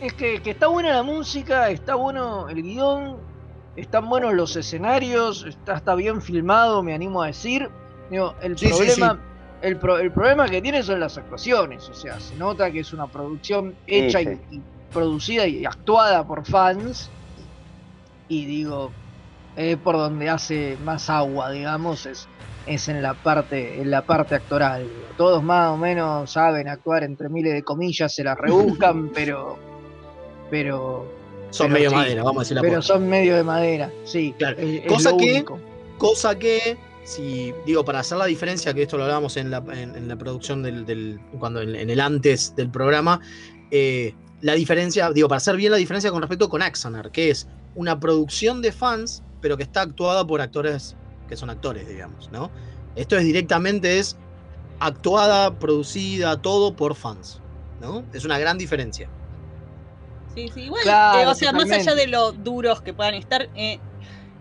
Es 0.00 0.12
que, 0.14 0.40
que 0.42 0.50
está 0.50 0.68
buena 0.68 0.92
la 0.92 1.02
música, 1.02 1.68
está 1.70 1.94
bueno 1.96 2.48
el 2.48 2.62
guion, 2.62 3.18
están 3.80 4.08
buenos 4.08 4.34
los 4.34 4.56
escenarios, 4.56 5.44
está, 5.46 5.74
está 5.76 5.94
bien 5.94 6.20
filmado, 6.20 6.82
me 6.82 6.94
animo 6.94 7.22
a 7.22 7.28
decir. 7.28 7.68
Digo, 8.10 8.34
el 8.42 8.56
Sí, 8.56 8.66
sí, 8.66 8.74
problema, 8.74 9.22
El, 9.60 9.78
pro- 9.78 9.98
el 9.98 10.12
problema 10.12 10.48
que 10.48 10.62
tiene 10.62 10.82
son 10.82 11.00
las 11.00 11.16
actuaciones. 11.18 11.88
O 11.88 11.94
sea, 11.94 12.18
se 12.20 12.36
nota 12.36 12.70
que 12.70 12.80
es 12.80 12.92
una 12.92 13.08
producción 13.08 13.76
hecha 13.86 14.20
y- 14.22 14.40
y, 14.50 14.62
producida 14.92 15.46
y 15.46 15.64
actuada 15.64 16.26
por 16.26 16.46
fans. 16.46 17.12
Y 18.28 18.46
digo, 18.46 18.94
eh, 19.56 19.76
por 19.76 19.96
donde 19.96 20.28
hace 20.28 20.76
más 20.78 21.08
agua, 21.10 21.50
digamos, 21.50 22.06
es, 22.06 22.26
es 22.66 22.88
en 22.88 23.02
la 23.02 23.14
parte, 23.14 23.80
en 23.80 23.90
la 23.90 24.06
parte 24.06 24.34
actoral. 24.36 24.88
Todos 25.16 25.42
más 25.42 25.70
o 25.72 25.76
menos 25.78 26.32
saben 26.32 26.68
actuar 26.68 27.04
entre 27.04 27.28
miles 27.28 27.54
de 27.54 27.62
comillas, 27.64 28.14
se 28.14 28.24
las 28.24 28.36
rebuscan, 28.38 29.10
pero. 29.10 29.56
Pero. 30.50 31.17
Son 31.50 31.72
medio 31.72 31.90
sí, 31.90 31.96
madera, 31.96 32.22
vamos 32.22 32.40
a 32.40 32.42
decir 32.44 32.54
la 32.56 32.60
Pero 32.62 32.82
son 32.82 33.08
medio 33.08 33.36
de 33.36 33.44
madera, 33.44 33.90
sí. 34.04 34.34
Claro. 34.38 34.56
es- 34.58 34.86
Cosa 34.86 35.16
que, 35.16 35.32
único. 35.32 35.58
cosa 35.98 36.38
que, 36.38 36.76
si 37.04 37.52
digo, 37.64 37.84
para 37.84 38.00
hacer 38.00 38.18
la 38.18 38.26
diferencia, 38.26 38.74
que 38.74 38.82
esto 38.82 38.96
lo 38.96 39.04
hablábamos 39.04 39.36
en 39.36 39.50
la, 39.50 39.58
en, 39.72 39.96
en 39.96 40.08
la 40.08 40.16
producción 40.16 40.62
del, 40.62 40.84
del- 40.84 41.18
cuando 41.38 41.60
en, 41.62 41.74
en 41.74 41.90
el 41.90 42.00
antes 42.00 42.54
del 42.54 42.70
programa, 42.70 43.20
eh, 43.70 44.14
la 44.40 44.54
diferencia, 44.54 45.10
digo, 45.10 45.28
para 45.28 45.38
hacer 45.38 45.56
bien 45.56 45.72
la 45.72 45.78
diferencia 45.78 46.10
con 46.10 46.20
respecto 46.22 46.48
con 46.48 46.62
Axanar, 46.62 47.10
que 47.10 47.30
es 47.30 47.48
una 47.74 47.98
producción 47.98 48.62
de 48.62 48.72
fans, 48.72 49.22
pero 49.40 49.56
que 49.56 49.62
está 49.62 49.82
actuada 49.82 50.26
por 50.26 50.40
actores 50.40 50.96
que 51.28 51.36
son 51.36 51.50
actores, 51.50 51.88
digamos, 51.88 52.30
¿no? 52.30 52.50
Esto 52.94 53.16
es 53.16 53.24
directamente 53.24 53.98
es 53.98 54.16
actuada, 54.80 55.58
producida, 55.58 56.40
todo 56.40 56.74
por 56.76 56.94
fans, 56.94 57.40
¿no? 57.80 58.04
Es 58.12 58.24
una 58.24 58.38
gran 58.38 58.58
diferencia. 58.58 59.10
Sí, 60.34 60.48
sí, 60.54 60.62
igual, 60.64 60.82
Claro, 60.82 61.20
eh, 61.20 61.26
o 61.26 61.34
sea, 61.34 61.52
más 61.52 61.64
allá 61.80 61.94
de 61.94 62.06
lo 62.06 62.32
duros 62.32 62.80
que 62.82 62.92
puedan 62.94 63.14
estar, 63.14 63.48
eh, 63.54 63.78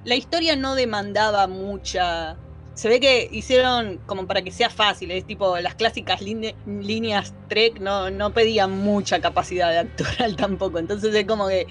la 0.04 0.16
historia 0.16 0.56
no 0.56 0.76
demandaba 0.76 1.48
mucha. 1.48 2.38
Se 2.76 2.88
ve 2.90 3.00
que 3.00 3.28
hicieron 3.32 3.98
como 4.06 4.28
para 4.28 4.44
que 4.44 4.52
sea 4.52 4.70
fácil, 4.70 5.10
es 5.12 5.26
tipo 5.26 5.58
las 5.58 5.74
clásicas 5.76 6.22
line- 6.22 6.56
líneas 6.66 7.34
Trek 7.50 7.80
no, 7.80 8.12
no 8.12 8.32
pedían 8.34 8.72
mucha 8.72 9.20
capacidad 9.20 9.70
de 9.72 9.80
actoral 9.80 10.36
tampoco. 10.38 10.78
Entonces 10.78 11.14
es 11.16 11.26
como 11.26 11.48
que 11.48 11.66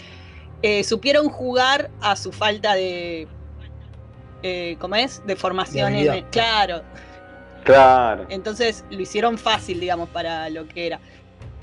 eh, 0.62 0.82
supieron 0.82 1.28
jugar 1.28 1.90
a 2.00 2.16
su 2.16 2.32
falta 2.32 2.74
de. 2.74 3.28
Eh, 4.42 4.76
¿Cómo 4.80 4.96
es? 4.96 5.22
De 5.26 5.36
habilidad. 5.82 6.30
claro. 6.30 6.82
Claro. 7.64 8.26
Entonces 8.28 8.84
lo 8.90 9.00
hicieron 9.00 9.38
fácil, 9.38 9.80
digamos, 9.80 10.08
para 10.10 10.48
lo 10.50 10.68
que 10.68 10.86
era. 10.86 11.00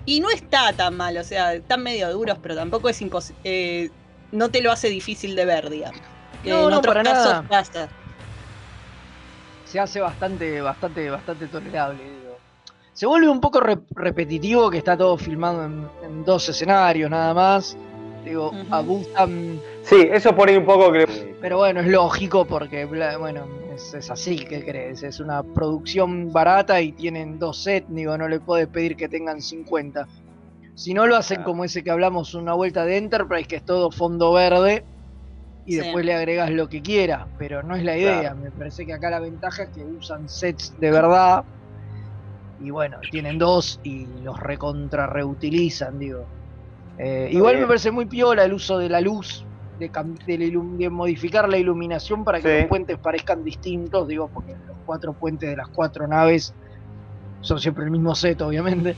Y 0.06 0.20
no 0.20 0.30
está 0.30 0.74
tan 0.74 0.95
mal, 0.97 1.18
o 1.18 1.24
sea, 1.24 1.54
están 1.54 1.82
medio 1.84 2.12
duros, 2.12 2.38
pero 2.41 2.56
tampoco 2.56 2.89
es 2.89 3.01
imposible. 3.01 3.91
no 4.32 4.49
te 4.49 4.62
lo 4.62 4.72
hace 4.72 4.89
difícil 4.89 5.36
de 5.36 5.45
ver, 5.45 5.70
digamos. 5.70 6.01
No, 6.43 6.66
en 6.66 6.72
no, 6.72 6.78
otros 6.78 6.93
para 6.93 7.04
casos 7.04 7.26
nada. 7.34 7.47
pasa. 7.47 7.88
se 9.64 9.80
hace 9.80 9.99
bastante, 10.01 10.62
bastante, 10.62 11.10
bastante 11.10 11.47
tolerable. 11.47 12.04
digo. 12.04 12.38
Se 12.93 13.06
vuelve 13.08 13.30
un 13.30 13.39
poco 13.41 13.60
re- 13.60 13.80
repetitivo 13.95 14.70
que 14.70 14.78
está 14.80 14.95
todo 14.97 15.18
filmado 15.18 15.66
en, 15.66 15.88
en 16.04 16.24
dos 16.24 16.47
escenarios 16.49 17.10
nada 17.10 17.34
más. 17.34 17.78
Digo, 18.24 18.49
Ujú. 18.49 18.74
abusan, 18.74 19.62
Sí, 19.84 20.07
eso 20.11 20.36
por 20.36 20.49
ahí 20.49 20.57
un 20.57 20.65
poco 20.65 20.91
que. 20.91 21.05
pero 21.41 21.57
bueno, 21.57 21.81
es 21.81 21.88
lógico 21.88 22.45
porque, 22.45 22.86
bueno, 22.86 23.45
es, 23.73 23.93
es 23.93 24.09
así, 24.09 24.38
¿qué 24.38 24.63
crees? 24.63 25.03
Es 25.03 25.19
una 25.19 25.43
producción 25.43 26.31
barata 26.31 26.79
y 26.81 26.93
tienen 26.93 27.38
dos 27.38 27.61
sets, 27.63 27.88
digo, 27.93 28.17
no 28.17 28.27
le 28.27 28.39
puedes 28.39 28.67
pedir 28.67 28.95
que 28.95 29.09
tengan 29.09 29.41
50. 29.41 30.07
Si 30.75 30.93
no 30.93 31.05
lo 31.05 31.15
hacen 31.17 31.38
Claro. 31.38 31.51
como 31.51 31.65
ese 31.65 31.84
que 31.84 31.91
hablamos, 31.91 32.34
una 32.34 32.53
vuelta 32.53 32.86
de 32.86 32.97
Enterprise, 32.97 33.47
que 33.47 33.57
es 33.57 33.65
todo 33.65 33.91
fondo 33.91 34.31
verde, 34.31 34.86
y 35.65 35.73
Sí. 35.73 35.79
después 35.79 36.05
le 36.05 36.13
agregas 36.13 36.49
lo 36.49 36.67
que 36.67 36.81
quieras, 36.81 37.27
pero 37.38 37.61
no 37.61 37.75
es 37.75 37.84
la 37.84 37.97
idea. 37.97 38.19
Claro. 38.21 38.38
Me 38.38 38.51
parece 38.51 38.86
que 38.86 38.93
acá 38.93 39.09
la 39.09 39.19
ventaja 39.19 39.63
es 39.63 39.69
que 39.69 39.84
usan 39.84 40.27
sets 40.29 40.73
de 40.79 40.91
verdad, 40.91 41.43
y 42.59 42.69
bueno, 42.69 42.97
tienen 43.11 43.38
dos 43.38 43.79
y 43.84 44.05
los 44.23 44.39
recontra 44.39 45.07
reutilizan, 45.07 45.99
digo. 45.99 46.25
Eh, 46.97 47.29
igual 47.31 47.55
bien. 47.55 47.63
me 47.63 47.67
parece 47.67 47.91
muy 47.91 48.05
piola 48.05 48.45
el 48.45 48.53
uso 48.53 48.77
de 48.77 48.88
la 48.89 49.01
luz, 49.01 49.45
de, 49.80 50.89
modificar 50.89 51.49
la 51.49 51.57
iluminación 51.57 52.24
para 52.24 52.39
que 52.41 52.47
Sí. 52.55 52.59
los 52.61 52.69
puentes 52.69 52.97
parezcan 52.99 53.43
distintos, 53.43 54.07
digo, 54.07 54.30
porque 54.34 54.51
los 54.67 54.78
cuatro 54.86 55.13
puentes 55.13 55.49
de 55.49 55.55
las 55.57 55.67
cuatro 55.69 56.07
naves 56.07 56.53
son 57.41 57.59
siempre 57.59 57.84
el 57.86 57.91
mismo 57.91 58.15
set, 58.15 58.41
obviamente. 58.41 58.95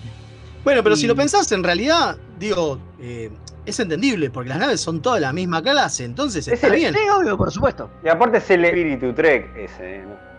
Bueno, 0.63 0.81
pero 0.83 0.95
si 0.95 1.05
lo 1.07 1.15
pensás, 1.15 1.51
en 1.51 1.63
realidad, 1.63 2.17
digo, 2.39 2.79
eh, 2.99 3.29
es 3.65 3.79
entendible, 3.79 4.29
porque 4.29 4.49
las 4.49 4.59
naves 4.59 4.81
son 4.81 5.01
todas 5.01 5.21
la 5.21 5.31
misma 5.33 5.61
clase, 5.61 6.05
entonces 6.05 6.47
Es 6.47 6.55
está 6.55 6.67
el- 6.67 6.73
bien. 6.75 6.93
Sí, 6.93 6.99
obvio, 7.09 7.37
por 7.37 7.51
supuesto. 7.51 7.89
Y 8.03 8.09
aparte 8.09 8.37
es 8.39 8.49
el 8.51 8.65
espíritu 8.65 9.13
Trek 9.13 9.55
ese, 9.57 9.99
¿no? 10.03 10.34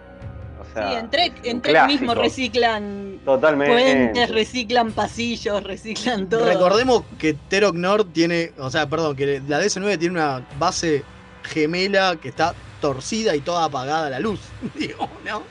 Sea, 0.77 0.91
Sí, 0.91 0.95
en 0.97 1.11
Trek, 1.11 1.33
en 1.45 1.87
mismo 1.87 2.15
reciclan 2.15 3.21
Totalmente. 3.25 3.73
puentes, 3.73 4.31
reciclan 4.31 4.93
pasillos, 4.93 5.63
reciclan 5.63 6.29
todo. 6.29 6.45
Recordemos 6.45 7.03
que 7.19 7.33
Terok 7.33 7.75
Nord 7.75 8.09
tiene, 8.13 8.53
o 8.59 8.69
sea, 8.71 8.87
perdón, 8.87 9.17
que 9.17 9.41
la 9.49 9.61
DS9 9.63 9.99
tiene 9.99 10.15
una 10.19 10.47
base 10.59 11.03
gemela 11.45 12.17
que 12.21 12.29
está 12.29 12.55
torcida 12.83 13.35
y 13.35 13.41
toda 13.41 13.65
apagada 13.65 14.11
la 14.11 14.21
luz, 14.21 14.41
digo, 14.75 15.09
¿no? 15.25 15.43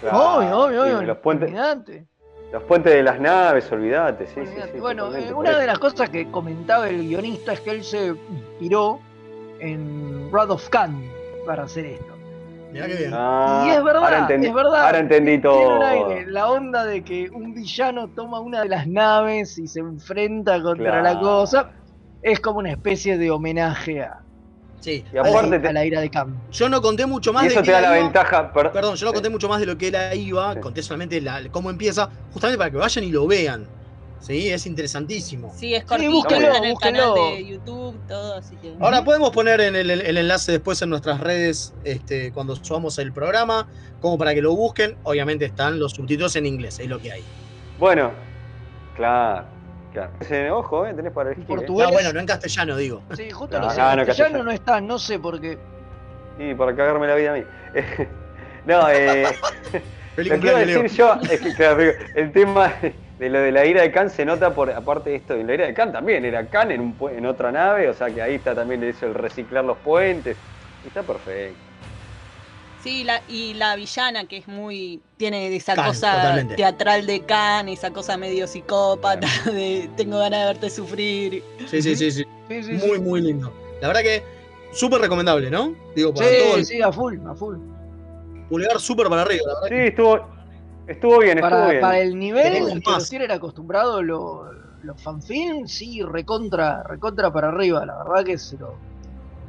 Claro, 0.00 0.36
obvio, 0.38 0.58
obvio, 0.58 0.82
obvio. 0.82 1.02
Los 1.02 1.18
puentes, 1.18 1.48
olvidate. 1.50 2.06
los 2.50 2.62
puentes 2.62 2.94
de 2.94 3.02
las 3.02 3.20
naves, 3.20 3.70
olvídate, 3.70 4.26
sí, 4.28 4.32
sí, 4.34 4.40
Olvidate. 4.40 4.72
sí. 4.72 4.80
bueno, 4.80 5.14
eh, 5.14 5.30
una 5.34 5.58
de 5.58 5.66
las 5.66 5.78
cosas 5.78 6.08
que 6.08 6.30
comentaba 6.30 6.88
el 6.88 7.06
guionista 7.06 7.52
es 7.52 7.60
que 7.60 7.70
él 7.70 7.84
se 7.84 8.06
inspiró 8.08 8.98
en 9.58 10.30
Wrath 10.32 10.50
of 10.50 10.68
Khan 10.70 11.04
para 11.44 11.64
hacer 11.64 11.84
esto. 11.84 12.09
Mirá 12.72 12.86
que 12.86 12.94
bien. 12.94 13.10
Ah, 13.14 13.64
y 13.66 13.70
es 13.70 13.82
verdad, 13.84 14.04
ahora 14.04 14.18
entendí, 14.20 14.46
es 14.46 14.54
verdad. 14.54 14.84
Ahora 14.86 14.98
entendí 14.98 15.40
todo. 15.40 15.84
aire, 15.84 16.26
la 16.26 16.48
onda 16.50 16.84
de 16.84 17.02
que 17.02 17.28
un 17.32 17.52
villano 17.54 18.08
toma 18.10 18.40
una 18.40 18.62
de 18.62 18.68
las 18.68 18.86
naves 18.86 19.58
y 19.58 19.66
se 19.66 19.80
enfrenta 19.80 20.62
contra 20.62 21.02
la 21.02 21.18
cosa 21.18 21.70
es 22.22 22.38
como 22.40 22.58
una 22.60 22.70
especie 22.70 23.18
de 23.18 23.30
homenaje 23.30 24.02
a, 24.02 24.18
Sí. 24.80 25.04
Y 25.12 25.16
a 25.18 25.20
aparte, 25.20 25.58
te- 25.58 25.68
a 25.68 25.72
la 25.74 25.84
ira 25.84 26.00
de 26.00 26.08
Khan. 26.10 26.40
Yo 26.50 26.68
no 26.70 26.80
conté 26.80 27.04
mucho 27.04 27.32
más 27.34 27.42
y 27.44 27.48
de 27.48 27.52
eso 27.52 27.60
qué 27.60 27.66
te 27.66 27.72
da 27.72 27.80
la 27.82 27.88
iba- 27.98 28.04
ventaja. 28.04 28.50
per- 28.52 28.72
Perdón, 28.72 28.94
yo 28.96 29.06
no 29.06 29.12
conté 29.12 29.28
mucho 29.28 29.46
más 29.48 29.60
de 29.60 29.66
lo 29.66 29.76
que 29.76 29.88
él 29.88 29.96
iba, 30.18 30.54
Sí. 30.54 30.60
conté 30.60 30.82
solamente 30.82 31.20
la- 31.20 31.42
cómo 31.50 31.68
empieza, 31.68 32.08
justamente 32.32 32.56
para 32.56 32.70
que 32.70 32.76
vayan 32.78 33.04
y 33.04 33.10
lo 33.10 33.26
vean. 33.26 33.66
Sí, 34.20 34.50
es 34.50 34.66
interesantísimo. 34.66 35.52
Sí, 35.56 35.74
es 35.74 35.80
Sí, 35.80 35.86
cortito, 35.86 36.10
búsquenlo, 36.12 36.46
está 36.46 36.58
en 36.58 36.64
el 36.64 36.72
búsquenlo. 36.72 37.14
canal 37.14 37.34
de 37.36 37.46
YouTube, 37.46 38.00
todo, 38.06 38.34
así 38.36 38.54
que... 38.56 38.74
Ahora 38.78 39.02
podemos 39.02 39.30
poner 39.30 39.60
en 39.62 39.74
el, 39.76 39.90
el 39.90 40.16
enlace 40.18 40.52
después 40.52 40.80
en 40.82 40.90
nuestras 40.90 41.20
redes 41.20 41.72
este, 41.84 42.30
cuando 42.32 42.54
subamos 42.56 42.98
el 42.98 43.12
programa, 43.12 43.66
como 44.00 44.18
para 44.18 44.34
que 44.34 44.42
lo 44.42 44.54
busquen. 44.54 44.96
Obviamente 45.04 45.46
están 45.46 45.78
los 45.80 45.92
subtítulos 45.92 46.36
en 46.36 46.46
inglés, 46.46 46.78
es 46.78 46.86
lo 46.88 46.98
que 46.98 47.12
hay. 47.12 47.24
Bueno, 47.78 48.10
claro, 48.94 49.46
claro. 49.92 50.12
Ese, 50.20 50.50
ojo, 50.50 50.86
eh, 50.86 50.92
tenés 50.94 51.12
para 51.12 51.30
elegir. 51.30 51.44
eh. 51.44 51.46
Portugués. 51.48 51.86
No, 51.88 51.92
bueno, 51.94 52.12
no 52.12 52.20
en 52.20 52.26
castellano, 52.26 52.76
digo. 52.76 53.02
Sí, 53.16 53.30
justo 53.30 53.58
No, 53.58 53.66
lo 53.66 53.70
sé. 53.72 53.78
no, 53.80 53.96
no, 53.96 54.04
castellano 54.04 54.06
castellano. 54.06 54.44
no 54.44 54.50
está, 54.52 54.80
no 54.82 54.98
sé 54.98 55.18
por 55.18 55.40
qué. 55.40 55.58
Sí, 56.38 56.54
para 56.54 56.76
cagarme 56.76 57.06
la 57.06 57.14
vida 57.14 57.32
a 57.32 57.36
mí. 57.36 57.44
no, 58.66 58.88
eh. 58.90 59.24
Feliz 60.14 60.32
Lo 60.32 60.40
que 60.40 60.46
iba 60.48 60.56
a 60.58 60.60
decir 60.60 60.86
yo 60.98 61.14
es 61.30 61.40
que, 61.40 61.54
claro, 61.54 61.82
el 62.14 62.32
tema 62.32 62.72
de 63.20 63.28
lo 63.28 63.38
de 63.40 63.52
la 63.52 63.66
ira 63.66 63.82
de 63.82 63.92
Khan 63.92 64.08
se 64.08 64.24
nota 64.24 64.54
por, 64.54 64.70
aparte 64.70 65.10
de 65.10 65.16
esto, 65.16 65.34
en 65.34 65.46
la 65.46 65.52
ira 65.54 65.66
de 65.66 65.74
Khan 65.74 65.92
también 65.92 66.24
era 66.24 66.46
Khan 66.46 66.70
en, 66.70 66.80
un, 66.80 66.96
en 67.10 67.26
otra 67.26 67.52
nave, 67.52 67.86
o 67.90 67.92
sea 67.92 68.08
que 68.12 68.22
ahí 68.22 68.36
está 68.36 68.54
también 68.54 68.82
eso, 68.82 69.04
el 69.06 69.14
reciclar 69.14 69.62
los 69.62 69.76
puentes. 69.78 70.38
Está 70.86 71.02
perfecto. 71.02 71.58
Sí, 72.82 73.04
la, 73.04 73.20
y 73.28 73.52
la 73.54 73.76
villana 73.76 74.24
que 74.24 74.38
es 74.38 74.48
muy. 74.48 75.02
tiene 75.18 75.54
esa 75.54 75.74
Khan, 75.74 75.88
cosa 75.88 76.16
totalmente. 76.16 76.54
teatral 76.54 77.06
de 77.06 77.20
Khan, 77.20 77.68
esa 77.68 77.90
cosa 77.90 78.16
medio 78.16 78.46
psicópata, 78.46 79.28
de 79.52 79.90
tengo 79.98 80.18
ganas 80.18 80.40
de 80.40 80.46
verte 80.46 80.70
sufrir. 80.70 81.42
Sí, 81.66 81.82
sí, 81.82 81.94
sí, 81.94 82.10
sí. 82.10 82.24
Sí, 82.48 82.62
sí, 82.62 82.72
Muy, 82.72 82.96
sí. 82.96 83.00
muy 83.02 83.20
lindo. 83.20 83.52
La 83.82 83.88
verdad 83.88 84.00
que 84.00 84.22
súper 84.72 85.02
recomendable, 85.02 85.50
¿no? 85.50 85.74
Digo, 85.94 86.14
para 86.14 86.26
Sí, 86.26 86.36
todo 86.38 86.56
el 86.56 86.64
sí, 86.64 86.80
a 86.80 86.90
full, 86.90 87.18
a 87.28 87.34
full. 87.34 87.56
pulgar 88.48 88.80
súper 88.80 89.08
para 89.08 89.22
arriba, 89.22 89.42
la 89.46 89.60
verdad. 89.60 89.68
Sí, 89.68 89.88
estuvo, 89.88 90.39
estuvo 90.90 91.18
bien, 91.20 91.38
estuvo 91.38 91.50
Para, 91.50 91.68
bien. 91.68 91.80
para 91.80 91.98
el 92.00 92.18
nivel 92.18 92.52
que 92.52 92.60
más. 92.90 92.98
los 92.98 93.08
tienen 93.10 93.30
acostumbrados 93.30 94.04
los, 94.04 94.48
los 94.82 95.02
fanfilms, 95.02 95.72
sí, 95.72 96.02
recontra, 96.02 96.82
recontra 96.82 97.32
para 97.32 97.48
arriba. 97.48 97.84
La 97.86 97.98
verdad 98.04 98.24
que 98.24 98.38
se 98.38 98.56
lo, 98.58 98.74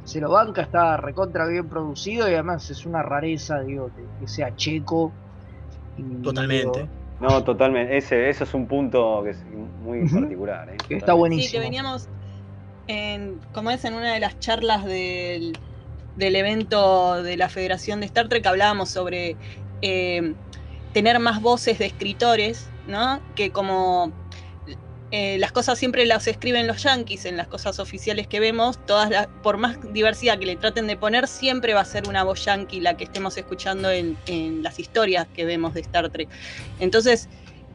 se 0.04 0.20
lo 0.20 0.30
banca, 0.30 0.62
está 0.62 0.96
recontra 0.96 1.46
bien 1.46 1.68
producido 1.68 2.28
y 2.30 2.34
además 2.34 2.68
es 2.70 2.86
una 2.86 3.02
rareza, 3.02 3.60
digo, 3.60 3.90
que, 3.94 4.02
que 4.20 4.28
sea 4.28 4.54
checo. 4.56 5.12
y, 5.98 6.02
Totalmente. 6.22 6.80
digo, 6.80 6.88
No, 7.20 7.42
totalmente. 7.44 7.96
Ese, 7.96 8.28
eso 8.28 8.44
es 8.44 8.54
un 8.54 8.66
punto 8.66 9.22
que 9.24 9.30
es 9.30 9.38
muy 9.84 10.08
particular. 10.08 10.68
eh, 10.70 10.76
que 10.88 10.96
está 10.96 11.12
buenísimo. 11.14 11.46
Sí, 11.46 11.52
que 11.52 11.60
veníamos 11.60 12.08
en, 12.88 13.38
como 13.52 13.70
es 13.70 13.84
en 13.84 13.94
una 13.94 14.12
de 14.12 14.20
las 14.20 14.38
charlas 14.40 14.84
del, 14.84 15.56
del 16.16 16.36
evento 16.36 17.22
de 17.22 17.36
la 17.36 17.48
Federación 17.48 18.00
de 18.00 18.06
Star 18.06 18.28
Trek, 18.28 18.44
hablábamos 18.46 18.88
sobre 18.90 19.36
eh, 19.82 20.34
tener 20.92 21.18
más 21.18 21.40
voces 21.40 21.78
de 21.78 21.86
escritores, 21.86 22.68
¿no? 22.86 23.20
Que 23.34 23.50
como 23.50 24.12
eh, 25.10 25.36
las 25.38 25.52
cosas 25.52 25.78
siempre 25.78 26.06
las 26.06 26.26
escriben 26.26 26.66
los 26.66 26.82
yankees 26.82 27.26
en 27.26 27.36
las 27.36 27.46
cosas 27.46 27.78
oficiales 27.78 28.26
que 28.26 28.40
vemos, 28.40 28.78
todas 28.86 29.10
las- 29.10 29.26
por 29.42 29.58
más 29.58 29.76
diversidad 29.92 30.38
que 30.38 30.46
le 30.46 30.56
traten 30.56 30.86
de 30.86 30.96
poner, 30.96 31.28
siempre 31.28 31.74
va 31.74 31.80
a 31.80 31.84
ser 31.84 32.08
una 32.08 32.24
voz 32.24 32.42
yankee 32.46 32.80
la 32.80 32.96
que 32.96 33.04
estemos 33.04 33.36
escuchando 33.36 33.90
en, 33.90 34.16
en 34.26 34.62
las 34.62 34.78
historias 34.78 35.26
que 35.34 35.44
vemos 35.44 35.74
de 35.74 35.80
Star 35.80 36.08
Trek. 36.08 36.30
Entonces, 36.80 37.28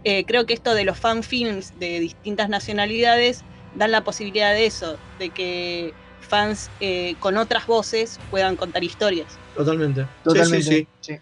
eh, 0.03 0.25
creo 0.25 0.47
que 0.47 0.55
esto 0.55 0.73
de 0.73 0.83
los 0.83 0.97
fanfilms 0.97 1.77
de 1.79 1.99
distintas 1.99 2.49
nacionalidades 2.49 3.43
dan 3.75 3.91
la 3.91 4.01
posibilidad 4.03 4.53
de 4.53 4.65
eso, 4.65 4.97
de 5.19 5.29
que 5.29 5.93
fans 6.21 6.71
eh, 6.79 7.15
con 7.19 7.37
otras 7.37 7.67
voces 7.67 8.19
puedan 8.31 8.55
contar 8.55 8.83
historias. 8.83 9.37
Totalmente. 9.55 10.07
Totalmente. 10.23 10.63
Sí, 10.63 10.87
sí, 11.01 11.13
sí. 11.13 11.19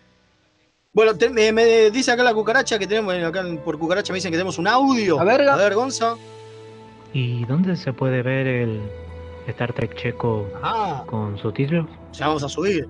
Sí. 0.95 1.01
Bueno, 1.03 1.17
te- 1.17 1.29
me, 1.29 1.51
me 1.51 1.91
dice 1.91 2.11
acá 2.11 2.23
la 2.23 2.33
cucaracha 2.33 2.79
que 2.79 2.87
tenemos, 2.87 3.13
acá 3.13 3.43
por 3.63 3.77
cucaracha 3.77 4.13
me 4.13 4.17
dicen 4.17 4.31
que 4.31 4.37
tenemos 4.37 4.57
un 4.57 4.67
audio. 4.67 5.19
A 5.19 5.23
ver, 5.23 5.41
A 5.47 5.55
ver, 5.55 5.75
Gonza. 5.75 6.15
¿Y 7.13 7.45
dónde 7.45 7.75
se 7.75 7.93
puede 7.93 8.21
ver 8.23 8.47
el 8.47 8.81
Star 9.47 9.73
Trek 9.73 9.95
checo 9.95 10.47
Ah, 10.63 11.03
con 11.07 11.37
subtítulos? 11.37 11.87
ya 12.13 12.27
vamos 12.27 12.43
a 12.43 12.49
subir. 12.49 12.87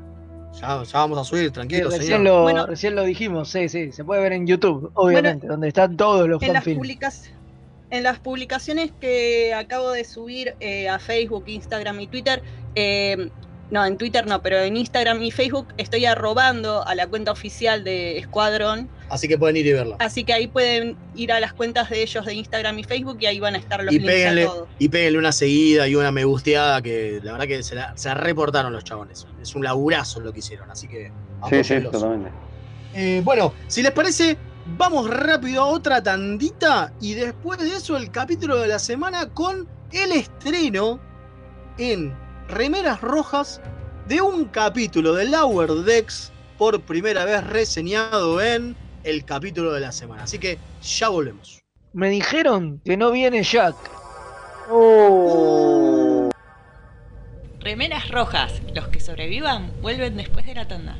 Ya, 0.54 0.84
ya 0.84 1.00
vamos 1.00 1.20
a 1.20 1.24
subir, 1.26 1.48
Sí, 1.48 1.52
tranquilo, 1.52 1.90
recién, 1.90 2.04
señor. 2.20 2.22
lo, 2.22 2.42
Bueno. 2.44 2.66
recién 2.66 2.96
lo 2.96 3.04
dijimos, 3.04 3.50
sí, 3.50 3.68
sí, 3.68 3.92
se 3.92 4.06
puede 4.06 4.22
ver 4.22 4.32
en 4.34 4.48
YouTube, 4.48 4.90
obviamente, 4.94 5.48
donde 5.48 5.68
están 5.68 5.98
todos 5.98 6.30
los 6.30 6.42
En 6.42 6.54
las, 6.54 6.66
en 7.90 8.04
las 8.04 8.20
publicaciones 8.20 8.94
que 9.00 9.54
acabo 9.54 9.92
de 9.92 10.06
subir 10.06 10.56
eh, 10.60 10.88
a 10.88 10.98
Facebook, 11.00 11.44
Instagram 11.48 12.00
y 12.00 12.08
Twitter, 12.08 12.42
eh, 12.74 13.32
no, 13.72 13.86
en 13.86 13.98
Twitter 13.98 14.28
no, 14.28 14.42
pero 14.42 14.60
en 14.60 14.78
Instagram 14.78 15.22
y 15.24 15.32
Facebook 15.32 15.68
estoy 15.78 16.06
arrobando 16.06 16.86
a 16.88 16.94
la 16.96 17.08
cuenta 17.08 17.32
oficial 17.32 17.84
de 17.84 18.18
Escuadrón, 18.20 18.90
Así 19.10 19.28
que 19.28 19.38
pueden 19.38 19.56
ir 19.58 19.68
y 19.68 19.74
verla. 19.74 19.96
así 20.00 20.24
que 20.24 20.34
ahí 20.34 20.48
pueden 20.48 20.98
ir 21.16 21.32
a 21.32 21.40
las 21.40 21.54
cuentas 21.54 21.90
de 21.90 22.02
ellos 22.02 22.26
de 22.26 22.34
Instagram 22.34 22.80
y 22.80 22.84
Facebook 22.84 23.18
y 23.22 23.26
ahí 23.28 23.40
van 23.40 23.54
a 23.56 23.58
estar 23.60 23.84
los 23.84 23.94
Y 23.94 24.00
links 24.00 24.14
péguenle, 24.14 24.44
a 24.44 24.48
todo. 24.48 24.68
y 24.80 24.90
péguenle 24.90 25.20
una 25.20 25.32
seguida 25.32 25.88
y 25.88 25.96
una 25.96 26.12
me 26.12 26.24
gusteada 26.26 26.82
que 26.82 27.20
la 27.24 27.32
verdad 27.34 27.48
que 27.48 27.64
se, 27.64 27.76
la, 27.76 27.96
se 27.98 28.08
la 28.10 28.16
reportaron 28.16 28.74
los 28.74 28.84
chabones. 28.84 29.28
Es 29.42 29.54
un 29.56 29.64
laburazo 29.64 30.20
lo 30.22 30.32
que 30.34 30.40
hicieron, 30.40 30.70
así 30.72 30.88
que 30.88 31.06
Sí, 31.08 31.12
sí, 31.64 31.74
apóyenlos. 31.76 31.92
totalmente. 31.92 32.32
Eh, 32.96 33.22
bueno, 33.24 33.54
si 33.68 33.84
les 33.84 33.92
parece, 33.92 34.38
vamos 34.78 35.08
rápido 35.10 35.62
a 35.62 35.66
otra 35.68 36.02
tandita 36.02 36.92
y 37.00 37.14
después 37.14 37.60
de 37.60 37.68
eso 37.76 37.98
el 37.98 38.10
capítulo 38.10 38.58
de 38.58 38.68
la 38.70 38.80
semana 38.80 39.30
con 39.30 39.68
el 39.92 40.12
estreno 40.14 41.00
en 41.78 42.14
Remeras 42.48 43.02
Rojas 43.02 43.60
de 44.08 44.22
un 44.22 44.46
capítulo 44.46 45.14
de 45.14 45.26
Lower 45.26 45.70
Decks 45.72 46.32
por 46.58 46.80
primera 46.82 47.26
vez 47.26 47.44
reseñado 47.46 48.40
en 48.42 48.76
el 49.04 49.26
capítulo 49.26 49.74
de 49.74 49.82
la 49.82 49.92
semana. 49.92 50.24
Así 50.24 50.40
que 50.40 50.58
ya 50.82 51.10
volvemos. 51.10 51.60
Me 51.94 52.10
dijeron 52.10 52.82
que 52.86 52.98
no 52.98 53.12
viene 53.12 53.44
Jack. 53.44 53.76
Remeras 57.60 58.10
rojas. 58.10 58.62
Los 58.74 58.90
que 58.90 59.00
sobrevivan 59.00 59.72
vuelven 59.82 60.18
después 60.18 60.46
de 60.46 60.56
la 60.56 60.68
tanda. 60.68 60.98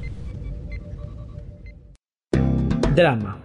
Drama. 2.96 3.45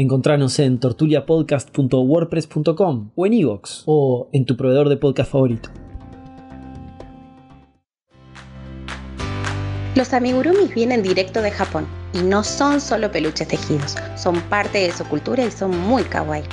Encontranos 0.00 0.58
en 0.60 0.78
tortuliapodcast.wordpress.com 0.80 3.10
o 3.14 3.26
en 3.26 3.34
iVoox 3.34 3.82
o 3.84 4.30
en 4.32 4.46
tu 4.46 4.56
proveedor 4.56 4.88
de 4.88 4.96
podcast 4.96 5.30
favorito. 5.30 5.68
Los 9.94 10.14
amigurumis 10.14 10.74
vienen 10.74 11.02
directo 11.02 11.42
de 11.42 11.50
Japón 11.50 11.86
y 12.14 12.22
no 12.22 12.42
son 12.44 12.80
solo 12.80 13.12
peluches 13.12 13.48
tejidos, 13.48 13.96
son 14.16 14.40
parte 14.48 14.78
de 14.78 14.92
su 14.92 15.04
cultura 15.04 15.44
y 15.44 15.50
son 15.50 15.78
muy 15.78 16.04
kawaii. 16.04 16.44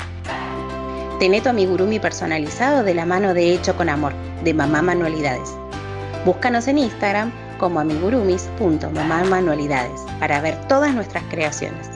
Tené 1.17 1.39
tu 1.39 1.47
amigurumi 1.47 2.01
personalizado 2.01 2.83
de 2.83 2.95
la 2.95 3.05
mano 3.05 3.33
de 3.33 3.53
Hecho 3.53 3.77
con 3.77 3.87
Amor, 3.87 4.11
de 4.43 4.53
Mamá 4.53 4.81
Manualidades. 4.81 5.55
Búscanos 6.25 6.67
en 6.67 6.79
Instagram 6.79 7.31
como 7.59 7.79
amigurumis.mamamanualidades 7.79 10.01
para 10.19 10.41
ver 10.41 10.67
todas 10.67 10.93
nuestras 10.93 11.23
creaciones. 11.29 11.89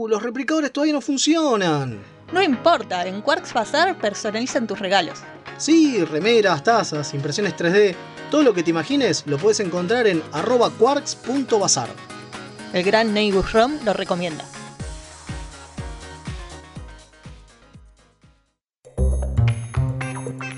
Uh, 0.00 0.08
los 0.08 0.22
replicadores 0.22 0.72
todavía 0.72 0.94
no 0.94 1.02
funcionan. 1.02 1.98
No 2.32 2.42
importa, 2.42 3.06
en 3.06 3.20
Quarks 3.20 3.52
Bazar 3.52 3.98
personalizan 3.98 4.66
tus 4.66 4.78
regalos. 4.78 5.18
Sí, 5.58 6.02
remeras, 6.06 6.64
tazas, 6.64 7.12
impresiones 7.12 7.54
3D, 7.54 7.94
todo 8.30 8.42
lo 8.42 8.54
que 8.54 8.62
te 8.62 8.70
imagines 8.70 9.24
lo 9.26 9.36
puedes 9.36 9.60
encontrar 9.60 10.06
en 10.06 10.22
arroba 10.32 10.70
quarks.bazar. 10.70 11.90
El 12.72 12.82
gran 12.82 13.12
Neighbor 13.12 13.44
Rom 13.52 13.72
lo 13.84 13.92
recomienda. 13.92 14.42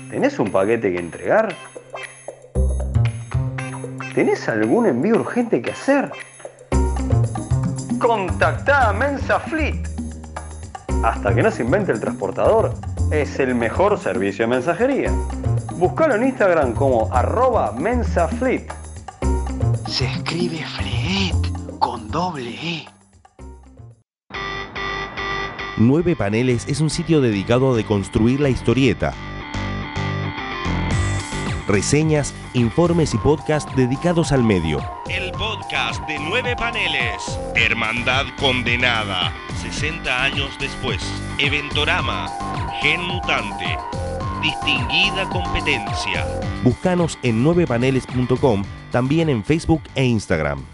¿Tenés 0.09 0.39
un 0.39 0.53
paquete 0.53 0.93
que 0.93 0.99
entregar? 0.99 1.53
¿Tenés 4.15 4.47
algún 4.47 4.85
envío 4.85 5.15
urgente 5.15 5.61
que 5.61 5.71
hacer? 5.71 6.13
Contactá 8.03 8.89
a 8.89 8.93
Mensa 8.93 9.39
Fleet. 9.39 9.87
Hasta 11.05 11.33
que 11.33 11.41
no 11.41 11.49
se 11.49 11.63
invente 11.63 11.93
el 11.93 12.01
transportador, 12.01 12.73
es 13.11 13.39
el 13.39 13.55
mejor 13.55 13.97
servicio 13.97 14.43
de 14.43 14.49
mensajería. 14.49 15.09
Búscalo 15.77 16.15
en 16.15 16.25
Instagram 16.25 16.73
como 16.73 17.09
arroba 17.13 17.71
mensafleet. 17.71 18.67
Se 19.87 20.03
escribe 20.03 20.65
Fleet 20.65 21.79
con 21.79 22.11
doble 22.11 22.49
E. 22.49 22.85
Nueve 25.77 26.17
Paneles 26.17 26.67
es 26.67 26.81
un 26.81 26.89
sitio 26.89 27.21
dedicado 27.21 27.71
a 27.71 27.77
deconstruir 27.77 28.41
la 28.41 28.49
historieta. 28.49 29.13
Reseñas, 31.67 32.33
informes 32.53 33.13
y 33.13 33.17
podcasts 33.17 33.73
dedicados 33.75 34.31
al 34.33 34.43
medio. 34.43 34.81
El 35.09 35.31
podcast 35.31 36.05
de 36.07 36.19
Nueve 36.19 36.55
Paneles. 36.57 37.39
Hermandad 37.55 38.25
Condenada. 38.37 39.31
60 39.61 40.23
años 40.23 40.49
después. 40.59 41.01
Eventorama. 41.39 42.29
Gen 42.81 43.01
Mutante. 43.01 43.77
Distinguida 44.41 45.29
competencia. 45.29 46.27
Búscanos 46.63 47.17
en 47.23 47.45
9paneles.com, 47.45 48.63
también 48.91 49.29
en 49.29 49.41
Facebook 49.43 49.83
e 49.95 50.03
Instagram. 50.03 50.72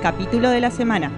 El 0.00 0.04
capítulo 0.04 0.48
de 0.48 0.62
la 0.62 0.70
semana. 0.70 1.12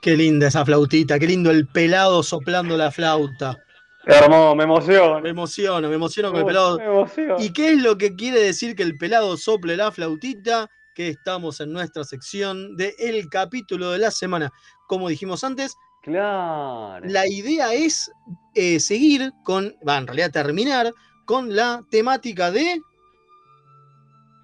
Qué 0.00 0.16
linda 0.16 0.48
esa 0.48 0.64
flautita, 0.64 1.18
qué 1.18 1.26
lindo 1.26 1.50
el 1.50 1.66
pelado 1.66 2.22
soplando 2.22 2.78
la 2.78 2.90
flauta. 2.90 3.58
Hermoso, 4.06 4.56
me 4.56 4.64
emociono. 4.64 5.20
Me 5.20 5.28
emociono, 5.28 5.88
me 5.90 5.94
emociono 5.94 6.30
con 6.30 6.38
el 6.38 6.44
Me 6.44 6.48
pelado. 6.48 6.80
emociono. 6.80 7.36
¿Y 7.38 7.52
qué 7.52 7.72
es 7.72 7.82
lo 7.82 7.98
que 7.98 8.16
quiere 8.16 8.40
decir 8.40 8.74
que 8.74 8.82
el 8.82 8.96
pelado 8.96 9.36
sople 9.36 9.76
la 9.76 9.92
flautita? 9.92 10.70
Que 10.94 11.08
estamos 11.08 11.60
en 11.60 11.72
nuestra 11.72 12.04
sección 12.04 12.76
de 12.76 12.94
El 12.98 13.28
capítulo 13.28 13.90
de 13.92 13.98
la 13.98 14.10
semana. 14.10 14.52
Como 14.86 15.08
dijimos 15.08 15.42
antes, 15.44 15.74
Claro. 16.02 17.06
la 17.08 17.26
idea 17.28 17.72
es 17.72 18.10
eh, 18.54 18.80
seguir 18.80 19.32
con, 19.44 19.74
va, 19.86 19.98
en 19.98 20.06
realidad 20.06 20.32
terminar 20.32 20.92
con 21.24 21.54
la 21.54 21.84
temática 21.90 22.50
de. 22.50 22.80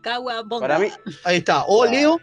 Cagua 0.03 0.45
Para 0.61 0.79
mí, 0.79 0.89
Ahí 1.25 1.39
está, 1.39 1.65
o 1.67 1.85
Leo, 1.85 2.21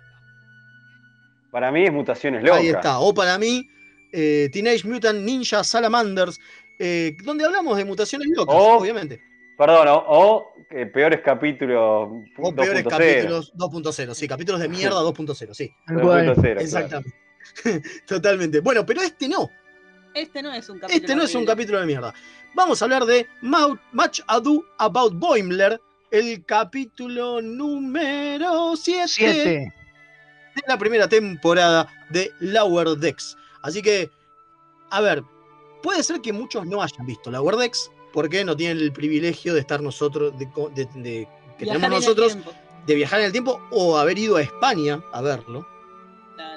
para 1.52 1.72
mí 1.72 1.86
es 1.86 1.94
mutaciones 1.94 2.44
locas. 2.44 2.60
ahí 2.60 2.68
está, 2.70 3.00
o 3.00 3.14
para 3.14 3.38
mí, 3.38 3.70
eh, 4.14 4.50
Teenage 4.52 4.88
Mutant 4.88 5.20
Ninja 5.20 5.64
Salamanders, 5.64 6.40
eh, 6.80 7.16
donde 7.24 7.46
hablamos 7.46 7.78
de 7.78 7.86
mutaciones 7.86 8.28
locas, 8.36 8.56
obviamente. 8.58 9.22
Perdón, 9.58 9.88
o, 9.88 10.04
o, 10.08 10.54
eh, 10.70 10.86
peores 10.86 11.22
capítulos 11.22 12.10
O 12.38 12.54
peores 12.54 12.84
2.0. 12.84 12.90
capítulos 12.90 13.54
2.0, 13.56 14.14
sí, 14.14 14.28
capítulos 14.28 14.62
de 14.62 14.68
mierda 14.68 15.02
2.0, 15.02 15.54
sí. 15.54 15.74
Tal 15.88 16.02
cual. 16.02 16.28
2.0, 16.28 16.42
claro. 16.42 16.60
Exactamente. 16.60 17.16
Totalmente. 18.08 18.60
Bueno, 18.60 18.86
pero 18.86 19.02
este 19.02 19.30
no. 19.30 19.50
Este 20.14 20.42
no 20.42 20.54
es 20.54 20.68
un 20.70 20.80
capítulo. 20.80 21.02
Este 21.02 21.16
no 21.16 21.24
es 21.24 21.36
un 21.36 21.46
capítulo 21.46 21.80
de 21.80 21.86
mierda. 21.86 22.14
Vamos 22.54 22.82
a 22.82 22.86
hablar 22.86 23.06
de 23.06 23.28
Much 23.42 24.22
Ado 24.28 24.64
About 24.78 25.14
Boimler, 25.16 25.80
el 26.12 26.46
capítulo 26.46 27.42
número 27.42 28.76
7 28.78 29.08
Siete. 29.08 29.74
de 30.56 30.62
la 30.68 30.78
primera 30.78 31.08
temporada 31.08 31.88
de 32.10 32.32
Lower 32.40 32.90
Decks. 32.98 33.38
Así 33.62 33.82
que, 33.82 34.10
a 34.90 35.02
ver, 35.02 35.22
puede 35.84 36.02
ser 36.02 36.22
que 36.22 36.32
muchos 36.32 36.66
no 36.66 36.82
hayan 36.82 37.06
visto 37.06 37.30
Lower 37.30 37.58
Decks, 37.58 37.92
porque 38.16 38.44
no 38.44 38.58
tienen 38.58 38.80
el 38.80 38.92
privilegio 38.92 39.54
de 39.54 39.60
estar 39.60 39.80
nosotros, 39.82 40.36
de, 40.40 40.50
co- 40.50 40.70
de- 40.74 40.86
de- 40.96 41.28
que 41.60 41.66
Viajar 41.66 41.82
tenemos 41.82 42.04
nosotros, 42.04 42.38
de 42.88 42.96
viajar 42.96 43.20
en 43.20 43.28
el 43.28 43.32
tiempo 43.32 43.62
o 43.72 43.96
haber 43.98 44.18
ido 44.18 44.38
a 44.38 44.42
España 44.42 45.00
a 45.14 45.22
verlo. 45.22 45.68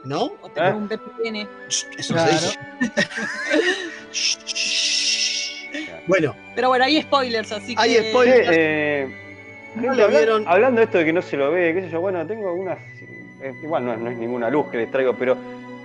¿No? 0.05 0.31
O 0.43 0.49
tener 0.49 0.75
un 0.75 0.89
VPN. 0.89 1.47
Eso 1.99 2.15
Claro. 2.15 2.33
se 2.33 2.35
dice. 2.35 2.59
Bueno, 6.07 6.35
Pero 6.55 6.69
bueno, 6.69 6.85
hay 6.87 7.03
spoilers, 7.03 7.53
así 7.53 7.75
que. 7.77 7.83
Hay 7.83 7.95
spoilers. 8.11 8.49
eh, 8.51 9.09
No 9.75 9.83
lo 9.95 10.05
habla- 10.05 10.07
vieron. 10.07 10.49
Hablando 10.49 10.79
de 10.81 10.85
esto 10.87 10.97
de 10.99 11.05
que 11.05 11.13
no 11.13 11.21
se 11.23 11.37
lo 11.37 11.51
ve, 11.51 11.75
qué 11.75 11.83
sé 11.83 11.91
yo, 11.91 12.01
bueno, 12.01 12.27
tengo 12.27 12.53
unas. 12.55 12.79
eh, 13.43 13.53
igual 13.63 13.85
no 13.85 13.93
es, 13.93 13.99
no 13.99 14.11
es 14.11 14.17
ninguna 14.17 14.49
luz 14.51 14.67
que 14.71 14.79
les 14.79 14.91
traigo, 14.91 15.15
pero 15.15 15.37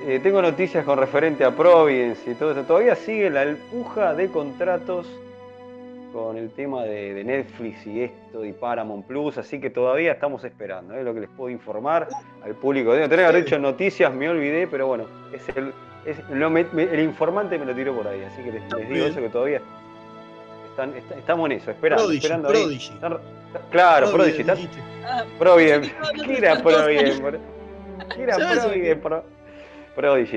eh, 0.07 0.19
tengo 0.23 0.41
noticias 0.41 0.85
con 0.85 0.97
referente 0.97 1.43
a 1.43 1.51
Providence 1.51 2.31
y 2.31 2.35
todo 2.35 2.51
eso. 2.53 2.63
Todavía 2.63 2.95
sigue 2.95 3.29
la 3.29 3.43
empuja 3.43 4.13
de 4.15 4.29
contratos 4.29 5.05
con 6.13 6.37
el 6.37 6.51
tema 6.51 6.83
de, 6.83 7.15
de 7.15 7.23
Netflix 7.23 7.85
y 7.87 8.03
esto 8.03 8.45
y 8.45 8.53
Paramount 8.53 9.05
Plus, 9.07 9.37
así 9.39 9.59
que 9.59 9.69
todavía 9.71 10.11
estamos 10.13 10.43
esperando, 10.43 10.93
es 10.93 11.03
lo 11.03 11.13
que 11.13 11.21
les 11.21 11.29
puedo 11.31 11.49
informar 11.49 12.07
al 12.43 12.53
público. 12.53 12.93
Tengo 12.93 13.09
que 13.09 13.25
haber 13.25 13.43
dicho 13.43 13.57
noticias, 13.57 14.13
me 14.13 14.29
olvidé, 14.29 14.67
pero 14.67 14.85
bueno, 14.87 15.05
es 15.33 15.41
el, 15.57 15.73
es- 16.05 16.19
lo 16.29 16.49
me- 16.51 16.67
me- 16.71 16.83
el 16.83 16.99
informante 16.99 17.57
me 17.57 17.65
lo 17.65 17.73
tiró 17.73 17.95
por 17.95 18.07
ahí, 18.07 18.21
así 18.23 18.43
que 18.43 18.51
les, 18.51 18.61
les 18.77 18.89
digo 18.89 19.05
eso 19.07 19.19
que 19.19 19.29
todavía 19.29 19.59
están, 20.69 20.95
está- 20.95 21.15
estamos 21.15 21.45
en 21.47 21.51
eso, 21.53 21.71
esperando, 21.71 22.03
Prodigy, 22.05 22.17
esperando 22.19 22.49
ahí. 22.49 22.53
Prodigy. 22.63 22.93
Están- 22.93 23.17
claro, 23.71 24.11
Prodigy, 24.11 24.41
está- 24.41 24.57
Ah, 25.05 25.23
Providence. 25.39 25.91
pensé 26.13 26.25
que 26.25 26.37
iba 26.37 26.51
a 26.51 26.61
¿Qué 28.15 28.23
era 28.23 28.37
de 28.37 28.45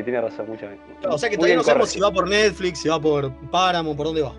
tiene 0.02 0.20
razón, 0.20 0.46
mucha 0.48 0.68
o 1.08 1.18
sea 1.18 1.30
que 1.30 1.36
todavía 1.36 1.56
no 1.56 1.62
sabemos 1.62 1.88
si 1.90 2.00
va 2.00 2.10
por 2.10 2.28
Netflix, 2.28 2.80
si 2.80 2.88
va 2.88 3.00
por 3.00 3.30
Paramount, 3.50 3.96
por 3.96 4.06
dónde 4.06 4.22
va. 4.22 4.34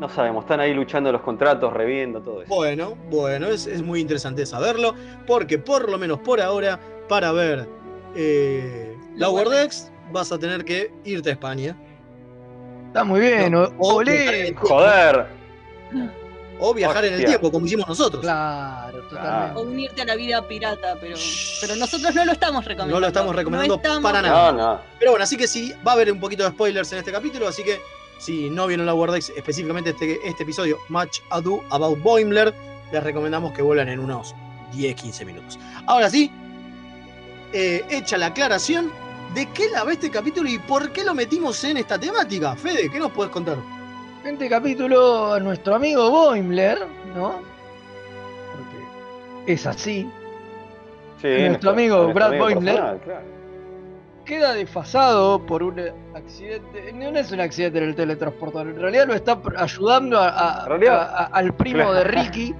No 0.00 0.08
sabemos, 0.08 0.44
están 0.44 0.60
ahí 0.60 0.72
luchando 0.72 1.12
los 1.12 1.20
contratos, 1.20 1.72
reviendo 1.74 2.20
todo 2.22 2.42
eso. 2.42 2.52
Bueno, 2.54 2.96
bueno, 3.10 3.48
es, 3.48 3.66
es 3.66 3.82
muy 3.82 4.00
interesante 4.00 4.46
saberlo, 4.46 4.94
porque 5.26 5.58
por 5.58 5.90
lo 5.90 5.98
menos 5.98 6.18
por 6.20 6.40
ahora, 6.40 6.80
para 7.06 7.32
ver 7.32 7.68
eh, 8.16 8.96
Lower 9.16 9.48
Decks, 9.48 9.92
vas 10.10 10.32
a 10.32 10.38
tener 10.38 10.64
que 10.64 10.90
irte 11.04 11.28
a 11.28 11.32
España. 11.34 11.76
Está 12.86 13.04
muy 13.04 13.20
bien. 13.20 13.54
o- 13.54 13.72
O 13.78 13.96
olé. 13.96 14.54
Joder. 14.56 15.26
O 16.62 16.74
viajar 16.74 17.04
en 17.04 17.14
el 17.14 17.24
tiempo, 17.24 17.50
como 17.52 17.66
hicimos 17.66 17.86
nosotros. 17.88 18.22
Claro, 18.22 19.02
totalmente. 19.08 19.60
O 19.60 19.62
unirte 19.64 20.02
a 20.02 20.04
la 20.06 20.14
vida 20.16 20.46
pirata, 20.48 20.96
pero, 21.00 21.16
pero 21.60 21.76
nosotros 21.76 22.14
no 22.14 22.24
lo 22.24 22.32
estamos 22.32 22.64
recomendando. 22.64 22.94
No 22.96 23.00
lo 23.00 23.06
estamos 23.06 23.36
recomendando 23.36 23.74
estamos 23.76 24.02
para 24.02 24.20
No, 24.22 24.28
nada. 24.28 24.52
no. 24.52 24.80
Pero 24.98 25.12
bueno, 25.12 25.24
así 25.24 25.36
que 25.36 25.46
sí, 25.46 25.72
va 25.86 25.92
a 25.92 25.94
haber 25.94 26.10
un 26.12 26.20
poquito 26.20 26.42
de 26.44 26.50
spoilers 26.50 26.90
en 26.92 26.98
este 26.98 27.12
capítulo, 27.12 27.48
así 27.48 27.62
que 27.62 27.80
si 28.20 28.50
no 28.50 28.66
vieron 28.66 28.84
la 28.86 28.94
Wordex, 28.94 29.32
específicamente 29.34 29.90
este, 29.90 30.20
este 30.28 30.42
episodio, 30.42 30.78
Much 30.90 31.20
Ado 31.30 31.62
About 31.70 32.00
Boimler, 32.02 32.54
les 32.92 33.02
recomendamos 33.02 33.52
que 33.54 33.62
vuelvan 33.62 33.88
en 33.88 33.98
unos 33.98 34.34
10-15 34.74 35.24
minutos. 35.24 35.58
Ahora 35.86 36.10
sí, 36.10 36.30
eh, 37.54 37.82
hecha 37.88 38.18
la 38.18 38.26
aclaración, 38.26 38.92
¿de 39.34 39.46
qué 39.46 39.70
la 39.70 39.84
ve 39.84 39.94
este 39.94 40.10
capítulo 40.10 40.48
y 40.50 40.58
por 40.58 40.92
qué 40.92 41.02
lo 41.02 41.14
metimos 41.14 41.64
en 41.64 41.78
esta 41.78 41.98
temática? 41.98 42.54
Fede, 42.56 42.90
¿qué 42.90 42.98
nos 42.98 43.10
puedes 43.10 43.32
contar? 43.32 43.56
En 44.24 44.34
este 44.34 44.50
capítulo, 44.50 45.32
a 45.32 45.40
nuestro 45.40 45.74
amigo 45.76 46.10
Boimler, 46.10 46.86
¿no? 47.16 47.40
Porque 49.44 49.52
es 49.52 49.66
así. 49.66 50.06
Sí, 51.22 51.28
Nuestro 51.48 51.70
amigo 51.70 51.96
nuestro 52.04 52.14
Brad 52.14 52.28
amigo 52.28 52.44
Boimler. 52.44 52.74
personal, 52.74 53.00
claro. 53.00 53.39
Queda 54.24 54.52
desfasado 54.54 55.44
por 55.44 55.62
un 55.62 55.80
accidente. 56.14 56.92
No 56.92 57.08
es 57.18 57.32
un 57.32 57.40
accidente 57.40 57.78
en 57.78 57.84
el 57.84 57.94
teletransportador, 57.96 58.68
en 58.68 58.80
realidad 58.80 59.06
lo 59.08 59.14
está 59.14 59.38
ayudando 59.56 60.18
a- 60.18 60.28
a- 60.28 60.62
En 60.64 60.68
realidad- 60.68 61.00
a- 61.00 61.16
a- 61.16 61.26
al 61.26 61.52
primo 61.54 61.78
Claro. 61.78 61.92
de 61.94 62.04
Ricky, 62.04 62.54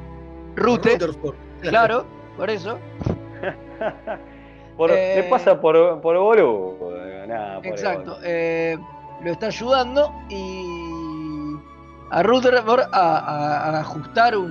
Rute. 0.57 0.91
Rutherford. 0.93 1.35
Claro, 1.63 2.05
por 2.37 2.51
eso. 2.51 2.79
Por- 4.77 4.91
Eh, 4.93 5.17
Le 5.17 5.23
pasa 5.25 5.61
por, 5.61 6.01
por 6.01 6.17
boludo. 6.19 6.91
Nah, 7.29 7.59
Exacto. 7.63 8.19
eh, 8.25 8.79
lo 9.23 9.31
está 9.31 9.47
ayudando 9.47 10.11
y 10.31 11.55
a 12.11 12.23
Rutherford 12.23 12.81
a, 12.93 13.19
a- 13.19 13.71
a 13.77 13.81
ajustar 13.81 14.37
un, 14.37 14.51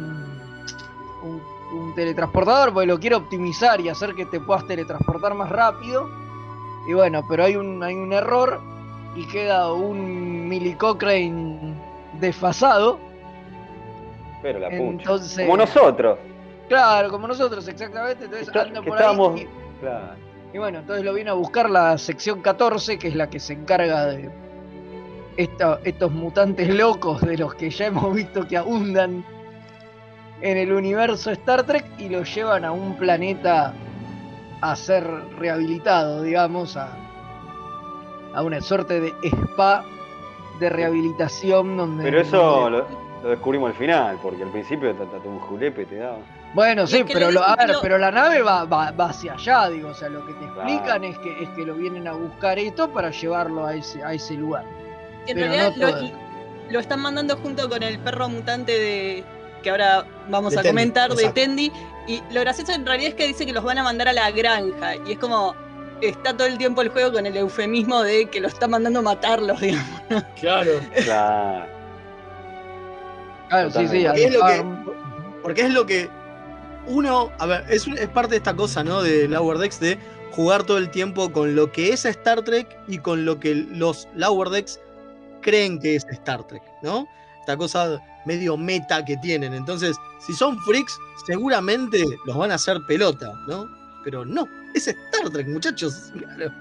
un, 1.24 1.41
un 1.74 1.95
teletransportador 1.95 2.72
porque 2.74 2.86
lo 2.88 2.99
quiere 2.99 3.16
optimizar 3.16 3.82
y 3.82 3.89
hacer 3.89 4.14
que 4.14 4.26
te 4.28 4.39
puedas 4.39 4.66
teletransportar 4.68 5.34
más 5.34 5.49
rápido. 5.49 6.07
Y 6.88 6.93
bueno, 6.93 7.23
pero 7.27 7.43
hay 7.43 7.55
un, 7.55 7.84
hay 7.84 7.95
un 7.95 8.13
error 8.13 8.61
y 9.15 9.27
queda 9.27 9.71
un 9.73 10.47
Millie 10.47 10.75
Cochrane 10.77 11.73
desfasado. 12.19 12.99
Pero 14.41 14.59
la. 14.59 14.67
Entonces- 14.69 15.45
Como 15.45 15.57
nosotros. 15.57 16.17
Claro, 16.67 17.09
como 17.09 17.27
nosotros, 17.27 17.67
exactamente. 17.67 18.25
Entonces 18.25 18.47
Está- 18.47 18.61
anda 18.61 18.82
por 18.82 18.93
estábamos. 18.97 19.39
ahí. 19.39 19.47
Claro. 19.82 20.13
Y, 20.53 20.55
y 20.55 20.59
bueno, 20.59 20.80
entonces 20.80 21.03
lo 21.03 21.13
viene 21.13 21.30
a 21.32 21.34
buscar 21.34 21.69
la 21.69 21.97
sección 21.97 22.41
14, 22.41 22.97
que 22.97 23.07
es 23.09 23.15
la 23.15 23.30
que 23.30 23.39
se 23.39 23.53
encarga 23.53 24.05
de 24.05 24.30
esta- 25.38 25.80
estos 25.84 26.11
mutantes 26.11 26.73
locos 26.73 27.21
de 27.21 27.38
los 27.38 27.55
que 27.55 27.69
ya 27.69 27.88
hemos 27.88 28.13
visto 28.13 28.47
que 28.47 28.57
abundan 28.57 29.23
en 30.41 30.57
el 30.57 30.71
universo 30.71 31.32
Star 31.32 31.63
Trek 31.63 31.86
y 31.97 32.07
los 32.09 32.34
llevan 32.34 32.63
a 32.65 32.71
un 32.71 32.95
planeta 32.95 33.73
a 34.62 34.76
ser 34.76 35.03
rehabilitado, 35.38 36.22
digamos, 36.24 36.76
a, 36.78 36.89
a 38.34 38.41
una 38.43 38.62
suerte 38.62 38.99
de 38.99 39.14
spa 39.24 39.84
de 40.60 40.70
rehabilitación 40.70 41.78
donde. 41.78 42.03
Pero 42.03 42.22
eso 42.22 42.70
lo, 42.70 42.86
lo 43.24 43.30
descubrimos 43.30 43.70
al 43.72 43.76
final, 43.78 44.18
porque 44.22 44.43
al 44.43 44.49
principio 44.49 44.93
te, 44.93 45.05
te- 45.05 45.28
un 45.28 45.39
julepe 45.39 45.86
te 45.86 45.95
daba. 45.97 46.18
Bueno, 46.53 46.88
sí, 46.88 47.03
pero 47.12 47.30
lo 47.32 47.43
a 47.43 47.55
ver, 47.55 47.76
pero 47.80 47.97
la 47.99 48.10
nave 48.12 48.41
va, 48.41 48.66
va, 48.66 48.89
va 48.91 49.10
hacia 49.10 49.34
allá, 49.34 49.70
digo, 49.70 49.89
o 49.89 49.93
sea, 49.93 50.10
lo 50.10 50.26
que 50.26 50.34
te 50.34 50.39
Claro. 50.47 50.62
explican 50.70 51.03
es 51.03 51.18
que 51.20 51.43
es 51.43 51.49
que 51.49 51.64
lo 51.64 51.76
vienen 51.76 52.07
a 52.07 52.14
buscar 52.14 52.57
esto 52.57 52.89
para 52.89 53.12
llevarlo 53.12 53.66
a 53.68 53.76
ese, 53.76 54.03
a 54.03 54.14
ese 54.14 54.34
lugar. 54.34 54.64
En 55.28 55.36
Pero 55.36 55.47
realidad 55.47 55.74
no 55.78 55.86
lo, 55.88 55.93
todo. 55.93 56.10
lo 56.72 56.80
están 56.80 57.01
mandando 57.01 57.38
junto 57.38 57.70
con 57.70 57.84
el 57.84 57.99
perro 57.99 58.30
mutante 58.30 58.72
de 58.72 59.24
que 59.62 59.70
ahora 59.70 60.05
vamos 60.30 60.53
De 60.53 60.60
a 60.60 60.62
Tendi, 60.62 60.76
comentar 60.76 61.10
de 61.10 61.16
exacto. 61.16 61.41
Tendi. 61.41 61.72
Y 62.07 62.22
lo 62.32 62.41
gracioso 62.41 62.72
en 62.72 62.86
realidad 62.86 63.10
es 63.10 63.16
que 63.16 63.28
dice 63.28 63.45
que 63.45 63.53
los 63.53 63.64
van 63.64 63.78
a 63.78 63.84
mandar 63.84 64.07
a 64.07 64.14
la 64.14 64.32
granja. 64.32 64.95
Y 65.05 65.14
es 65.14 65.20
como. 65.20 65.55
Está 66.01 66.36
todo 66.36 66.47
el 66.47 66.57
tiempo 66.57 66.82
el 66.82 66.89
juego 66.89 67.12
con 67.12 67.26
el 67.26 67.36
eufemismo 67.36 68.01
de 68.01 68.30
que 68.30 68.39
lo 68.39 68.47
está 68.47 68.70
mandando 68.70 68.99
a 68.99 69.01
matarlos, 69.01 69.60
digamos. 69.62 70.01
Claro. 70.39 70.72
Claro. 71.03 71.80
Claro, 73.49 73.72
sí, 73.72 73.88
sí, 73.88 74.05
Porque 74.05 74.24
es, 74.24 74.34
lo 74.34 74.45
que, 74.45 74.66
porque 75.41 75.62
es 75.62 75.70
lo 75.72 75.86
que 75.86 76.10
uno, 76.88 77.32
a 77.39 77.45
ver, 77.45 77.66
es, 77.70 77.88
es 77.88 78.07
parte 78.10 78.32
de 78.32 78.38
esta 78.38 78.55
cosa, 78.55 78.84
¿no? 78.84 79.01
De 79.01 79.28
Lower 79.28 79.57
Decks 79.57 79.80
de 79.80 79.97
jugar 80.32 80.64
todo 80.64 80.78
el 80.78 80.89
tiempo 80.89 81.32
con 81.32 81.55
lo 81.55 81.72
que 81.72 81.91
es 81.91 82.05
Star 82.05 82.43
Trek 82.43 82.68
y 82.88 82.99
con 82.99 83.26
lo 83.26 83.39
que 83.39 83.55
los 83.55 84.07
Lower 84.16 84.49
Decks 84.49 84.80
creen 85.41 85.80
que 85.80 85.95
es 85.95 86.05
Star 86.10 86.45
Trek, 86.45 86.64
¿no? 86.82 87.07
Esta 87.39 87.57
cosa 87.57 88.01
medio 88.30 88.55
meta 88.55 89.03
que 89.03 89.17
tienen. 89.17 89.53
Entonces, 89.55 89.97
si 90.19 90.34
son 90.34 90.59
freaks, 90.59 90.99
seguramente 91.25 92.03
los 92.25 92.38
van 92.38 92.51
a 92.51 92.55
hacer 92.55 92.77
pelota, 92.88 93.32
¿no? 93.47 93.67
Pero 94.03 94.23
no, 94.23 94.47
es 94.75 94.88
Star 94.88 95.30
Trek, 95.32 95.47
muchachos. 95.47 96.11
Claro. 96.17 96.51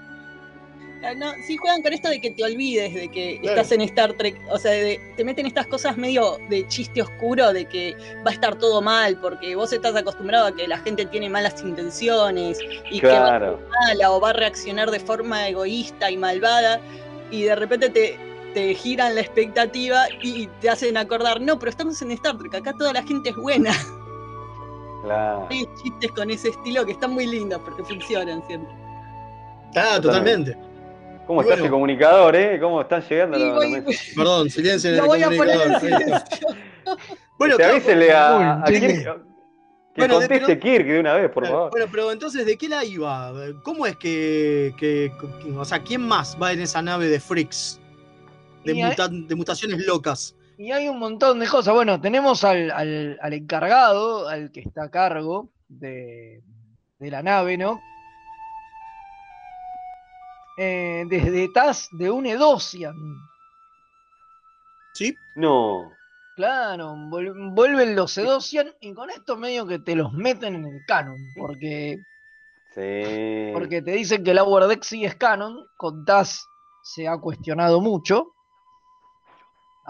Ah, 1.01 1.13
No, 1.15 1.31
sí 1.47 1.55
juegan 1.55 1.81
con 1.81 1.93
esto 1.93 2.09
de 2.09 2.19
que 2.19 2.31
te 2.31 2.43
olvides 2.43 2.93
de 2.93 3.07
que 3.09 3.39
Claro. 3.41 3.61
estás 3.61 3.71
en 3.71 3.81
Star 3.81 4.13
Trek. 4.17 4.35
O 4.51 4.57
sea, 4.57 4.71
de- 4.71 4.99
te 5.15 5.23
meten 5.23 5.45
estas 5.45 5.67
cosas 5.67 5.95
medio 5.95 6.37
de 6.49 6.67
chiste 6.67 7.01
oscuro 7.01 7.53
de 7.53 7.65
que 7.65 7.95
va 8.25 8.31
a 8.31 8.33
estar 8.33 8.57
todo 8.57 8.81
mal 8.81 9.15
porque 9.21 9.55
vos 9.55 9.71
estás 9.71 9.95
acostumbrado 9.95 10.47
a 10.47 10.55
que 10.55 10.67
la 10.67 10.77
gente 10.79 11.05
tiene 11.05 11.29
malas 11.29 11.61
intenciones 11.63 12.57
y 12.91 12.99
que 12.99 13.07
va 13.07 13.13
a 13.13 13.29
ser 13.29 13.39
Claro. 13.39 13.59
mala 13.87 14.11
o 14.11 14.19
va 14.19 14.31
a 14.31 14.33
reaccionar 14.33 14.91
de 14.91 14.99
forma 14.99 15.47
egoísta 15.47 16.11
y 16.11 16.17
malvada 16.17 16.81
y 17.31 17.43
de 17.43 17.55
repente 17.55 17.89
te, 17.89 18.19
te 18.53 18.73
giran 18.73 19.15
la 19.15 19.21
expectativa 19.21 20.03
y 20.21 20.47
te 20.61 20.69
hacen 20.69 20.97
acordar, 20.97 21.39
no, 21.41 21.57
pero 21.59 21.69
estamos 21.69 22.01
en 22.01 22.11
Star 22.11 22.37
Trek, 22.37 22.55
acá 22.55 22.73
toda 22.73 22.93
la 22.93 23.03
gente 23.03 23.29
es 23.29 23.35
buena. 23.35 23.71
Claro. 25.03 25.47
Hay 25.49 25.65
chistes 25.81 26.11
con 26.11 26.29
ese 26.29 26.49
estilo 26.49 26.85
que 26.85 26.91
están 26.91 27.11
muy 27.11 27.25
lindos 27.25 27.61
porque 27.63 27.83
funcionan 27.83 28.45
siempre. 28.47 28.73
Ah, 29.75 29.99
totalmente. 30.01 30.57
¿Cómo 31.25 31.41
está 31.41 31.53
bueno. 31.53 31.63
ese 31.65 31.71
comunicador, 31.71 32.35
eh? 32.35 32.59
¿Cómo 32.59 32.81
están 32.81 33.01
llegando 33.07 33.37
Sí, 33.37 33.43
los 33.45 33.67
mensajes? 33.69 34.13
Perdón, 34.15 34.49
silencio 34.49 34.89
en 34.89 34.95
el 34.97 35.01
voy 35.03 35.23
a 35.23 35.27
poner. 35.29 35.57
Bueno, 37.37 37.55
Te 37.55 37.63
claro, 37.63 37.73
avísele 37.75 38.11
a, 38.11 38.61
a 38.61 38.65
Kirk, 38.65 38.81
que 38.81 39.21
Bueno, 39.95 40.19
de- 40.19 40.27
conteste 40.27 40.55
pero- 40.55 40.59
Kirk 40.59 40.87
de 40.87 40.99
una 40.99 41.13
vez, 41.13 41.29
por 41.31 41.43
Claro, 41.43 41.55
favor. 41.57 41.71
Bueno, 41.71 41.85
pero 41.91 42.11
entonces, 42.11 42.45
¿de 42.45 42.57
qué 42.57 42.67
la 42.67 42.83
iba? 42.83 43.31
¿Cómo 43.63 43.85
es 43.85 43.95
que, 43.95 44.73
que- 44.77 45.11
que- 45.43 45.51
O 45.53 45.63
sea, 45.65 45.79
¿quién 45.79 46.01
más 46.01 46.35
va 46.41 46.51
en 46.51 46.61
esa 46.61 46.81
nave 46.81 47.07
de 47.07 47.19
freaks? 47.19 47.78
De, 48.63 48.83
hay- 48.83 49.35
mutaciones 49.35 49.85
locas. 49.85 50.35
Y 50.57 50.71
hay 50.71 50.89
un 50.89 50.99
montón 50.99 51.39
de 51.39 51.47
cosas. 51.47 51.73
Bueno, 51.73 52.01
tenemos 52.01 52.43
al, 52.43 52.69
al- 52.71 53.17
al 53.21 53.33
encargado, 53.33 54.27
al 54.27 54.51
que 54.51 54.59
está 54.59 54.83
a 54.83 54.91
cargo 54.91 55.49
de, 55.69 56.41
de 56.99 57.11
la 57.11 57.23
nave, 57.23 57.57
¿no? 57.57 57.79
Eh, 60.57 61.05
desde 61.09 61.47
TAS 61.53 61.87
de 61.91 62.11
un 62.11 62.25
Edosian. 62.25 62.95
¿Sí? 64.93 65.15
No. 65.35 65.89
Claro, 66.35 66.93
vuel- 67.09 67.53
vuelven 67.53 67.95
los 67.95 68.17
Edosian 68.17 68.69
y 68.81 68.93
con 68.93 69.09
esto 69.09 69.37
medio 69.37 69.65
que 69.65 69.79
te 69.79 69.95
los 69.95 70.11
meten 70.11 70.55
en 70.55 70.65
el 70.65 70.81
canon. 70.85 71.17
Porque, 71.37 71.97
Sí. 72.75 73.51
porque 73.53 73.81
te 73.81 73.91
dicen 73.91 74.23
que 74.23 74.31
el 74.31 74.37
Lower 74.37 74.65
Deck 74.67 74.83
sí 74.83 75.05
es 75.05 75.15
canon. 75.15 75.65
Con 75.77 76.03
TAS 76.03 76.45
se 76.83 77.07
ha 77.07 77.17
cuestionado 77.17 77.79
mucho. 77.79 78.33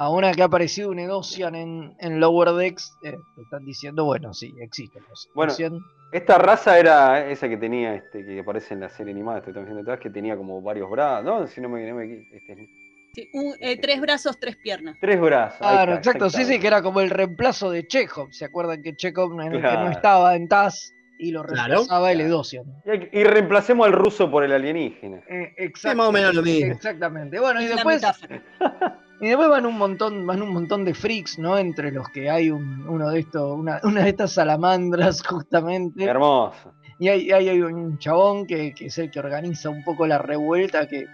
Ahora 0.01 0.31
que 0.31 0.41
ha 0.41 0.45
aparecido 0.45 0.91
un 0.91 0.99
Edosian 0.99 1.55
en, 1.55 1.93
en 1.99 2.21
Lower 2.21 2.51
Decks, 2.53 2.97
eh, 3.03 3.17
te 3.35 3.41
están 3.41 3.65
diciendo, 3.65 4.05
bueno, 4.05 4.33
sí, 4.33 4.55
existen 4.61 5.03
los 5.09 5.27
Bueno, 5.35 5.51
Edosian. 5.51 5.81
esta 6.13 6.37
raza 6.37 6.79
era 6.79 7.29
esa 7.29 7.49
que 7.49 7.57
tenía, 7.57 7.95
este, 7.95 8.23
que 8.25 8.39
aparece 8.39 8.75
en 8.75 8.79
la 8.79 8.89
serie 8.89 9.11
animada, 9.11 9.39
estoy 9.39 9.53
también 9.53 9.77
atrás, 9.79 9.99
que 9.99 10.09
tenía 10.09 10.37
como 10.37 10.61
varios 10.61 10.89
brazos, 10.89 11.25
¿no? 11.25 11.45
Si 11.47 11.59
no 11.59 11.67
me, 11.67 11.85
no 11.85 11.97
me 11.97 12.25
este, 12.31 12.69
Sí, 13.13 13.27
un- 13.33 13.55
eh, 13.59 13.77
tres 13.81 13.99
brazos, 13.99 14.39
tres 14.39 14.55
piernas. 14.55 14.95
tres 15.01 15.19
brazos. 15.19 15.57
Claro, 15.59 15.95
está, 15.95 16.11
exacto, 16.11 16.29
sí, 16.29 16.45
sí, 16.45 16.59
que 16.61 16.67
era 16.67 16.81
como 16.81 17.01
el 17.01 17.09
reemplazo 17.09 17.69
de 17.69 17.85
Chekhov. 17.85 18.31
¿Se 18.31 18.45
acuerdan 18.45 18.81
que 18.81 18.95
Chekhov 18.95 19.31
que 19.37 19.49
no 19.49 19.89
estaba 19.91 20.33
en 20.37 20.47
TAS 20.47 20.93
y 21.17 21.31
lo 21.31 21.43
Claro. 21.43 21.67
reemplazaba 21.73 22.13
el 22.13 22.21
Edosian? 22.21 22.63
Y, 23.11 23.23
reemplacemos 23.25 23.85
al 23.85 23.91
ruso 23.91 24.31
por 24.31 24.45
el 24.45 24.53
alienígena. 24.53 25.21
Eh, 25.27 25.71
Sí, 25.75 25.87
más 25.93 26.07
o 26.07 26.11
menos 26.13 26.33
lo 26.35 26.41
mismo. 26.41 26.71
Exactamente. 26.71 27.37
Bueno, 27.37 27.59
y 27.61 27.65
Es 27.65 27.75
después. 27.75 28.01
y 29.21 29.27
después 29.27 29.49
van 29.49 29.65
un 29.65 29.77
montón, 29.77 30.25
van 30.25 30.41
un 30.41 30.53
montón 30.53 30.85
de 30.85 30.93
freaks, 30.93 31.37
¿no? 31.39 31.57
Entre 31.57 31.91
los 31.91 32.07
que 32.09 32.29
hay 32.29 32.49
un- 32.51 32.87
uno 32.87 33.09
de 33.09 33.19
estos, 33.19 33.57
una, 33.57 33.79
una 33.83 34.03
de 34.03 34.09
estas 34.09 34.33
salamandras, 34.33 35.21
justamente. 35.27 36.03
Hermoso. 36.05 36.73
Y 36.99 37.07
hay, 37.07 37.31
hay- 37.31 37.49
hay 37.49 37.61
un 37.61 37.97
chabón 37.97 38.45
que, 38.45 38.73
que 38.73 38.87
es 38.87 38.97
el 38.97 39.09
que 39.11 39.19
organiza 39.19 39.69
un 39.69 39.83
poco 39.83 40.05
la 40.07 40.17
revuelta, 40.17 40.87
que, 40.87 41.05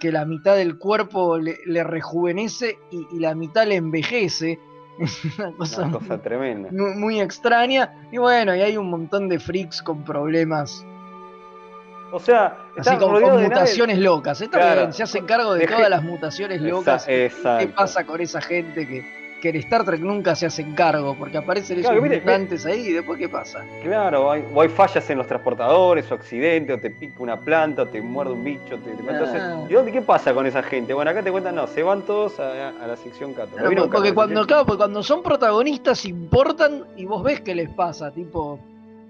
que 0.00 0.12
la 0.12 0.24
mitad 0.24 0.56
del 0.56 0.78
cuerpo 0.78 1.38
le, 1.38 1.56
le 1.66 1.82
rejuvenece 1.84 2.76
y, 2.90 3.06
y 3.16 3.20
la 3.20 3.34
mitad 3.34 3.66
le 3.66 3.76
envejece. 3.76 4.58
Es 4.98 5.24
una 5.38 5.52
cosa, 5.52 5.82
Una 5.86 5.98
cosa 5.98 6.18
tremenda. 6.20 6.68
muy, 6.70 6.94
muy 6.96 7.20
extraña. 7.20 7.90
Y 8.12 8.18
bueno, 8.18 8.54
y 8.54 8.60
hay 8.60 8.76
un 8.76 8.90
montón 8.90 9.26
de 9.28 9.38
freaks 9.38 9.80
con 9.82 10.04
problemas, 10.04 10.84
O 12.12 12.20
sea, 12.20 12.58
así 12.78 12.96
con 12.96 13.14
naves- 13.22 13.42
mutaciones 13.44 13.98
locas. 13.98 14.40
Está 14.40 14.58
Claro. 14.58 14.92
se 14.92 15.02
hacen 15.02 15.24
cargo 15.24 15.54
de 15.54 15.60
De 15.60 15.66
todas 15.66 15.88
las 15.90 16.02
mutaciones 16.02 16.60
locas. 16.60 17.06
¿Qué 17.06 17.26
exacto. 17.26 17.74
pasa 17.74 18.04
con 18.04 18.20
esa 18.20 18.40
gente 18.42 18.86
que, 18.86 19.22
que 19.40 19.48
en 19.48 19.56
Star 19.56 19.84
Trek 19.84 20.00
nunca 20.00 20.36
se 20.36 20.46
hacen 20.46 20.74
cargo? 20.74 21.16
Porque 21.18 21.38
aparecen 21.38 21.80
esos 21.80 21.90
mire, 22.00 22.20
mutantes 22.20 22.64
ahí 22.66 22.88
y 22.88 22.92
después 22.92 23.18
¿qué 23.18 23.28
pasa? 23.28 23.64
Claro, 23.82 24.30
hay, 24.30 24.44
o 24.54 24.60
hay 24.60 24.68
fallas 24.68 25.08
en 25.10 25.18
los 25.18 25.26
transportadores, 25.26 26.10
o 26.12 26.14
accidente, 26.14 26.72
o 26.74 26.78
te 26.78 26.90
pica 26.90 27.14
una 27.18 27.38
planta, 27.40 27.82
o 27.82 27.86
te 27.86 28.00
muerde 28.02 28.32
un 28.34 28.44
bicho. 28.44 28.76
Te, 28.78 28.90
te- 28.92 29.10
Entonces, 29.10 29.40
Ah. 29.42 29.64
¿y 29.68 29.72
dónde 29.72 29.90
qué 29.90 30.02
pasa 30.02 30.34
con 30.34 30.46
esa 30.46 30.62
gente? 30.62 30.92
Bueno, 30.94 31.10
acá 31.10 31.22
te 31.22 31.30
cuentan, 31.32 31.54
no, 31.54 31.66
se 31.66 31.82
van 31.82 32.02
todos 32.02 32.38
a, 32.38 32.68
a 32.68 32.86
la 32.86 32.96
sección 32.96 33.30
14. 33.32 33.54
Claro, 33.54 33.68
¿Vieron 33.70 33.90
porque 33.90 34.10
14? 34.10 34.14
cuando, 34.14 34.46
claro, 34.46 34.66
porque 34.66 34.78
cuando 34.78 35.02
son 35.02 35.22
protagonistas 35.22 36.04
importan 36.04 36.84
y 36.96 37.06
vos 37.06 37.22
ves 37.24 37.40
qué 37.40 37.54
les 37.54 37.70
pasa, 37.70 38.10
tipo 38.12 38.60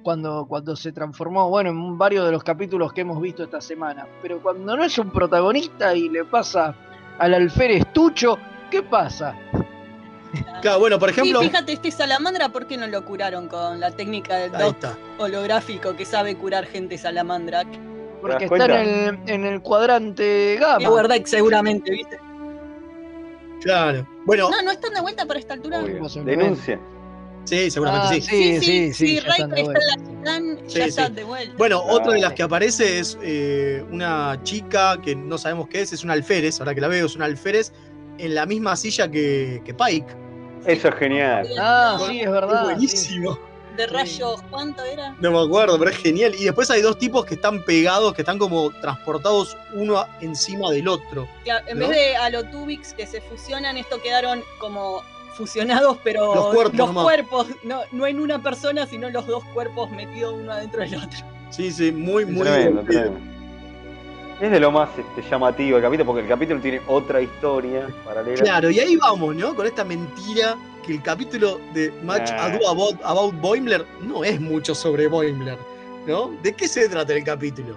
cuando, 0.02 0.46
cuando 0.48 0.76
se 0.76 0.92
transformó, 0.92 1.48
bueno, 1.48 1.70
en 1.70 1.98
varios 1.98 2.26
de 2.26 2.32
los 2.32 2.42
capítulos 2.44 2.92
que 2.92 3.02
hemos 3.02 3.20
visto 3.20 3.42
esta 3.44 3.60
semana, 3.60 4.06
pero 4.20 4.42
cuando 4.42 4.76
no 4.76 4.84
es 4.84 4.98
un 4.98 5.10
protagonista 5.10 5.94
y 5.94 6.08
le 6.08 6.24
pasa 6.24 6.74
al 7.18 7.34
alférez 7.34 7.84
Tucho, 7.92 8.38
¿qué 8.70 8.82
pasa? 8.82 9.34
Claro, 10.62 10.80
bueno, 10.80 10.98
por 10.98 11.10
ejemplo. 11.10 11.40
Sí, 11.40 11.48
fíjate, 11.48 11.72
este 11.72 11.90
salamandra, 11.90 12.48
¿por 12.48 12.66
qué 12.66 12.76
no 12.76 12.86
lo 12.86 13.04
curaron 13.04 13.48
con 13.48 13.80
la 13.80 13.90
técnica 13.90 14.36
del 14.36 14.52
doc 14.52 14.76
holográfico 15.18 15.94
que 15.94 16.04
sabe 16.04 16.36
curar 16.36 16.66
gente 16.66 16.96
salamandra? 16.96 17.64
Porque 18.20 18.44
está 18.44 18.64
en 18.80 18.88
el, 18.88 19.18
en 19.26 19.44
el 19.44 19.60
cuadrante 19.60 20.56
gamma. 20.60 20.88
Lower 20.88 21.08
Deck 21.08 21.26
seguramente, 21.26 21.90
¿viste? 21.90 22.18
Claro. 23.60 24.06
Bueno, 24.24 24.50
No, 24.50 24.62
no 24.62 24.70
están 24.70 24.94
de 24.94 25.00
vuelta 25.00 25.26
para 25.26 25.38
esta 25.38 25.54
altura. 25.54 25.80
Obvio. 25.80 26.24
Denuncia. 26.24 26.80
Sí, 27.44 27.70
seguramente 27.70 28.06
Ah, 28.08 28.12
sí. 28.14 28.20
sí, 28.22 28.60
sí, 28.60 28.92
sí, 28.94 29.14
ya 29.20 29.30
están 29.30 29.50
Riker 29.50 29.54
de 29.54 29.60
está 29.60 29.72
vuelta. 29.72 29.94
en 30.36 30.54
la 30.56 30.62
Sí, 30.68 30.78
ya 30.78 30.82
sí. 30.84 30.88
están 30.88 31.14
de 31.14 31.24
vuelta. 31.24 31.54
Bueno, 31.58 31.82
otra 31.82 32.12
de 32.12 32.20
las 32.20 32.32
que 32.34 32.42
aparece 32.42 32.98
es 32.98 33.18
eh, 33.22 33.84
una 33.90 34.38
chica 34.44 34.98
que 35.04 35.14
no 35.16 35.36
sabemos 35.38 35.68
qué 35.68 35.82
es, 35.82 35.92
es 35.92 36.04
una 36.04 36.12
alférez, 36.14 36.60
ahora 36.60 36.74
que 36.74 36.80
la 36.80 36.88
veo, 36.88 37.06
es 37.06 37.16
una 37.16 37.24
alférez 37.26 37.72
en 38.18 38.34
la 38.34 38.46
misma 38.46 38.76
silla 38.76 39.10
que, 39.10 39.62
que 39.64 39.74
Pike. 39.74 40.06
Eso 40.66 40.88
es 40.88 40.94
genial. 40.94 41.48
Ah, 41.58 41.98
sí, 42.08 42.20
es 42.20 42.30
verdad. 42.30 42.52
es 42.54 42.60
sí. 42.60 42.64
buenísimo. 43.18 43.38
de 43.76 43.86
rayos, 43.86 44.42
¿cuánto 44.50 44.84
era? 44.84 45.16
No 45.18 45.32
me 45.32 45.40
acuerdo, 45.40 45.76
pero 45.78 45.90
es 45.90 45.96
genial. 45.96 46.34
Y 46.38 46.44
después 46.44 46.70
hay 46.70 46.82
dos 46.82 46.98
tipos 46.98 47.24
que 47.24 47.34
están 47.34 47.64
pegados, 47.64 48.12
que 48.14 48.22
están 48.22 48.38
como 48.38 48.70
transportados 48.80 49.56
uno 49.72 50.06
encima 50.20 50.70
del 50.70 50.86
otro. 50.88 51.26
Claro, 51.42 51.64
en 51.66 51.78
¿No? 51.78 51.88
vez 51.88 51.96
de 51.96 52.16
alotubix 52.16 52.92
que 52.92 53.06
se 53.06 53.20
fusionan, 53.22 53.76
esto 53.76 54.00
quedaron 54.02 54.44
como 54.60 55.02
fusionados, 55.32 55.98
pero 56.04 56.34
Los 56.74 56.94
cuerpos 56.94 57.46
no, 57.64 57.80
no 57.92 58.06
en 58.06 58.20
una 58.20 58.42
persona, 58.42 58.86
sino 58.86 59.08
los 59.10 59.26
dos 59.26 59.44
cuerpos 59.54 59.90
metidos 59.90 60.34
uno 60.34 60.52
adentro 60.52 60.80
del 60.82 60.94
otro. 60.96 61.18
Sí, 61.50 61.70
sí, 61.70 61.92
muy, 61.92 62.24
muy 62.24 62.42
Tremendo, 62.46 62.82
tremendo. 62.82 63.18
Es 64.40 64.50
de 64.50 64.58
lo 64.58 64.72
más 64.72 64.88
este, 64.98 65.28
llamativo 65.30 65.76
el 65.76 65.82
capítulo, 65.84 66.06
porque 66.06 66.22
el 66.22 66.28
capítulo 66.28 66.60
tiene 66.60 66.80
otra 66.88 67.20
historia 67.20 67.86
paralela. 68.04 68.42
Claro, 68.42 68.70
y 68.70 68.80
ahí 68.80 68.96
vamos, 68.96 69.36
¿no? 69.36 69.54
Con 69.54 69.66
esta 69.66 69.84
mentira 69.84 70.56
que 70.84 70.94
el 70.94 71.02
capítulo 71.02 71.60
de 71.74 71.92
Match 72.02 72.30
Ah. 72.32 72.46
Ado 72.46 72.68
About, 72.68 73.00
About 73.04 73.34
Boimler 73.40 73.86
no 74.00 74.24
es 74.24 74.40
mucho 74.40 74.74
sobre 74.74 75.06
Boimler, 75.06 75.56
¿no? 76.08 76.32
¿De 76.42 76.54
qué 76.54 76.66
se 76.66 76.88
trata 76.88 77.14
el 77.14 77.22
capítulo? 77.22 77.76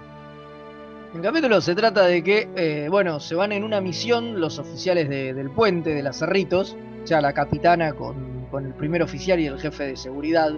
El 1.14 1.20
capítulo 1.22 1.60
se 1.60 1.74
trata 1.76 2.02
de 2.06 2.24
que, 2.24 2.48
eh, 2.56 2.88
bueno, 2.90 3.20
se 3.20 3.36
van 3.36 3.52
en 3.52 3.62
una 3.62 3.80
misión 3.80 4.40
los 4.40 4.58
oficiales 4.58 5.08
de- 5.08 5.34
del 5.34 5.50
puente 5.50 5.90
de 5.94 6.02
las 6.02 6.18
Cerritos, 6.18 6.76
o 7.06 7.08
sea, 7.08 7.20
la 7.20 7.32
capitana 7.32 7.92
con, 7.92 8.46
con 8.50 8.66
el 8.66 8.74
primer 8.74 9.00
oficial 9.00 9.38
y 9.38 9.46
el 9.46 9.60
jefe 9.60 9.84
de 9.86 9.96
seguridad. 9.96 10.50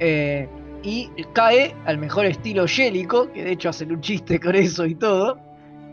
Eh, 0.00 0.48
y 0.82 1.08
cae 1.32 1.72
al 1.86 1.98
mejor 1.98 2.26
estilo 2.26 2.66
Yélico, 2.66 3.30
que 3.32 3.44
de 3.44 3.52
hecho 3.52 3.68
hacen 3.68 3.92
un 3.92 4.00
chiste 4.00 4.40
con 4.40 4.56
eso 4.56 4.84
y 4.86 4.96
todo, 4.96 5.38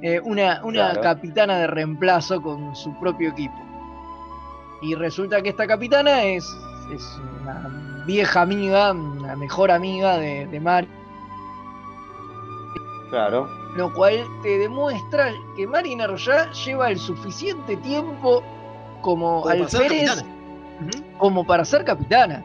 eh, 0.02 0.20
una, 0.24 0.62
una 0.64 0.90
Claro. 0.90 1.02
capitana 1.02 1.58
de 1.60 1.68
reemplazo 1.68 2.42
con 2.42 2.76
su 2.76 3.00
propio 3.00 3.30
equipo. 3.30 3.54
Y 4.82 4.96
resulta 4.96 5.40
que 5.44 5.50
esta 5.50 5.68
capitana 5.68 6.24
es, 6.24 6.44
es 6.92 7.20
una 7.44 8.04
vieja 8.08 8.42
amiga, 8.42 8.92
una 8.92 9.36
mejor 9.36 9.70
amiga 9.70 10.18
de, 10.18 10.48
de 10.48 10.60
Mari, 10.60 10.88
Claro. 13.12 13.48
lo 13.76 13.94
cual 13.94 14.24
te 14.42 14.58
demuestra 14.58 15.32
que 15.56 15.68
Mariner 15.68 16.16
ya 16.16 16.52
lleva 16.52 16.90
el 16.90 16.98
suficiente 16.98 17.78
tiempo 17.78 18.44
como, 19.06 19.42
Como 19.44 19.54
para 19.56 19.70
ser 19.70 19.82
capitana. 19.88 20.26
como 21.20 21.46
para 21.46 21.64
ser 21.66 21.84
capitana. 21.86 22.44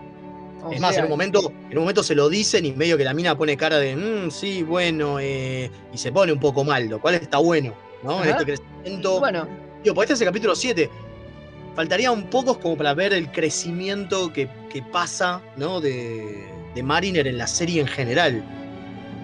O 0.63 0.71
Es 0.73 0.79
más, 0.81 0.95
en 0.99 1.05
un, 1.05 1.11
momento, 1.11 1.51
en 1.71 1.79
un 1.79 1.85
momento 1.85 2.03
se 2.03 2.15
lo 2.15 2.29
dicen 2.29 2.67
y 2.67 2.73
medio 2.73 2.99
que 2.99 3.05
la 3.05 3.15
mina 3.15 3.35
pone 3.35 3.57
cara 3.57 3.79
de, 3.79 3.97
"Mm, 3.97 4.31
sí, 4.31 4.63
bueno, 4.63 5.19
eh", 5.19 5.71
y 5.91 5.97
se 5.97 6.13
pone 6.13 6.31
un 6.33 6.39
poco 6.39 6.63
mal, 6.63 6.87
lo 6.87 7.01
cual 7.01 7.15
está 7.15 7.39
bueno, 7.39 7.73
¿no? 8.03 8.23
En 8.23 8.29
este 8.29 8.45
crecimiento. 8.45 9.19
Bueno, 9.21 9.49
Digo, 9.83 9.95
porque 9.95 10.13
este 10.13 10.15
es 10.17 10.21
el 10.21 10.27
capítulo 10.27 10.55
7. 10.55 10.91
Faltaría 11.75 12.13
un 12.13 12.25
poco 12.25 12.59
como 12.61 12.77
para 12.77 12.93
ver 12.93 13.15
el 13.15 13.31
crecimiento 13.33 14.31
que, 14.31 14.47
que 14.71 14.83
pasa, 14.83 15.41
¿no? 15.57 15.81
De, 15.81 16.47
de 16.75 16.83
Mariner 16.83 17.27
en 17.27 17.39
la 17.39 17.47
serie 17.47 17.81
en 17.81 17.87
general. 17.87 18.45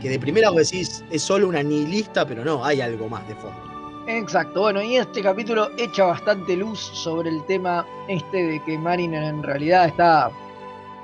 Que 0.00 0.08
de 0.08 0.18
primera 0.18 0.48
vos 0.48 0.70
decís, 0.70 1.04
es 1.10 1.20
solo 1.20 1.48
una 1.48 1.62
nihilista, 1.62 2.26
pero 2.26 2.42
no, 2.46 2.64
hay 2.64 2.80
algo 2.80 3.10
más 3.10 3.28
de 3.28 3.34
fondo. 3.34 3.65
Exacto, 4.08 4.60
bueno, 4.60 4.80
y 4.82 4.96
este 4.96 5.20
capítulo 5.20 5.70
echa 5.76 6.04
bastante 6.04 6.56
luz 6.56 6.78
sobre 6.78 7.28
el 7.28 7.44
tema 7.44 7.84
este 8.06 8.36
de 8.36 8.62
que 8.62 8.78
Mariner 8.78 9.24
en 9.24 9.42
realidad 9.42 9.86
está 9.86 10.30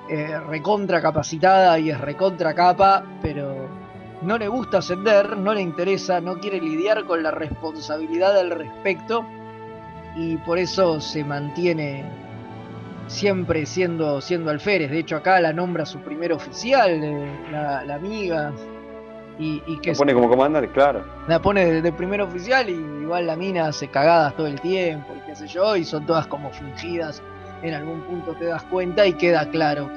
eh, 0.08 0.38
recontra 0.46 1.02
capacitada 1.02 1.80
y 1.80 1.90
es 1.90 2.00
recontra 2.00 2.54
capa, 2.54 3.04
pero 3.20 3.68
no 4.22 4.38
le 4.38 4.46
gusta 4.46 4.78
ascender, 4.78 5.36
no 5.36 5.52
le 5.52 5.62
interesa, 5.62 6.20
no 6.20 6.38
quiere 6.38 6.60
lidiar 6.60 7.04
con 7.04 7.24
la 7.24 7.32
responsabilidad 7.32 8.38
al 8.38 8.50
respecto 8.50 9.24
y 10.14 10.36
por 10.36 10.58
eso 10.58 11.00
se 11.00 11.24
mantiene 11.24 12.04
siempre 13.08 13.66
siendo, 13.66 14.20
siendo 14.20 14.52
alférez. 14.52 14.92
De 14.92 15.00
hecho 15.00 15.16
acá 15.16 15.40
la 15.40 15.52
nombra 15.52 15.84
su 15.86 15.98
primer 15.98 16.32
oficial, 16.32 17.02
eh, 17.02 17.48
la, 17.50 17.84
la 17.84 17.96
amiga, 17.96 18.52
y, 19.38 19.62
y 19.66 19.78
que 19.80 19.92
Lo 19.92 19.98
pone 19.98 20.14
como 20.14 20.28
comandante, 20.28 20.68
claro. 20.70 21.04
la 21.26 21.40
pone 21.40 21.64
de, 21.64 21.82
de 21.82 21.92
primer 21.92 22.20
oficial 22.20 22.68
y 22.68 22.72
igual 22.74 23.26
la 23.26 23.36
mina 23.36 23.66
hace 23.66 23.88
cagadas 23.88 24.36
todo 24.36 24.46
el 24.46 24.60
tiempo 24.60 25.14
y 25.16 25.20
qué 25.26 25.34
sé 25.34 25.46
yo, 25.46 25.74
y 25.76 25.84
son 25.84 26.04
todas 26.06 26.26
como 26.26 26.50
fingidas. 26.50 27.22
En 27.62 27.74
algún 27.74 28.00
punto 28.02 28.34
te 28.34 28.46
das 28.46 28.62
cuenta 28.64 29.06
y 29.06 29.12
queda 29.14 29.48
claro 29.48 29.88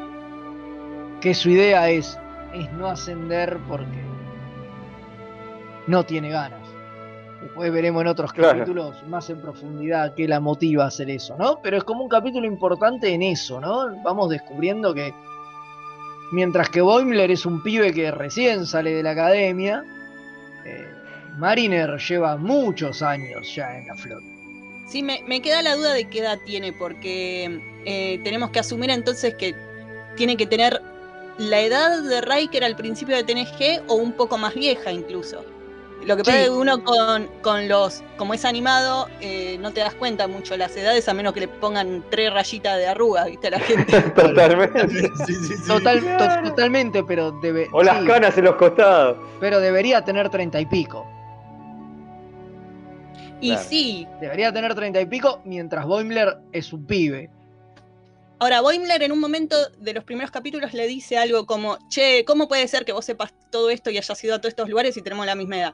que, 1.19 1.29
que 1.29 1.33
su 1.33 1.49
idea 1.49 1.89
es, 1.89 2.17
es 2.53 2.71
no 2.73 2.87
ascender 2.87 3.57
porque 3.67 4.03
no 5.87 6.03
tiene 6.03 6.29
ganas. 6.29 6.59
Después 7.41 7.71
veremos 7.71 8.01
en 8.01 8.07
otros 8.07 8.33
Claro. 8.33 8.57
capítulos 8.59 9.03
más 9.07 9.29
en 9.29 9.39
profundidad 9.39 10.13
qué 10.15 10.27
la 10.27 10.39
motiva 10.39 10.85
a 10.85 10.87
hacer 10.87 11.09
eso, 11.09 11.35
¿no? 11.37 11.59
Pero 11.61 11.77
es 11.77 11.83
como 11.83 12.03
un 12.03 12.09
capítulo 12.09 12.47
importante 12.47 13.13
en 13.13 13.21
eso, 13.21 13.59
¿no? 13.59 13.95
Vamos 14.03 14.29
descubriendo 14.29 14.93
que 14.93 15.13
mientras 16.31 16.69
que 16.69 16.81
Boimler 16.81 17.31
es 17.31 17.45
un 17.45 17.61
pibe 17.63 17.93
que 17.93 18.11
recién 18.11 18.65
sale 18.65 18.93
de 18.93 19.03
la 19.03 19.11
academia, 19.11 19.83
eh, 20.65 20.87
Mariner 21.37 21.97
lleva 21.97 22.37
muchos 22.37 23.01
años 23.01 23.53
ya 23.53 23.77
en 23.77 23.87
la 23.87 23.95
flota. 23.95 24.25
Sí, 24.87 25.01
me, 25.01 25.41
queda 25.41 25.61
la 25.63 25.75
duda 25.75 25.93
de 25.93 26.05
qué 26.05 26.19
edad 26.19 26.39
tiene, 26.45 26.71
porque 26.71 27.59
eh, 27.85 28.19
tenemos 28.23 28.51
que 28.51 28.59
asumir 28.59 28.91
entonces 28.91 29.33
que 29.35 29.55
tiene 30.15 30.37
que 30.37 30.45
tener 30.45 30.81
la 31.37 31.59
edad 31.61 32.03
de 32.03 32.21
Riker 32.21 32.63
al 32.63 32.75
principio 32.75 33.15
de 33.15 33.23
TNG 33.23 33.83
o 33.87 33.95
un 33.95 34.13
poco 34.13 34.37
más 34.37 34.53
vieja 34.53 34.91
incluso. 34.91 35.43
Lo 36.03 36.15
que 36.17 36.23
pasa 36.23 36.37
Sí. 36.37 36.43
es 36.43 36.49
que 36.49 36.55
uno 36.55 36.83
con, 36.83 37.27
con 37.41 37.67
los, 37.67 38.03
como 38.17 38.33
es 38.35 38.45
animado, 38.45 39.07
eh, 39.21 39.57
no 39.59 39.71
te 39.71 39.79
das 39.79 39.95
cuenta 39.95 40.27
mucho 40.27 40.55
las 40.55 40.75
edades, 40.77 41.07
a 41.09 41.13
menos 41.15 41.33
que 41.33 41.39
le 41.41 41.47
pongan 41.47 42.03
tres 42.11 42.31
rayitas 42.31 42.77
de 42.77 42.87
arrugas, 42.87 43.25
¿viste? 43.25 43.47
A 43.47 43.51
la 43.51 43.59
gente. 43.59 44.01
Totalmente. 44.15 45.09
Total, 45.67 45.99
to- 46.17 46.49
totalmente, 46.49 47.03
pero 47.03 47.31
debe, 47.41 47.67
O 47.71 47.81
las 47.81 48.03
canas 48.05 48.37
en 48.37 48.43
los 48.45 48.55
costados. 48.55 49.17
pero 49.39 49.59
debería 49.59 50.03
tener 50.03 50.29
treinta 50.29 50.59
y 50.59 50.65
pico. 50.67 51.07
Y 53.41 53.49
Claro. 53.49 53.63
sí, 53.67 54.07
Debería 54.21 54.53
tener 54.53 54.73
treinta 54.75 55.01
y 55.01 55.05
pico, 55.07 55.41
mientras 55.43 55.85
Boimler 55.85 56.37
es 56.51 56.71
un 56.71 56.85
pibe. 56.85 57.29
Ahora, 58.39 58.61
Boimler 58.61 59.01
en 59.03 59.11
un 59.11 59.19
momento 59.19 59.55
de 59.79 59.93
los 59.93 60.03
primeros 60.03 60.29
capítulos 60.29 60.73
le 60.73 60.87
dice 60.87 61.17
algo 61.17 61.45
como, 61.45 61.77
che, 61.89 62.25
¿cómo 62.25 62.47
puede 62.47 62.67
ser 62.67 62.83
que 62.85 62.91
vos 62.91 63.05
sepas 63.05 63.33
todo 63.49 63.69
esto 63.69 63.89
y 63.89 63.97
hayas 63.97 64.23
ido 64.23 64.35
a 64.35 64.39
todos 64.39 64.49
estos 64.51 64.69
lugares 64.69 64.97
y 64.97 65.01
tenemos 65.01 65.25
la 65.25 65.35
misma 65.35 65.57
edad? 65.57 65.73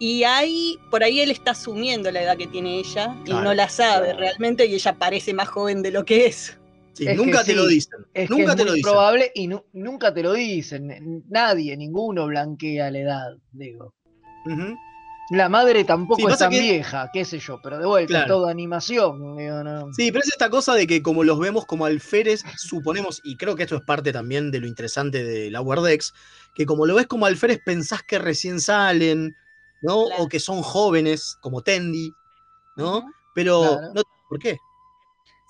Y 0.00 0.24
ahí, 0.24 0.78
por 0.90 1.04
ahí 1.04 1.20
él 1.20 1.30
está 1.30 1.52
asumiendo 1.52 2.10
la 2.10 2.22
edad 2.22 2.36
que 2.36 2.48
tiene 2.48 2.78
ella 2.80 3.14
y 3.20 3.26
Claro, 3.26 3.44
no 3.44 3.54
la 3.54 3.68
sabe 3.68 4.06
claro. 4.06 4.18
realmente 4.18 4.66
y 4.66 4.74
ella 4.74 4.94
parece 4.98 5.32
más 5.32 5.48
joven 5.48 5.80
de 5.82 5.92
lo 5.92 6.04
que 6.04 6.26
es. 6.26 6.58
Sí, 6.94 7.06
Es 7.06 7.16
nunca 7.16 7.38
que 7.44 7.52
te 7.52 7.54
lo 7.54 7.66
dicen. 7.68 8.00
Es 8.12 8.28
que 8.28 8.36
nunca 8.36 8.50
es 8.50 8.56
te 8.56 8.62
muy 8.64 8.68
lo 8.70 8.74
dicen. 8.74 8.90
probable 8.90 9.32
y 9.34 9.46
nu- 9.46 9.64
nunca 9.72 10.12
te 10.12 10.22
lo 10.24 10.32
dicen. 10.32 11.22
Nadie, 11.28 11.76
ninguno 11.76 12.26
blanquea 12.26 12.90
la 12.90 12.98
edad, 12.98 13.28
digo. 13.52 13.94
Ujú. 14.44 14.74
La 15.30 15.48
madre 15.48 15.84
tampoco 15.84 16.20
Sí, 16.20 16.26
es 16.32 16.38
tan 16.38 16.50
que- 16.50 16.60
vieja, 16.60 17.08
qué 17.12 17.24
sé 17.24 17.38
yo, 17.38 17.60
pero 17.62 17.78
de 17.78 17.86
vuelta, 17.86 18.08
Claro. 18.08 18.24
es 18.24 18.28
todo 18.28 18.48
animación. 18.48 19.36
digo, 19.36 19.62
no. 19.64 19.92
Sí, 19.94 20.10
pero 20.12 20.22
es 20.24 20.28
esta 20.30 20.50
cosa 20.50 20.74
de 20.74 20.86
que 20.86 21.02
como 21.02 21.24
los 21.24 21.38
vemos 21.38 21.64
como 21.64 21.86
alférez, 21.86 22.42
suponemos, 22.58 23.20
y 23.24 23.36
creo 23.36 23.56
que 23.56 23.62
esto 23.62 23.76
es 23.76 23.82
parte 23.82 24.12
también 24.12 24.50
de 24.50 24.60
lo 24.60 24.66
interesante 24.66 25.24
de 25.24 25.50
la 25.50 25.60
Wordex, 25.62 26.12
que 26.54 26.66
como 26.66 26.84
lo 26.86 26.94
ves 26.96 27.06
como 27.06 27.24
alférez 27.26 27.60
pensás 27.64 28.02
que 28.02 28.18
recién 28.18 28.60
salen, 28.60 29.36
¿no? 29.80 30.06
Claro. 30.06 30.24
O 30.24 30.28
que 30.28 30.38
son 30.40 30.60
jóvenes, 30.62 31.36
como 31.40 31.62
Tendi, 31.62 32.12
¿no? 32.76 33.04
Pero, 33.34 33.60
Claro. 33.78 33.92
no, 33.94 34.02
¿por 34.28 34.38
qué? 34.38 34.58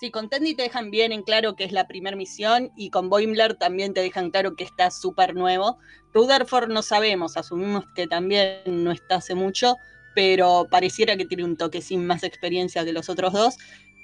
Sí, 0.02 0.10
con 0.10 0.28
Tendi 0.28 0.56
te 0.56 0.64
dejan 0.64 0.90
bien 0.90 1.12
en 1.12 1.22
claro 1.22 1.54
que 1.54 1.62
es 1.62 1.70
la 1.70 1.86
primera 1.86 2.16
misión 2.16 2.72
y 2.76 2.90
con 2.90 3.08
Boimler 3.08 3.54
también 3.54 3.94
te 3.94 4.00
dejan 4.00 4.32
claro 4.32 4.56
que 4.56 4.64
está 4.64 4.90
súper 4.90 5.36
nuevo. 5.36 5.78
Rutherford 6.12 6.70
no 6.70 6.82
sabemos, 6.82 7.36
asumimos 7.36 7.84
que 7.94 8.08
también 8.08 8.62
no 8.66 8.90
está 8.90 9.14
hace 9.14 9.36
mucho, 9.36 9.76
pero 10.12 10.66
pareciera 10.68 11.16
que 11.16 11.24
tiene 11.24 11.44
un 11.44 11.56
toque 11.56 11.80
sin 11.80 12.04
más 12.04 12.24
experiencia 12.24 12.84
que 12.84 12.92
los 12.92 13.08
otros 13.08 13.32
dos. 13.32 13.54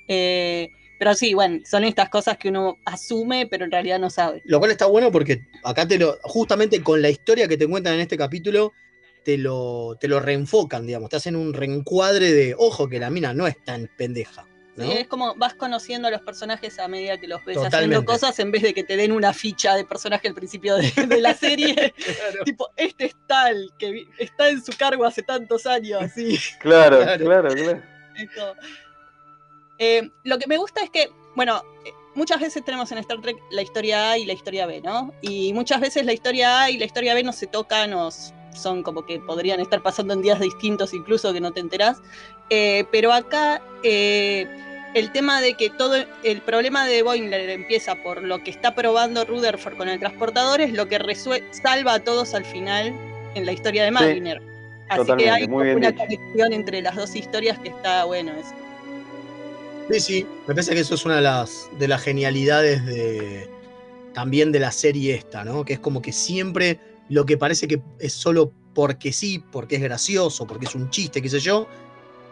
Eh, 0.07 0.69
pero 1.01 1.15
sí, 1.15 1.35
bueno, 1.35 1.59
son 1.69 1.83
estas 1.83 2.11
cosas 2.11 2.39
que 2.39 2.51
uno 2.51 2.77
asume, 2.85 3.49
pero 3.51 3.65
en 3.65 3.73
realidad 3.73 3.99
no 3.99 4.09
sabe. 4.09 4.41
Lo 4.45 4.61
cual 4.61 4.71
está 4.71 4.87
bueno 4.87 5.11
porque 5.11 5.49
acá 5.65 5.89
te 5.89 5.99
lo, 5.99 6.17
justamente 6.23 6.81
con 6.81 7.03
la 7.03 7.11
historia 7.11 7.49
que 7.49 7.57
te 7.57 7.67
cuentan 7.67 7.95
en 7.95 8.01
este 8.03 8.17
capítulo, 8.17 8.73
te 9.25 9.37
lo, 9.37 9.97
te 10.01 10.07
lo 10.07 10.21
reenfocan, 10.21 10.87
digamos, 10.87 11.11
te 11.11 11.17
hacen 11.17 11.35
un 11.35 11.55
reencuadre 11.55 12.31
de, 12.31 12.55
ojo, 12.57 12.89
que 12.89 13.01
la 13.01 13.11
mina 13.11 13.35
no 13.35 13.49
es 13.49 13.57
tan 13.65 13.91
pendeja. 13.99 14.48
¿No? 14.79 14.85
Sí, 14.85 14.93
es 14.93 15.09
como 15.09 15.35
vas 15.35 15.55
conociendo 15.55 16.09
a 16.09 16.11
los 16.11 16.23
personajes 16.23 16.79
a 16.79 16.89
medida 16.89 17.19
que 17.19 17.29
los 17.29 17.45
ves 17.45 17.59
haciendo 17.59 18.05
cosas 18.05 18.39
en 18.39 18.51
vez 18.51 18.63
de 18.63 18.73
que 18.73 18.85
te 18.85 18.97
den 18.97 19.13
una 19.13 19.33
ficha 19.33 19.75
de 19.75 19.85
personaje 19.85 20.29
al 20.29 20.35
principio 20.35 20.77
de, 20.77 20.91
de 20.91 21.21
la 21.21 21.35
serie. 21.35 21.95
tipo, 22.45 22.71
este 22.77 23.07
es 23.07 23.17
tal, 23.27 23.73
que 23.79 24.07
está 24.19 24.49
en 24.49 24.65
su 24.65 24.73
cargo 24.77 25.05
hace 25.05 25.23
tantos 25.23 25.67
años, 25.67 26.03
así. 26.03 26.39
Claro, 26.61 26.99
Claro. 26.99 27.25
claro, 27.25 27.49
Eh, 29.79 30.11
lo 30.25 30.39
que 30.39 30.47
me 30.47 30.57
gusta 30.57 30.83
es 30.83 30.91
que, 30.91 31.11
bueno, 31.37 31.63
eh, 31.85 31.93
muchas 32.15 32.41
veces 32.41 32.65
tenemos 32.65 32.91
en 32.93 32.99
Star 32.99 33.21
Trek 33.21 33.37
la 33.51 33.63
historia 33.63 34.11
A 34.11 34.19
y 34.19 34.25
la 34.25 34.33
historia 34.33 34.67
B, 34.67 34.81
¿no? 34.81 35.13
Y 35.23 35.53
muchas 35.53 35.81
veces 35.81 36.05
la 36.05 36.13
historia 36.13 36.63
A 36.63 36.71
y 36.71 36.79
la 36.79 36.85
historia 36.85 37.15
B 37.15 37.23
no 37.23 37.33
se 37.33 37.47
tocan 37.47 37.93
o 37.95 38.11
son 38.59 38.83
como 38.83 39.07
que 39.07 39.21
podrían 39.21 39.61
estar 39.61 39.83
pasando 39.83 40.15
en 40.15 40.23
días 40.23 40.41
distintos 40.41 40.93
incluso 40.93 41.33
que 41.33 41.41
no 41.41 41.53
te 41.53 41.61
enterás. 41.61 41.99
Eh, 42.51 42.85
pero 42.91 43.13
acá 43.13 43.63
eh, 43.83 44.47
el 44.95 45.13
tema 45.13 45.41
de 45.41 45.55
que 45.55 45.71
todo 45.71 45.97
el 46.23 46.41
problema 46.43 46.87
de 46.87 47.03
Boimler 47.03 47.51
empieza 47.51 47.95
por 48.03 48.23
lo 48.23 48.43
que 48.43 48.51
está 48.51 48.75
probando 48.75 49.25
Rutherford 49.25 49.77
con 49.77 49.89
el 49.89 49.99
transportador 49.99 50.61
es 50.61 50.73
lo 50.73 50.89
que 50.89 50.99
resue- 50.99 51.43
salva 51.51 51.95
a 51.95 52.01
todos 52.01 52.35
al 52.35 52.45
final 52.45 52.95
en 53.35 53.47
la 53.47 53.53
historia 53.53 53.85
de 53.85 53.91
Mariner. 53.91 54.43
Así 54.89 55.13
que 55.19 55.31
hay 55.31 55.47
muy 55.47 55.65
bien 55.65 55.77
una 55.77 55.91
dicho. 55.93 56.05
conexión 56.05 56.53
entre 56.53 56.81
las 56.81 56.97
dos 56.97 57.15
historias 57.15 57.59
que 57.59 57.69
está 57.69 58.05
bueno 58.05 58.33
eso. 58.33 58.55
Sí, 59.91 60.01
sí, 60.01 60.27
me 60.47 60.55
parece 60.55 60.75
que 60.75 60.81
eso 60.81 60.95
es 60.95 61.05
una 61.05 61.17
de 61.17 61.23
las, 61.23 61.69
de 61.79 61.89
las 61.89 62.03
genialidades 62.03 62.85
de, 62.87 63.49
también 64.15 64.53
de 64.53 64.61
la 64.61 64.73
serie 64.73 65.15
esta, 65.15 65.45
¿no? 65.45 65.65
Que 65.65 65.75
es 65.75 65.79
como 65.79 66.01
que 66.03 66.13
siempre 66.13 66.79
lo 67.11 67.25
que 67.27 67.37
parece 67.37 67.69
que 67.69 67.81
es 67.99 68.13
solo 68.13 68.53
porque 68.75 69.13
sí, 69.13 69.43
porque 69.51 69.77
es 69.77 69.83
gracioso, 69.83 70.47
porque 70.47 70.67
es 70.67 70.75
un 70.75 70.89
chiste, 70.91 71.21
qué 71.23 71.29
sé 71.29 71.41
yo, 71.41 71.67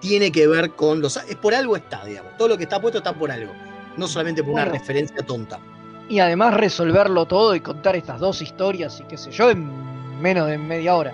tiene 0.01 0.31
que 0.33 0.47
ver 0.47 0.73
con 0.73 1.01
los... 1.01 1.17
Es 1.17 1.37
por 1.37 1.55
algo 1.55 1.77
está, 1.77 2.05
digamos. 2.05 2.37
Todo 2.37 2.49
lo 2.49 2.57
que 2.57 2.65
está 2.65 2.81
puesto 2.81 2.99
está 2.99 3.13
por 3.13 3.31
algo. 3.31 3.53
No 3.97 4.07
solamente 4.07 4.43
por 4.43 4.53
una 4.53 4.65
referencia 4.65 5.17
tonta. 5.25 5.59
Y 6.09 6.21
además 6.21 6.55
resolverlo 6.55 7.27
todo 7.27 7.55
y 7.55 7.61
contar 7.61 7.97
estas 7.97 8.21
dos 8.21 8.41
historias 8.43 9.01
y 9.01 9.05
qué 9.05 9.17
sé 9.17 9.31
yo 9.31 9.51
en 9.51 10.21
menos 10.21 10.49
de 10.49 10.59
media 10.59 10.95
hora. 10.95 11.13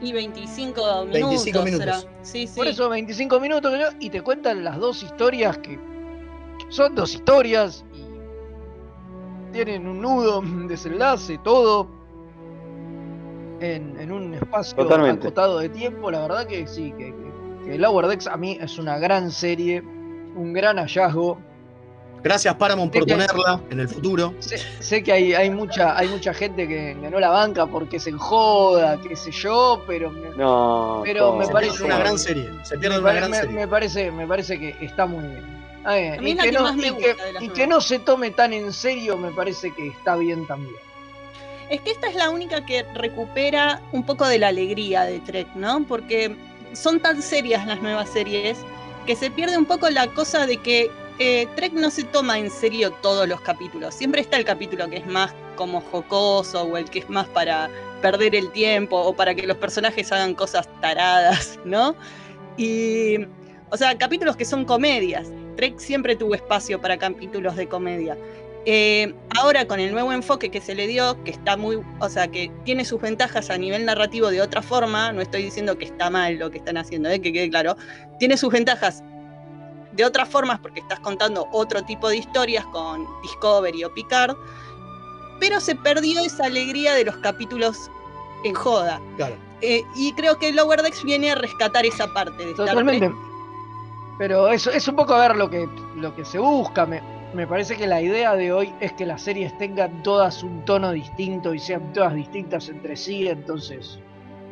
Y 0.00 0.12
25 0.12 0.80
minutos. 1.06 1.12
25 1.12 1.62
minutos. 1.62 1.78
será. 1.78 2.00
Sí, 2.22 2.46
sí. 2.46 2.56
Por 2.56 2.66
eso 2.66 2.88
25 2.88 3.40
minutos 3.40 3.72
y 4.00 4.10
te 4.10 4.20
cuentan 4.20 4.64
las 4.64 4.78
dos 4.78 5.02
historias 5.02 5.58
que 5.58 5.78
son 6.68 6.94
dos 6.94 7.14
historias 7.14 7.84
y 7.94 9.52
tienen 9.52 9.86
un 9.86 10.00
nudo, 10.00 10.40
un 10.40 10.66
desenlace, 10.66 11.38
todo 11.44 11.86
en, 13.60 13.98
en 14.00 14.10
un 14.10 14.34
espacio 14.34 14.76
Totalmente. 14.76 15.28
acotado 15.28 15.58
de 15.58 15.68
tiempo. 15.68 16.10
La 16.10 16.22
verdad 16.22 16.46
que 16.46 16.66
sí, 16.66 16.92
que, 16.98 17.14
que, 17.64 17.70
que 17.72 17.78
Lower 17.78 18.06
Decks 18.06 18.26
a 18.26 18.36
mí 18.36 18.58
es 18.60 18.78
una 18.78 18.98
gran 18.98 19.30
serie, 19.30 19.80
un 19.82 20.52
gran 20.52 20.76
hallazgo. 20.78 21.38
Gracias 22.22 22.54
Paramount 22.54 22.92
por 22.92 23.02
Sé 23.02 23.10
ponerla 23.14 23.60
en 23.70 23.80
el 23.80 23.88
futuro. 23.88 24.32
Sé, 24.38 24.56
sé 24.78 25.02
que 25.02 25.10
hay, 25.12 25.34
hay 25.34 25.50
mucha 25.50 25.98
hay 25.98 26.06
mucha 26.06 26.32
gente 26.32 26.68
que, 26.68 26.96
que 27.00 27.10
no 27.10 27.18
la 27.18 27.30
banca 27.30 27.66
porque 27.66 27.98
se 27.98 28.10
enjoda, 28.10 28.96
qué 29.00 29.16
sé 29.16 29.32
yo, 29.32 29.82
pero 29.88 30.08
me, 30.10 30.30
No. 30.36 31.00
Pero 31.04 31.34
me 31.34 31.46
Se 31.46 31.52
parece 31.52 31.72
pierde 31.78 31.86
una 31.86 31.98
gran 31.98 32.18
serie. 32.18 32.48
Se 32.62 32.78
pierde 32.78 32.96
me, 32.98 33.02
una 33.02 33.12
gran 33.12 33.30
me- 33.32 33.36
serie. 33.38 33.54
me 33.56 33.66
parece, 33.66 34.10
me 34.12 34.26
parece 34.28 34.58
que 34.60 34.76
está 34.84 35.06
muy 35.06 35.24
bien. 35.24 35.62
Ah, 35.84 35.96
bien. 35.96 36.14
A 36.14 36.22
mí 36.22 36.30
y 36.30 36.36
que, 36.36 36.52
no, 36.52 36.72
y 36.76 36.80
que- 36.94 37.16
y 37.40 37.48
que 37.48 37.66
no 37.66 37.80
se 37.80 37.98
tome 37.98 38.30
tan 38.30 38.52
en 38.52 38.72
serio 38.72 39.16
me 39.16 39.32
parece 39.32 39.72
que 39.74 39.88
está 39.88 40.14
bien 40.14 40.46
también. 40.46 40.76
Es 41.70 41.80
que 41.80 41.90
esta 41.90 42.06
es 42.06 42.14
la 42.14 42.30
única 42.30 42.64
que 42.64 42.84
recupera 42.94 43.80
un 43.90 44.04
poco 44.06 44.28
de 44.28 44.38
la 44.38 44.48
alegría 44.48 45.02
de 45.02 45.18
Trek, 45.18 45.48
¿no? 45.56 45.84
Porque 45.88 46.36
son 46.74 47.00
tan 47.00 47.22
serias 47.22 47.66
las 47.66 47.80
nuevas 47.82 48.08
series 48.08 48.58
que 49.06 49.16
se 49.16 49.30
pierde 49.30 49.58
un 49.58 49.66
poco 49.66 49.90
la 49.90 50.06
cosa 50.08 50.46
de 50.46 50.56
que 50.58 50.90
eh, 51.18 51.46
Trek 51.56 51.72
no 51.72 51.90
se 51.90 52.04
toma 52.04 52.38
en 52.38 52.50
serio 52.50 52.90
todos 53.02 53.28
los 53.28 53.40
capítulos. 53.40 53.94
Siempre 53.94 54.20
está 54.20 54.36
el 54.36 54.44
capítulo 54.44 54.88
que 54.88 54.98
es 54.98 55.06
más 55.06 55.34
como 55.56 55.80
jocoso 55.80 56.62
o 56.62 56.76
el 56.76 56.88
que 56.88 57.00
es 57.00 57.10
más 57.10 57.28
para 57.28 57.68
perder 58.00 58.34
el 58.34 58.50
tiempo 58.50 58.96
o 58.96 59.14
para 59.14 59.34
que 59.34 59.46
los 59.46 59.56
personajes 59.56 60.10
hagan 60.12 60.34
cosas 60.34 60.68
taradas, 60.80 61.58
¿no? 61.64 61.94
Y, 62.56 63.18
o 63.70 63.76
sea, 63.76 63.96
capítulos 63.96 64.36
que 64.36 64.44
son 64.44 64.64
comedias. 64.64 65.30
Trek 65.56 65.78
siempre 65.78 66.16
tuvo 66.16 66.34
espacio 66.34 66.80
para 66.80 66.96
capítulos 66.96 67.56
de 67.56 67.68
comedia. 67.68 68.16
Eh, 68.64 69.12
ahora 69.40 69.66
con 69.66 69.80
el 69.80 69.92
nuevo 69.92 70.12
enfoque 70.12 70.50
que 70.50 70.60
se 70.60 70.74
le 70.74 70.86
dio, 70.86 71.22
que 71.24 71.32
está 71.32 71.56
muy, 71.56 71.82
o 71.98 72.08
sea, 72.08 72.28
que 72.28 72.50
tiene 72.64 72.84
sus 72.84 73.00
ventajas 73.00 73.50
a 73.50 73.58
nivel 73.58 73.84
narrativo 73.84 74.30
de 74.30 74.40
otra 74.40 74.62
forma, 74.62 75.12
no 75.12 75.20
estoy 75.20 75.42
diciendo 75.42 75.76
que 75.76 75.86
está 75.86 76.10
mal 76.10 76.36
lo 76.36 76.50
que 76.50 76.58
están 76.58 76.76
haciendo, 76.76 77.08
eh, 77.08 77.20
que 77.20 77.32
quede 77.32 77.50
claro, 77.50 77.76
tiene 78.20 78.36
sus 78.36 78.52
ventajas 78.52 79.02
de 79.92 80.04
otras 80.04 80.28
formas 80.28 80.60
porque 80.60 80.80
estás 80.80 81.00
contando 81.00 81.48
otro 81.50 81.82
tipo 81.82 82.08
de 82.08 82.18
historias 82.18 82.64
con 82.66 83.06
Discovery 83.22 83.82
o 83.82 83.92
Picard, 83.92 84.36
pero 85.40 85.58
se 85.58 85.74
perdió 85.74 86.20
esa 86.20 86.46
alegría 86.46 86.94
de 86.94 87.04
los 87.04 87.16
capítulos 87.16 87.90
en 88.44 88.54
joda. 88.54 89.00
Claro. 89.16 89.34
Eh, 89.60 89.82
y 89.96 90.12
creo 90.12 90.38
que 90.38 90.52
Lower 90.52 90.82
Decks 90.82 91.02
viene 91.02 91.32
a 91.32 91.34
rescatar 91.34 91.84
esa 91.84 92.12
parte 92.12 92.44
de 92.44 92.50
Star 92.52 92.68
Totalmente. 92.68 93.08
Trek. 93.08 93.18
Pero 94.18 94.48
eso 94.48 94.70
es 94.70 94.86
un 94.86 94.94
poco 94.94 95.14
a 95.14 95.28
ver 95.28 95.36
lo 95.36 95.50
que, 95.50 95.68
lo 95.96 96.14
que 96.14 96.24
se 96.24 96.38
busca. 96.38 96.86
Me, 96.86 97.02
me 97.34 97.46
parece 97.46 97.76
que 97.76 97.86
la 97.86 98.00
idea 98.02 98.34
de 98.36 98.52
hoy 98.52 98.72
es 98.80 98.92
que 98.92 99.06
las 99.06 99.22
series 99.22 99.56
tengan 99.58 100.02
todas 100.02 100.42
un 100.42 100.64
tono 100.64 100.92
distinto 100.92 101.54
y 101.54 101.58
sean 101.58 101.92
todas 101.92 102.14
distintas 102.14 102.68
entre 102.68 102.96
sí, 102.96 103.26
entonces 103.28 103.98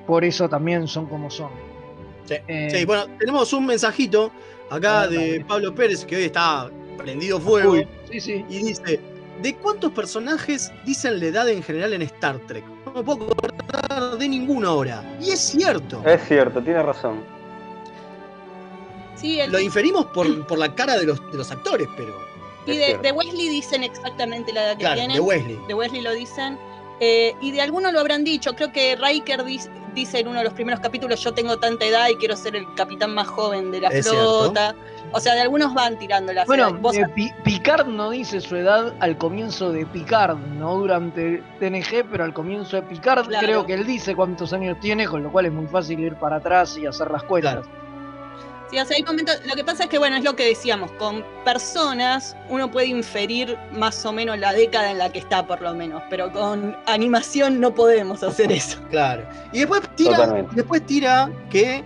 por 0.07 0.25
eso 0.25 0.49
también 0.49 0.89
son 0.89 1.07
como 1.07 1.31
son. 1.31 1.51
Sí. 2.25 2.35
Eh, 2.49 2.69
Sí, 2.73 2.85
bueno, 2.85 3.05
tenemos 3.19 3.53
un 3.53 3.67
mensajito 3.67 4.31
acá 4.71 5.03
Ah, 5.03 5.07
de. 5.09 5.45
Pablo 5.47 5.75
Pérez, 5.75 6.05
que 6.05 6.17
hoy 6.17 6.25
está 6.25 6.71
prendido 6.97 7.39
fuego, 7.41 7.73
Uy, 7.73 7.87
sí, 8.11 8.21
sí. 8.21 8.45
y 8.49 8.59
dice, 8.59 9.01
¿de 9.43 9.55
cuántos 9.57 9.93
personajes 9.93 10.73
dicen 10.85 11.19
la 11.21 11.27
edad 11.27 11.49
en 11.49 11.63
general 11.63 11.93
en 11.93 12.03
Star 12.03 12.39
Trek? 12.41 12.65
No 12.87 12.93
me 12.93 13.03
puedo 13.03 13.25
acordar 13.33 14.19
de 14.19 14.29
ninguno 14.29 14.69
ahora. 14.69 15.03
Y 15.21 15.31
es 15.31 15.41
cierto. 15.41 16.03
Es 16.07 16.23
cierto, 16.27 16.63
tiene 16.63 16.83
razón. 16.83 17.21
Sí, 19.17 19.39
el- 19.39 19.51
Lo 19.53 19.61
inferimos 19.61 20.07
por, 20.07 20.47
por 20.47 20.59
la 20.59 20.75
cara 20.75 20.97
de 20.97 21.05
los, 21.07 21.21
de 21.31 21.37
los 21.39 21.51
actores, 21.51 21.87
pero... 21.97 22.30
Y 22.67 22.77
de, 22.77 23.13
Wesley 23.13 23.49
dicen 23.49 23.83
exactamente 23.85 24.53
la 24.53 24.65
edad 24.65 24.73
que 24.73 24.79
Claro, 24.81 24.97
tienen. 24.97 25.15
de 25.17 25.21
Wesley. 25.21 25.59
De 25.67 25.75
Wesley 25.75 26.01
lo 26.03 26.13
dicen. 26.13 26.59
Eh, 27.03 27.35
y 27.41 27.51
de 27.53 27.63
algunos 27.63 27.93
lo 27.95 28.01
habrán 28.01 28.25
dicho. 28.25 28.53
Creo 28.55 28.71
que 28.73 28.95
Riker 28.95 29.43
dis- 29.45 29.71
dice 29.95 30.19
en 30.21 30.29
uno 30.29 30.39
de 30.39 30.45
los 30.45 30.53
primeros 30.53 30.81
capítulos: 30.81 31.19
Yo 31.21 31.33
tengo 31.33 31.59
tanta 31.59 31.87
edad 31.87 32.09
y 32.11 32.17
quiero 32.17 32.37
ser 32.37 32.55
el 32.57 32.67
capitán 32.75 33.15
más 33.15 33.27
joven 33.27 33.71
de 33.71 33.81
la 33.81 33.89
Es 33.89 34.07
flota. 34.07 34.75
O 35.13 35.19
sea, 35.19 35.35
de 35.35 35.41
algunos 35.41 35.73
van 35.75 35.99
tirando 35.99 36.33
las 36.35 36.47
Bueno. 36.47 36.75
Vos- 36.75 36.95
eh, 36.97 37.05
Pi- 37.17 37.33
Picard 37.43 37.87
no 37.89 38.11
dice 38.11 38.41
su 38.43 38.55
edad 38.55 38.95
al 39.01 39.17
comienzo 39.17 39.73
de 39.73 39.87
Picard, 39.87 40.37
no 40.37 40.77
durante 40.77 41.43
TNG, 41.59 42.05
pero 42.11 42.23
al 42.25 42.35
comienzo 42.35 42.77
de 42.77 42.83
Picard 42.83 43.27
Claro. 43.27 43.47
creo 43.47 43.67
que 43.67 43.75
él 43.75 43.87
dice 43.87 44.15
cuántos 44.15 44.53
años 44.53 44.79
tiene, 44.81 45.07
con 45.09 45.23
lo 45.23 45.33
cual 45.33 45.47
es 45.47 45.53
muy 45.53 45.67
fácil 45.67 45.99
ir 45.99 46.15
para 46.17 46.37
atrás 46.37 46.77
y 46.77 46.85
hacer 46.87 47.11
las 47.11 47.23
cuentas. 47.25 47.67
Sí, 48.71 48.79
o 48.79 48.85
sea, 48.85 48.97
hay 48.97 49.03
momentos- 49.03 49.41
lo 49.47 49.55
que 49.57 49.65
pasa 49.65 49.85
es 49.85 49.91
que, 49.91 49.99
bueno, 49.99 50.17
es 50.17 50.23
lo 50.25 50.37
que 50.37 50.47
decíamos, 50.47 50.93
con 50.93 51.25
personas 51.45 52.37
uno 52.49 52.71
puede 52.71 52.87
inferir 52.87 53.57
más 53.73 54.05
o 54.07 54.13
menos 54.13 54.39
la 54.39 54.53
década 54.53 54.91
en 54.93 54.99
la 54.99 55.11
que 55.11 55.19
está, 55.19 55.45
por 55.47 55.61
lo 55.61 55.75
menos, 55.75 56.03
pero 56.09 56.31
con 56.33 56.77
animación 56.87 57.59
no 57.61 57.75
podemos 57.75 58.23
hacer 58.23 58.53
eso. 58.53 58.79
Claro. 58.91 59.25
Y 59.53 59.59
después 59.61 59.83
tira, 59.97 60.17
Totalmente. 60.17 60.53
después 60.55 60.87
tira 60.87 61.31
que 61.51 61.83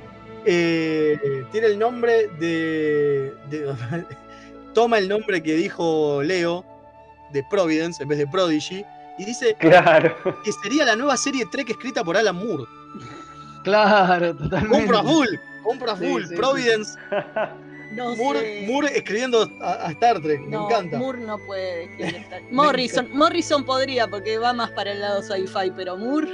eh, 0.47 1.47
tiene 1.53 1.69
el 1.69 1.79
nombre 1.79 2.29
de, 2.39 3.35
de- 3.49 3.75
Toma 4.75 4.99
el 4.99 5.09
nombre 5.09 5.43
que 5.43 5.55
dijo 5.55 6.21
Leo 6.23 6.65
de 7.33 7.43
Providence 7.45 8.03
en 8.03 8.09
vez 8.11 8.19
de 8.19 8.27
Prodigy. 8.27 8.85
Y 9.17 9.25
dice 9.25 9.55
Claro. 9.59 10.15
que 10.45 10.51
sería 10.63 10.85
la 10.85 10.97
nueva 10.97 11.17
serie 11.17 11.45
Trek 11.51 11.71
escrita 11.71 12.03
por 12.05 12.17
Alan 12.17 12.35
Moore. 12.37 12.65
Claro, 13.63 14.35
totalmente. 14.37 14.77
Compra 14.77 15.03
full, 15.03 15.29
compra 15.65 15.97
full. 15.97 16.23
sí, 16.23 16.29
sí. 16.29 16.35
Providence, 16.37 16.99
No 17.93 18.17
Moore, 18.17 18.41
sé. 18.41 18.67
Moore 18.71 18.89
escribiendo 18.97 19.49
a, 19.61 19.87
a 19.87 19.91
Star 19.93 20.21
Trek. 20.21 20.41
Me 20.43 20.57
encanta. 20.57 20.99
Moore 20.99 21.19
no 21.21 21.39
puede 21.39 21.85
escribir 21.85 22.17
Star- 22.17 22.43
Morrison, 22.51 23.09
Morrison 23.13 23.65
podría 23.65 24.09
porque 24.09 24.39
va 24.39 24.53
más 24.53 24.71
para 24.73 24.93
el 24.93 25.01
lado 25.01 25.23
sci-fi, 25.23 25.71
pero 25.77 25.97
Moore. 25.97 26.29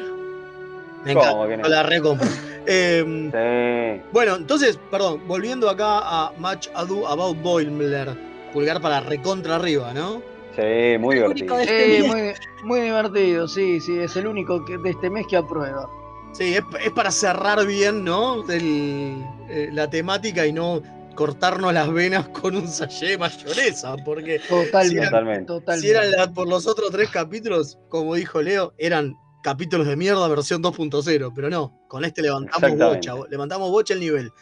Me 1.05 1.15
¿Cómo 1.15 1.45
encanta. 1.45 1.49
que 1.49 1.57
no? 1.63 1.69
La 1.69 1.83
recompro. 1.83 2.29
Em, 2.67 3.31
Sí. 3.33 4.03
Bueno, 4.13 4.37
entonces, 4.37 4.79
perdón, 4.91 5.23
volviendo 5.27 5.69
acá 5.71 5.99
a 6.03 6.33
Much 6.37 6.69
Ado 6.75 7.09
About 7.09 7.41
Boimler, 7.43 8.09
pulgar 8.53 8.81
para 8.83 9.01
recontra 9.01 9.57
arriba, 9.57 9.93
¿no? 9.95 10.23
Sí, 10.55 10.99
muy 10.99 11.17
divertido. 11.17 11.59
Este 11.59 12.03
muy, 12.03 12.33
muy 12.65 12.81
divertido, 12.83 13.49
sí, 13.49 13.81
sí, 13.81 13.99
es 13.99 14.15
el 14.17 14.27
único 14.27 14.63
que, 14.67 14.77
de 14.77 14.91
este 14.91 15.09
mes 15.09 15.27
que 15.27 15.37
aprueba. 15.39 15.89
Sí, 16.33 16.55
es, 16.55 16.63
es 16.85 16.91
para 16.93 17.11
cerrar 17.11 17.67
bien, 17.67 18.05
¿no? 18.05 18.49
El- 18.51 19.25
eh, 19.49 19.69
la 19.73 19.91
temática 19.91 20.47
y 20.47 20.53
no 20.53 20.81
cortarnos 21.15 21.73
las 21.75 21.93
venas 21.93 22.29
con 22.29 22.57
un 22.57 22.69
sallé 22.69 23.09
de 23.11 23.19
mayonesa, 23.19 23.97
porque 24.05 24.39
Totalmente, 24.39 25.05
Totalmente. 25.05 25.45
totalmente. 25.47 25.81
si 25.87 25.91
eran 25.91 26.11
la- 26.13 26.33
por 26.33 26.49
los 26.49 26.67
otros 26.67 26.91
tres 26.93 27.11
capítulos, 27.11 27.79
como 27.89 28.15
dijo 28.15 28.41
Leo, 28.41 28.73
eran 28.79 29.15
capítulos 29.43 29.87
de 29.87 29.97
mierda 29.97 30.27
versión 30.29 30.63
2.0, 30.63 31.33
pero 31.35 31.51
no, 31.51 31.79
con 31.89 32.05
este 32.05 32.23
levantamos 32.23 32.79
bocha, 32.79 33.15
levantamos 33.29 33.71
bocha 33.71 33.95
el 33.95 34.01
nivel. 34.01 34.33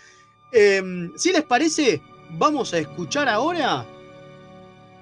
Em, 0.53 1.11
si 1.16 1.32
les 1.32 1.43
parece, 1.43 2.01
vamos 2.30 2.72
a 2.74 2.78
escuchar 2.78 3.28
ahora 3.28 3.84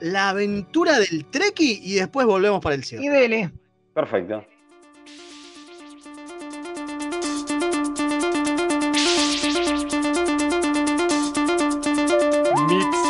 la 0.01 0.31
aventura 0.31 0.99
del 0.99 1.25
Treki 1.27 1.81
y 1.83 1.95
después 1.95 2.27
volvemos 2.27 2.61
para 2.61 2.75
el 2.75 2.83
Y 2.83 2.85
cierre. 2.85 3.09
dele. 3.11 3.53
Perfecto. 3.95 4.45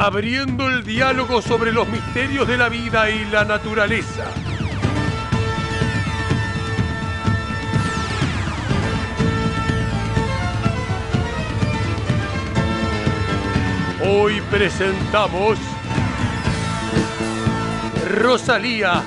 abriendo 0.00 0.66
el 0.66 0.82
diálogo 0.82 1.42
sobre 1.42 1.72
los 1.72 1.86
misterios 1.86 2.48
de 2.48 2.56
la 2.56 2.70
vida 2.70 3.10
y 3.10 3.22
la 3.26 3.44
naturaleza. 3.44 4.24
Hoy 14.02 14.40
presentamos 14.50 15.58
Rosalía, 18.08 19.02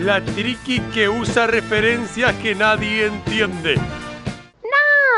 la 0.00 0.20
triqui 0.20 0.80
que 0.92 1.08
usa 1.08 1.46
referencias 1.46 2.34
que 2.42 2.56
nadie 2.56 3.06
entiende. 3.06 3.76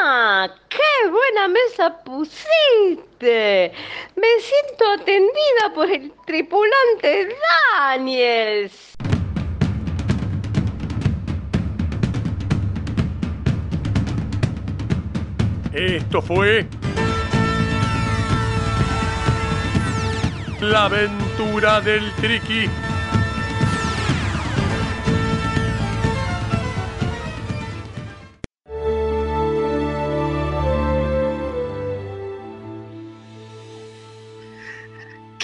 ¡Ah! 0.03 0.47
¡Qué 0.69 0.77
qué 1.07 1.09
buena 1.09 1.49
mesa 1.49 2.03
pusiste. 2.05 3.06
Me 3.21 4.29
siento 4.41 4.91
atendida 4.95 5.73
por 5.75 5.91
el 5.91 6.13
tripulante 6.27 7.29
Daniels. 7.79 8.95
Esto 15.73 16.23
fue 16.23 16.67
La 20.61 20.87
aventura 20.87 21.81
del 21.81 22.11
Triqui. 22.15 22.69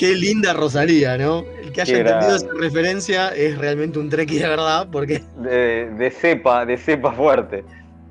Qué 0.03 0.17
linda 0.17 0.53
Rosalía, 0.53 1.17
¿no? 1.17 1.45
El 1.63 1.71
que 1.71 1.83
haya 1.83 1.99
entendido 1.99 2.35
esa 2.35 2.49
referencia 2.59 3.29
es 3.29 3.57
realmente 3.57 4.01
un 4.01 4.11
treki 4.11 4.37
de 4.37 4.49
verdad, 4.49 4.89
porque 4.91 5.23
De, 5.37 5.91
de 5.91 6.11
cepa, 6.11 6.67
de 6.67 6.77
cepa 6.77 7.13
fuerte. 7.13 7.63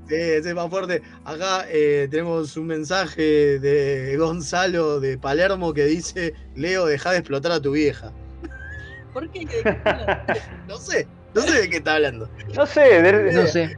sí, 0.07 0.15
es 0.15 0.55
más 0.55 0.69
fuerte. 0.69 1.01
Acá 1.25 1.65
eh, 1.69 2.07
tenemos 2.09 2.55
un 2.55 2.67
mensaje 2.67 3.59
de 3.59 4.15
Gonzalo 4.17 5.01
de 5.01 5.17
Palermo 5.17 5.73
que 5.73 5.83
dice: 5.83 6.33
Leo, 6.55 6.85
deja 6.85 7.11
de 7.11 7.17
explotar 7.17 7.51
a 7.51 7.61
tu 7.61 7.71
vieja. 7.73 8.13
¿Por 9.11 9.29
qué? 9.29 9.45
No 10.69 10.77
sé, 10.77 11.05
no 11.34 11.41
sé 11.41 11.61
de 11.61 11.69
qué 11.69 11.77
está 11.77 11.95
hablando. 11.95 12.29
No 12.55 12.65
sé, 12.65 13.01
de- 13.01 13.32
No 13.34 13.47
sé. 13.47 13.77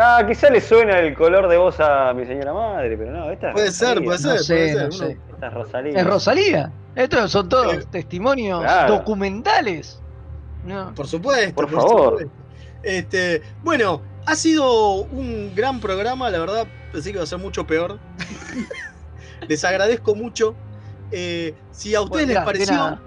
ah, 0.00 0.24
quizá 0.26 0.50
le 0.50 0.60
suena 0.60 0.98
el 0.98 1.14
color 1.14 1.48
de 1.48 1.56
voz 1.56 1.78
a 1.80 2.12
mi 2.14 2.26
señora 2.26 2.52
madre, 2.52 2.96
pero 2.96 3.12
no, 3.12 3.30
esta 3.30 3.48
es 3.48 3.52
Puede 3.54 3.70
ser, 3.72 4.02
puede 4.04 4.18
ser, 4.18 4.32
No 4.32 4.38
sé, 4.38 4.54
puede 4.54 4.68
ser. 4.68 4.76
no 4.76 4.84
Uno- 4.84 4.92
sé. 4.92 5.18
Esta 5.32 5.46
es 5.46 5.54
Rosalía. 5.54 6.00
Es 6.00 6.06
Rosalía. 6.06 6.72
Estos 6.96 7.30
son 7.30 7.48
todos 7.48 7.86
testimonios 7.90 8.60
Claro. 8.62 8.94
documentales. 8.94 10.00
No. 10.64 10.92
Por 10.94 11.06
supuesto. 11.06 11.54
Por 11.54 11.70
favor. 11.70 12.10
supuesto. 12.20 12.32
Este, 12.82 13.42
bueno, 13.62 14.02
ha 14.26 14.34
sido 14.34 14.92
un 15.02 15.52
gran 15.54 15.80
programa, 15.80 16.28
la 16.30 16.38
verdad, 16.38 16.66
pensé 16.92 17.10
que 17.10 17.16
iba 17.16 17.22
a 17.24 17.26
ser 17.26 17.38
mucho 17.38 17.66
peor. 17.66 17.98
les 19.48 19.64
agradezco 19.64 20.14
mucho. 20.14 20.54
Eh, 21.12 21.54
si 21.72 21.94
a 21.94 22.02
ustedes 22.02 22.26
Bueno, 22.26 22.40
les 22.40 22.44
pareció, 22.44 22.74
nada. 22.74 23.00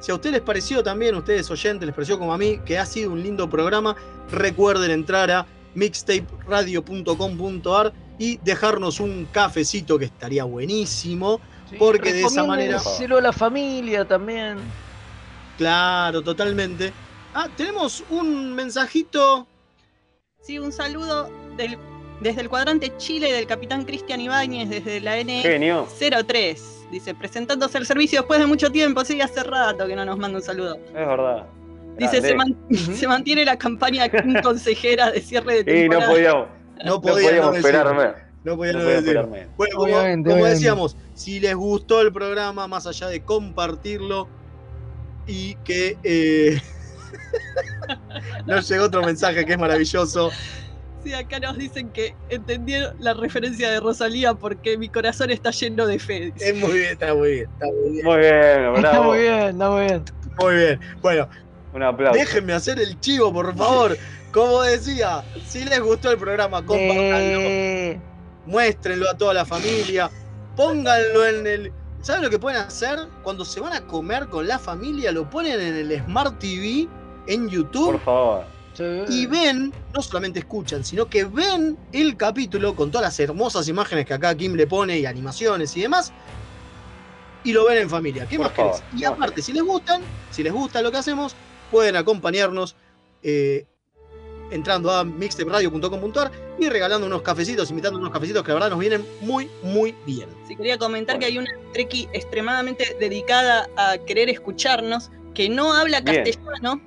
Si 0.00 0.10
a 0.10 0.14
ustedes 0.14 0.32
les 0.34 0.42
pareció 0.42 0.82
también, 0.82 1.14
ustedes 1.14 1.48
oyentes, 1.50 1.86
les 1.86 1.94
pareció 1.94 2.18
como 2.18 2.32
a 2.34 2.38
mí, 2.38 2.58
que 2.64 2.78
ha 2.78 2.86
sido 2.86 3.10
un 3.12 3.22
lindo 3.22 3.48
programa, 3.48 3.94
recuerden 4.30 4.90
entrar 4.90 5.30
a 5.30 5.46
mixtaperadio.com.ar 5.74 7.92
y 8.18 8.38
dejarnos 8.38 8.98
un 9.00 9.26
cafecito 9.32 9.98
que 9.98 10.06
estaría 10.06 10.44
buenísimo, 10.44 11.40
porque 11.78 12.12
de 12.12 12.22
esa 12.22 12.44
manera... 12.44 12.80
A 12.80 13.20
la 13.20 13.32
familia 13.32 14.04
también. 14.06 14.58
Claro, 15.56 16.22
totalmente. 16.22 16.92
Ah, 17.34 17.48
tenemos 17.56 18.02
un 18.10 18.54
mensajito. 18.54 19.46
Sí, 20.42 20.58
un 20.58 20.72
saludo 20.72 21.30
del- 21.56 21.78
desde 22.20 22.42
el 22.42 22.48
cuadrante 22.48 22.92
Chile 22.98 23.32
del 23.32 23.46
capitán 23.46 23.84
Cristian 23.84 24.20
Ibáñez 24.20 24.68
desde 24.68 25.00
la 25.00 25.14
Genio. 25.16 25.86
N03. 25.86 26.79
Dice, 26.90 27.14
presentándose 27.14 27.78
al 27.78 27.86
servicio 27.86 28.20
después 28.20 28.40
de 28.40 28.46
mucho 28.46 28.70
tiempo. 28.70 29.04
Sí, 29.04 29.20
hace 29.20 29.42
rato 29.44 29.86
que 29.86 29.94
no 29.94 30.04
nos 30.04 30.18
manda 30.18 30.38
un 30.38 30.44
saludo. 30.44 30.76
Es 30.76 30.92
verdad. 30.94 31.46
Dice, 31.98 32.20
se, 32.20 32.32
Grande. 32.34 32.54
man- 32.68 32.76
se 32.96 33.06
mantiene 33.08 33.44
la 33.44 33.56
campaña 33.56 34.06
consejera 34.42 35.10
de 35.10 35.20
cierre 35.20 35.62
de 35.62 35.84
Y 35.84 35.88
no 35.88 35.98
temporada. 35.98 36.10
podíamos, 36.12 36.48
No 36.84 36.90
no 36.94 37.00
podía 37.00 37.28
podíamos 37.28 37.50
no 37.50 37.56
esperar 37.56 37.84
decirlo. 37.86 38.02
menos. 38.12 38.30
No 38.42 38.56
podía 38.56 38.72
No 38.72 38.78
no 38.78 38.84
podía 38.84 38.96
decirlo. 39.00 39.20
esperar 39.20 39.28
menos. 39.40 39.56
Bueno, 39.56 39.76
como, 39.76 39.84
Obviamente, 39.84 40.30
como 40.30 40.34
obviamente. 40.42 40.54
decíamos, 40.54 40.96
si 41.14 41.40
les 41.40 41.54
gustó 41.54 42.00
el 42.00 42.12
programa, 42.12 42.66
más 42.66 42.86
allá 42.86 43.06
de 43.08 43.22
compartirlo 43.22 44.28
y 45.26 45.54
que 45.56 45.96
eh, 46.02 46.60
nos 48.46 48.68
llegó 48.68 48.84
otro 48.84 49.02
mensaje 49.02 49.44
que 49.44 49.52
es 49.52 49.58
maravilloso. 49.58 50.30
Sí, 51.02 51.14
acá 51.14 51.40
nos 51.40 51.56
dicen 51.56 51.88
que 51.90 52.14
entendieron 52.28 52.94
la 52.98 53.14
referencia 53.14 53.70
de 53.70 53.80
Rosalía 53.80 54.34
porque 54.34 54.76
mi 54.76 54.88
corazón 54.88 55.30
está 55.30 55.50
lleno 55.50 55.86
de 55.86 55.98
fe. 55.98 56.32
Es 56.38 56.54
muy 56.56 56.72
bien, 56.72 56.92
está 56.92 57.14
muy 57.14 57.30
bien, 57.32 57.48
está 57.50 57.66
muy 57.66 57.90
bien. 57.90 58.04
Muy 58.04 58.18
bien, 58.18 58.76
Está 58.76 59.02
muy 59.02 59.18
bien, 59.18 59.38
está 59.48 59.70
muy 59.70 59.84
bien. 59.86 60.04
Muy 60.38 60.54
bien. 60.54 60.80
Bueno, 61.00 61.28
Un 61.72 61.82
aplauso. 61.82 62.18
déjenme 62.18 62.52
hacer 62.52 62.78
el 62.80 62.98
chivo, 63.00 63.32
por 63.32 63.54
favor. 63.56 63.96
Como 64.32 64.62
decía, 64.62 65.24
si 65.46 65.64
les 65.64 65.80
gustó 65.80 66.10
el 66.10 66.18
programa, 66.18 66.64
compártanlo. 66.64 67.40
Eh, 67.40 68.00
muéstrenlo 68.46 69.10
a 69.10 69.16
toda 69.16 69.34
la 69.34 69.44
familia, 69.44 70.10
pónganlo 70.56 71.26
en 71.26 71.46
el... 71.46 71.72
¿Saben 72.02 72.22
lo 72.22 72.30
que 72.30 72.38
pueden 72.38 72.60
hacer? 72.60 72.98
Cuando 73.22 73.44
se 73.44 73.60
van 73.60 73.72
a 73.74 73.80
comer 73.86 74.26
con 74.28 74.46
la 74.48 74.58
familia, 74.58 75.12
lo 75.12 75.28
ponen 75.28 75.60
en 75.60 75.74
el 75.76 76.02
Smart 76.04 76.38
TV, 76.38 76.88
en 77.26 77.48
YouTube, 77.48 77.92
Por 77.92 78.00
favor. 78.00 78.44
Y 79.08 79.26
ven, 79.26 79.72
no 79.92 80.02
solamente 80.02 80.38
escuchan, 80.38 80.84
sino 80.84 81.06
que 81.06 81.24
ven 81.24 81.76
el 81.92 82.16
capítulo 82.16 82.74
con 82.74 82.90
todas 82.90 83.06
las 83.06 83.20
hermosas 83.20 83.68
imágenes 83.68 84.06
que 84.06 84.14
acá 84.14 84.34
Kim 84.34 84.54
le 84.54 84.66
pone 84.66 84.98
y 84.98 85.06
animaciones 85.06 85.76
y 85.76 85.82
demás, 85.82 86.12
y 87.44 87.52
lo 87.52 87.66
ven 87.66 87.78
en 87.78 87.90
familia. 87.90 88.26
¿Qué 88.26 88.36
Por 88.36 88.46
más 88.46 88.54
querés? 88.54 88.76
favor. 88.78 88.98
Y 88.98 89.04
aparte, 89.04 89.42
si 89.42 89.52
les 89.52 89.62
gustan, 89.62 90.02
si 90.30 90.42
les 90.42 90.52
gusta 90.52 90.82
lo 90.82 90.90
que 90.90 90.98
hacemos, 90.98 91.34
pueden 91.70 91.96
acompañarnos 91.96 92.76
eh, 93.22 93.66
entrando 94.50 94.90
a 94.92 95.04
mixtaperadio.com.ar 95.04 96.30
y 96.58 96.68
regalando 96.68 97.06
unos 97.06 97.22
cafecitos, 97.22 97.70
invitando 97.70 97.98
unos 97.98 98.12
cafecitos 98.12 98.42
que 98.42 98.48
la 98.48 98.54
verdad 98.54 98.70
nos 98.70 98.78
vienen 98.78 99.04
muy, 99.20 99.48
muy 99.62 99.94
bien. 100.06 100.28
Sí, 100.46 100.56
quería 100.56 100.78
comentar 100.78 101.18
que 101.18 101.26
hay 101.26 101.38
una 101.38 101.50
Treki 101.72 102.08
extremadamente 102.12 102.96
dedicada 102.98 103.68
a 103.76 103.98
querer 103.98 104.28
escucharnos, 104.28 105.10
que 105.34 105.48
no 105.48 105.72
habla 105.72 106.00
Bien. 106.00 106.24
castellano 106.24 106.80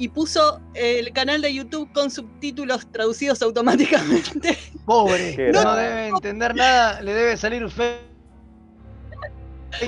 y 0.00 0.08
puso 0.08 0.60
el 0.74 1.12
canal 1.12 1.42
de 1.42 1.52
YouTube 1.54 1.92
con 1.92 2.10
subtítulos 2.10 2.90
traducidos 2.90 3.42
automáticamente. 3.42 4.56
Pobre, 4.86 5.52
no 5.52 5.76
debe 5.76 6.08
entender 6.08 6.54
nada, 6.56 7.02
le 7.02 7.12
debe 7.12 7.36
salir 7.36 7.68
feo 7.70 7.98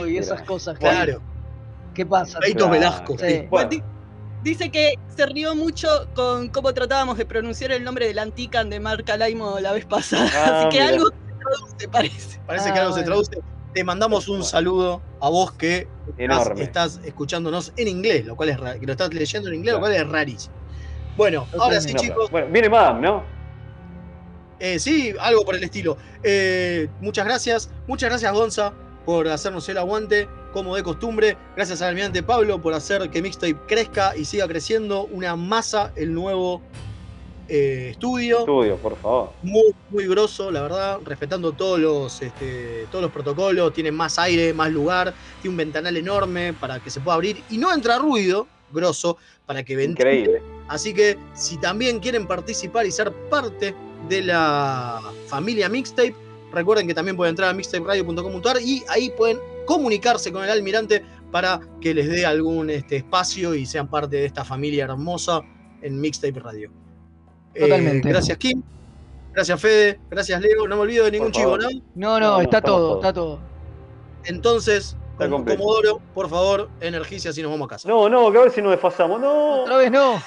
y 0.07 0.19
esas 0.19 0.43
cosas. 0.43 0.79
Claro, 0.79 1.21
¿Qué 1.95 2.05
pasa? 2.07 2.39
Claro. 2.41 2.69
Velasco. 2.71 3.17
Sí. 3.19 3.47
Bueno, 3.51 3.71
Di- 3.71 3.83
Dice 4.43 4.71
que 4.71 4.95
se 5.17 5.25
rió 5.27 5.55
mucho 5.55 5.89
con 6.15 6.49
cómo 6.49 6.75
tratábamos 6.75 7.17
de 7.17 7.25
pronunciar 7.25 7.71
el 7.73 7.85
nombre 7.85 8.07
del 8.09 8.19
Antican 8.19 8.69
de 8.71 8.81
Mark 8.81 9.09
Alaimo 9.11 9.61
la 9.61 9.73
vez 9.73 9.87
pasada. 9.87 10.29
Ah, 10.35 10.61
Así 10.61 10.69
que 10.77 10.83
mira. 10.83 10.89
algo 10.95 11.07
se 11.09 11.35
traduce, 11.39 11.89
parece. 11.89 12.41
Parece 12.47 12.69
Ah, 12.71 12.75
que 12.75 12.79
algo 12.81 12.93
se 12.95 13.03
traduce. 13.05 13.39
Te 13.73 13.85
mandamos 13.85 14.29
un 14.29 14.45
saludo 14.45 15.01
a 15.21 15.31
vos 15.31 15.53
que 15.53 15.89
estás, 16.59 17.01
escuchándonos 17.05 17.73
en 17.77 17.89
inglés, 17.89 18.27
lo 18.27 18.37
cual 18.37 18.51
es 18.51 18.59
que 18.79 18.87
lo 18.87 18.93
estás 18.93 19.15
leyendo 19.15 19.49
en 19.49 19.57
inglés, 19.57 19.75
lo 19.75 19.81
cual 19.81 19.95
es 19.95 20.07
rarísimo. 20.07 20.55
Bueno, 21.17 21.47
ahora 21.59 21.81
sí, 21.81 21.93
No, 21.93 22.01
chicos. 22.01 22.31
Bueno, 22.31 22.49
viene 22.51 22.69
Madame, 22.69 23.01
¿no? 23.01 23.25
Eh, 24.59 24.79
sí, 24.79 25.15
algo 25.21 25.45
por 25.45 25.57
el 25.57 25.65
estilo. 25.65 25.97
Eh, 26.23 26.89
muchas 27.01 27.25
gracias. 27.25 27.71
Muchas 27.87 28.11
gracias, 28.11 28.33
Gonza, 28.33 28.73
por 29.05 29.27
hacernos 29.29 29.69
el 29.69 29.79
aguante, 29.79 30.29
como 30.53 30.77
de 30.77 30.83
costumbre. 30.83 31.37
Gracias 31.57 31.83
al 31.83 31.89
almirante 31.89 32.23
Pablo 32.23 32.61
por 32.61 32.73
hacer 32.75 33.11
que 33.11 33.23
Mixtape 33.23 33.57
crezca 33.67 34.17
y 34.17 34.25
siga 34.25 34.47
creciendo. 34.47 35.05
Una 35.07 35.35
masa 35.35 35.93
el 35.97 36.15
nuevo 36.15 36.63
eh, 37.49 37.89
estudio. 37.93 38.41
Estudio, 38.41 38.77
por 38.77 38.97
favor. 38.97 39.31
Muy, 39.43 39.75
muy 39.91 40.07
grosso, 40.07 40.51
la 40.51 40.63
verdad, 40.63 40.99
respetando 41.05 41.53
todos 41.53 41.79
los, 41.79 42.23
este, 42.23 42.87
todos 42.91 43.03
los 43.03 43.13
protocolos. 43.13 43.73
Tiene 43.73 43.91
más 43.91 44.19
aire, 44.19 44.53
más 44.55 44.71
lugar. 44.71 45.15
Tiene 45.41 45.53
un 45.53 45.57
ventanal 45.57 45.97
enorme 45.97 46.53
para 46.53 46.81
que 46.81 46.91
se 46.91 47.01
pueda 47.01 47.15
abrir 47.15 47.43
y 47.51 47.59
no 47.59 47.73
entra 47.73 47.99
ruido, 47.99 48.47
grosso, 48.73 49.17
para 49.47 49.63
que 49.63 49.77
ventile. 49.77 50.21
Increíble. 50.21 50.43
Así 50.69 50.95
que 50.95 51.19
si 51.35 51.59
también 51.59 52.01
quieren 52.01 52.27
participar 52.27 52.87
y 52.87 52.91
ser 52.91 53.13
parte 53.31 53.75
de 54.09 54.23
la 54.23 55.01
familia 55.27 55.69
Mixtape, 55.69 56.15
recuerden 56.53 56.87
que 56.87 56.95
también 56.95 57.17
pueden 57.17 57.33
entrar 57.33 57.51
a 57.51 57.55
mixtaperadio.com.ar 57.55 58.61
y 58.63 58.83
ahí 58.89 59.11
pueden 59.11 59.39
comunicarse 59.67 60.33
con 60.33 60.45
el 60.45 60.51
almirante 60.51 61.05
para 61.31 61.61
que 61.81 61.95
les 61.95 62.09
dé 62.09 62.27
algún 62.27 62.71
este, 62.71 62.97
espacio 62.97 63.55
y 63.55 63.67
sean 63.67 63.89
parte 63.89 64.17
de 64.17 64.27
esta 64.27 64.45
familia 64.45 64.85
hermosa 64.85 65.43
en 65.81 66.01
Mixtape 66.01 66.39
Radio. 66.39 66.82
Eh, 67.55 67.61
Totalmente. 67.61 68.09
gracias 68.09 68.39
Kim, 68.39 68.63
gracias 69.33 69.61
Fede, 69.61 70.01
gracias 70.11 70.41
Leo, 70.41 70.67
no 70.67 70.77
me 70.77 70.83
olvido 70.83 71.05
de 71.05 71.13
ningún 71.13 71.33
chivo. 71.33 71.59
¿no? 71.59 71.69
No, 71.95 72.21
no, 72.21 72.41
está 72.41 72.61
todo, 72.61 72.79
todos. 72.79 72.97
está 72.97 73.13
todo. 73.13 73.39
Entonces, 74.25 74.97
Está. 75.13 75.29
Comodoro, 75.29 76.01
por 76.15 76.29
favor, 76.29 76.71
energicia 76.81 77.33
si 77.33 77.43
nos 77.43 77.51
vamos 77.51 77.67
a 77.67 77.71
casa. 77.71 77.89
No, 77.89 78.09
no, 78.09 78.33
que 78.33 78.39
a 78.39 78.43
ver 78.43 78.51
si 78.51 78.63
nos 78.63 78.73
desfasamos. 78.73 79.21
No. 79.21 79.63
Otra 79.63 79.77
vez 79.77 79.91
no. 79.91 80.21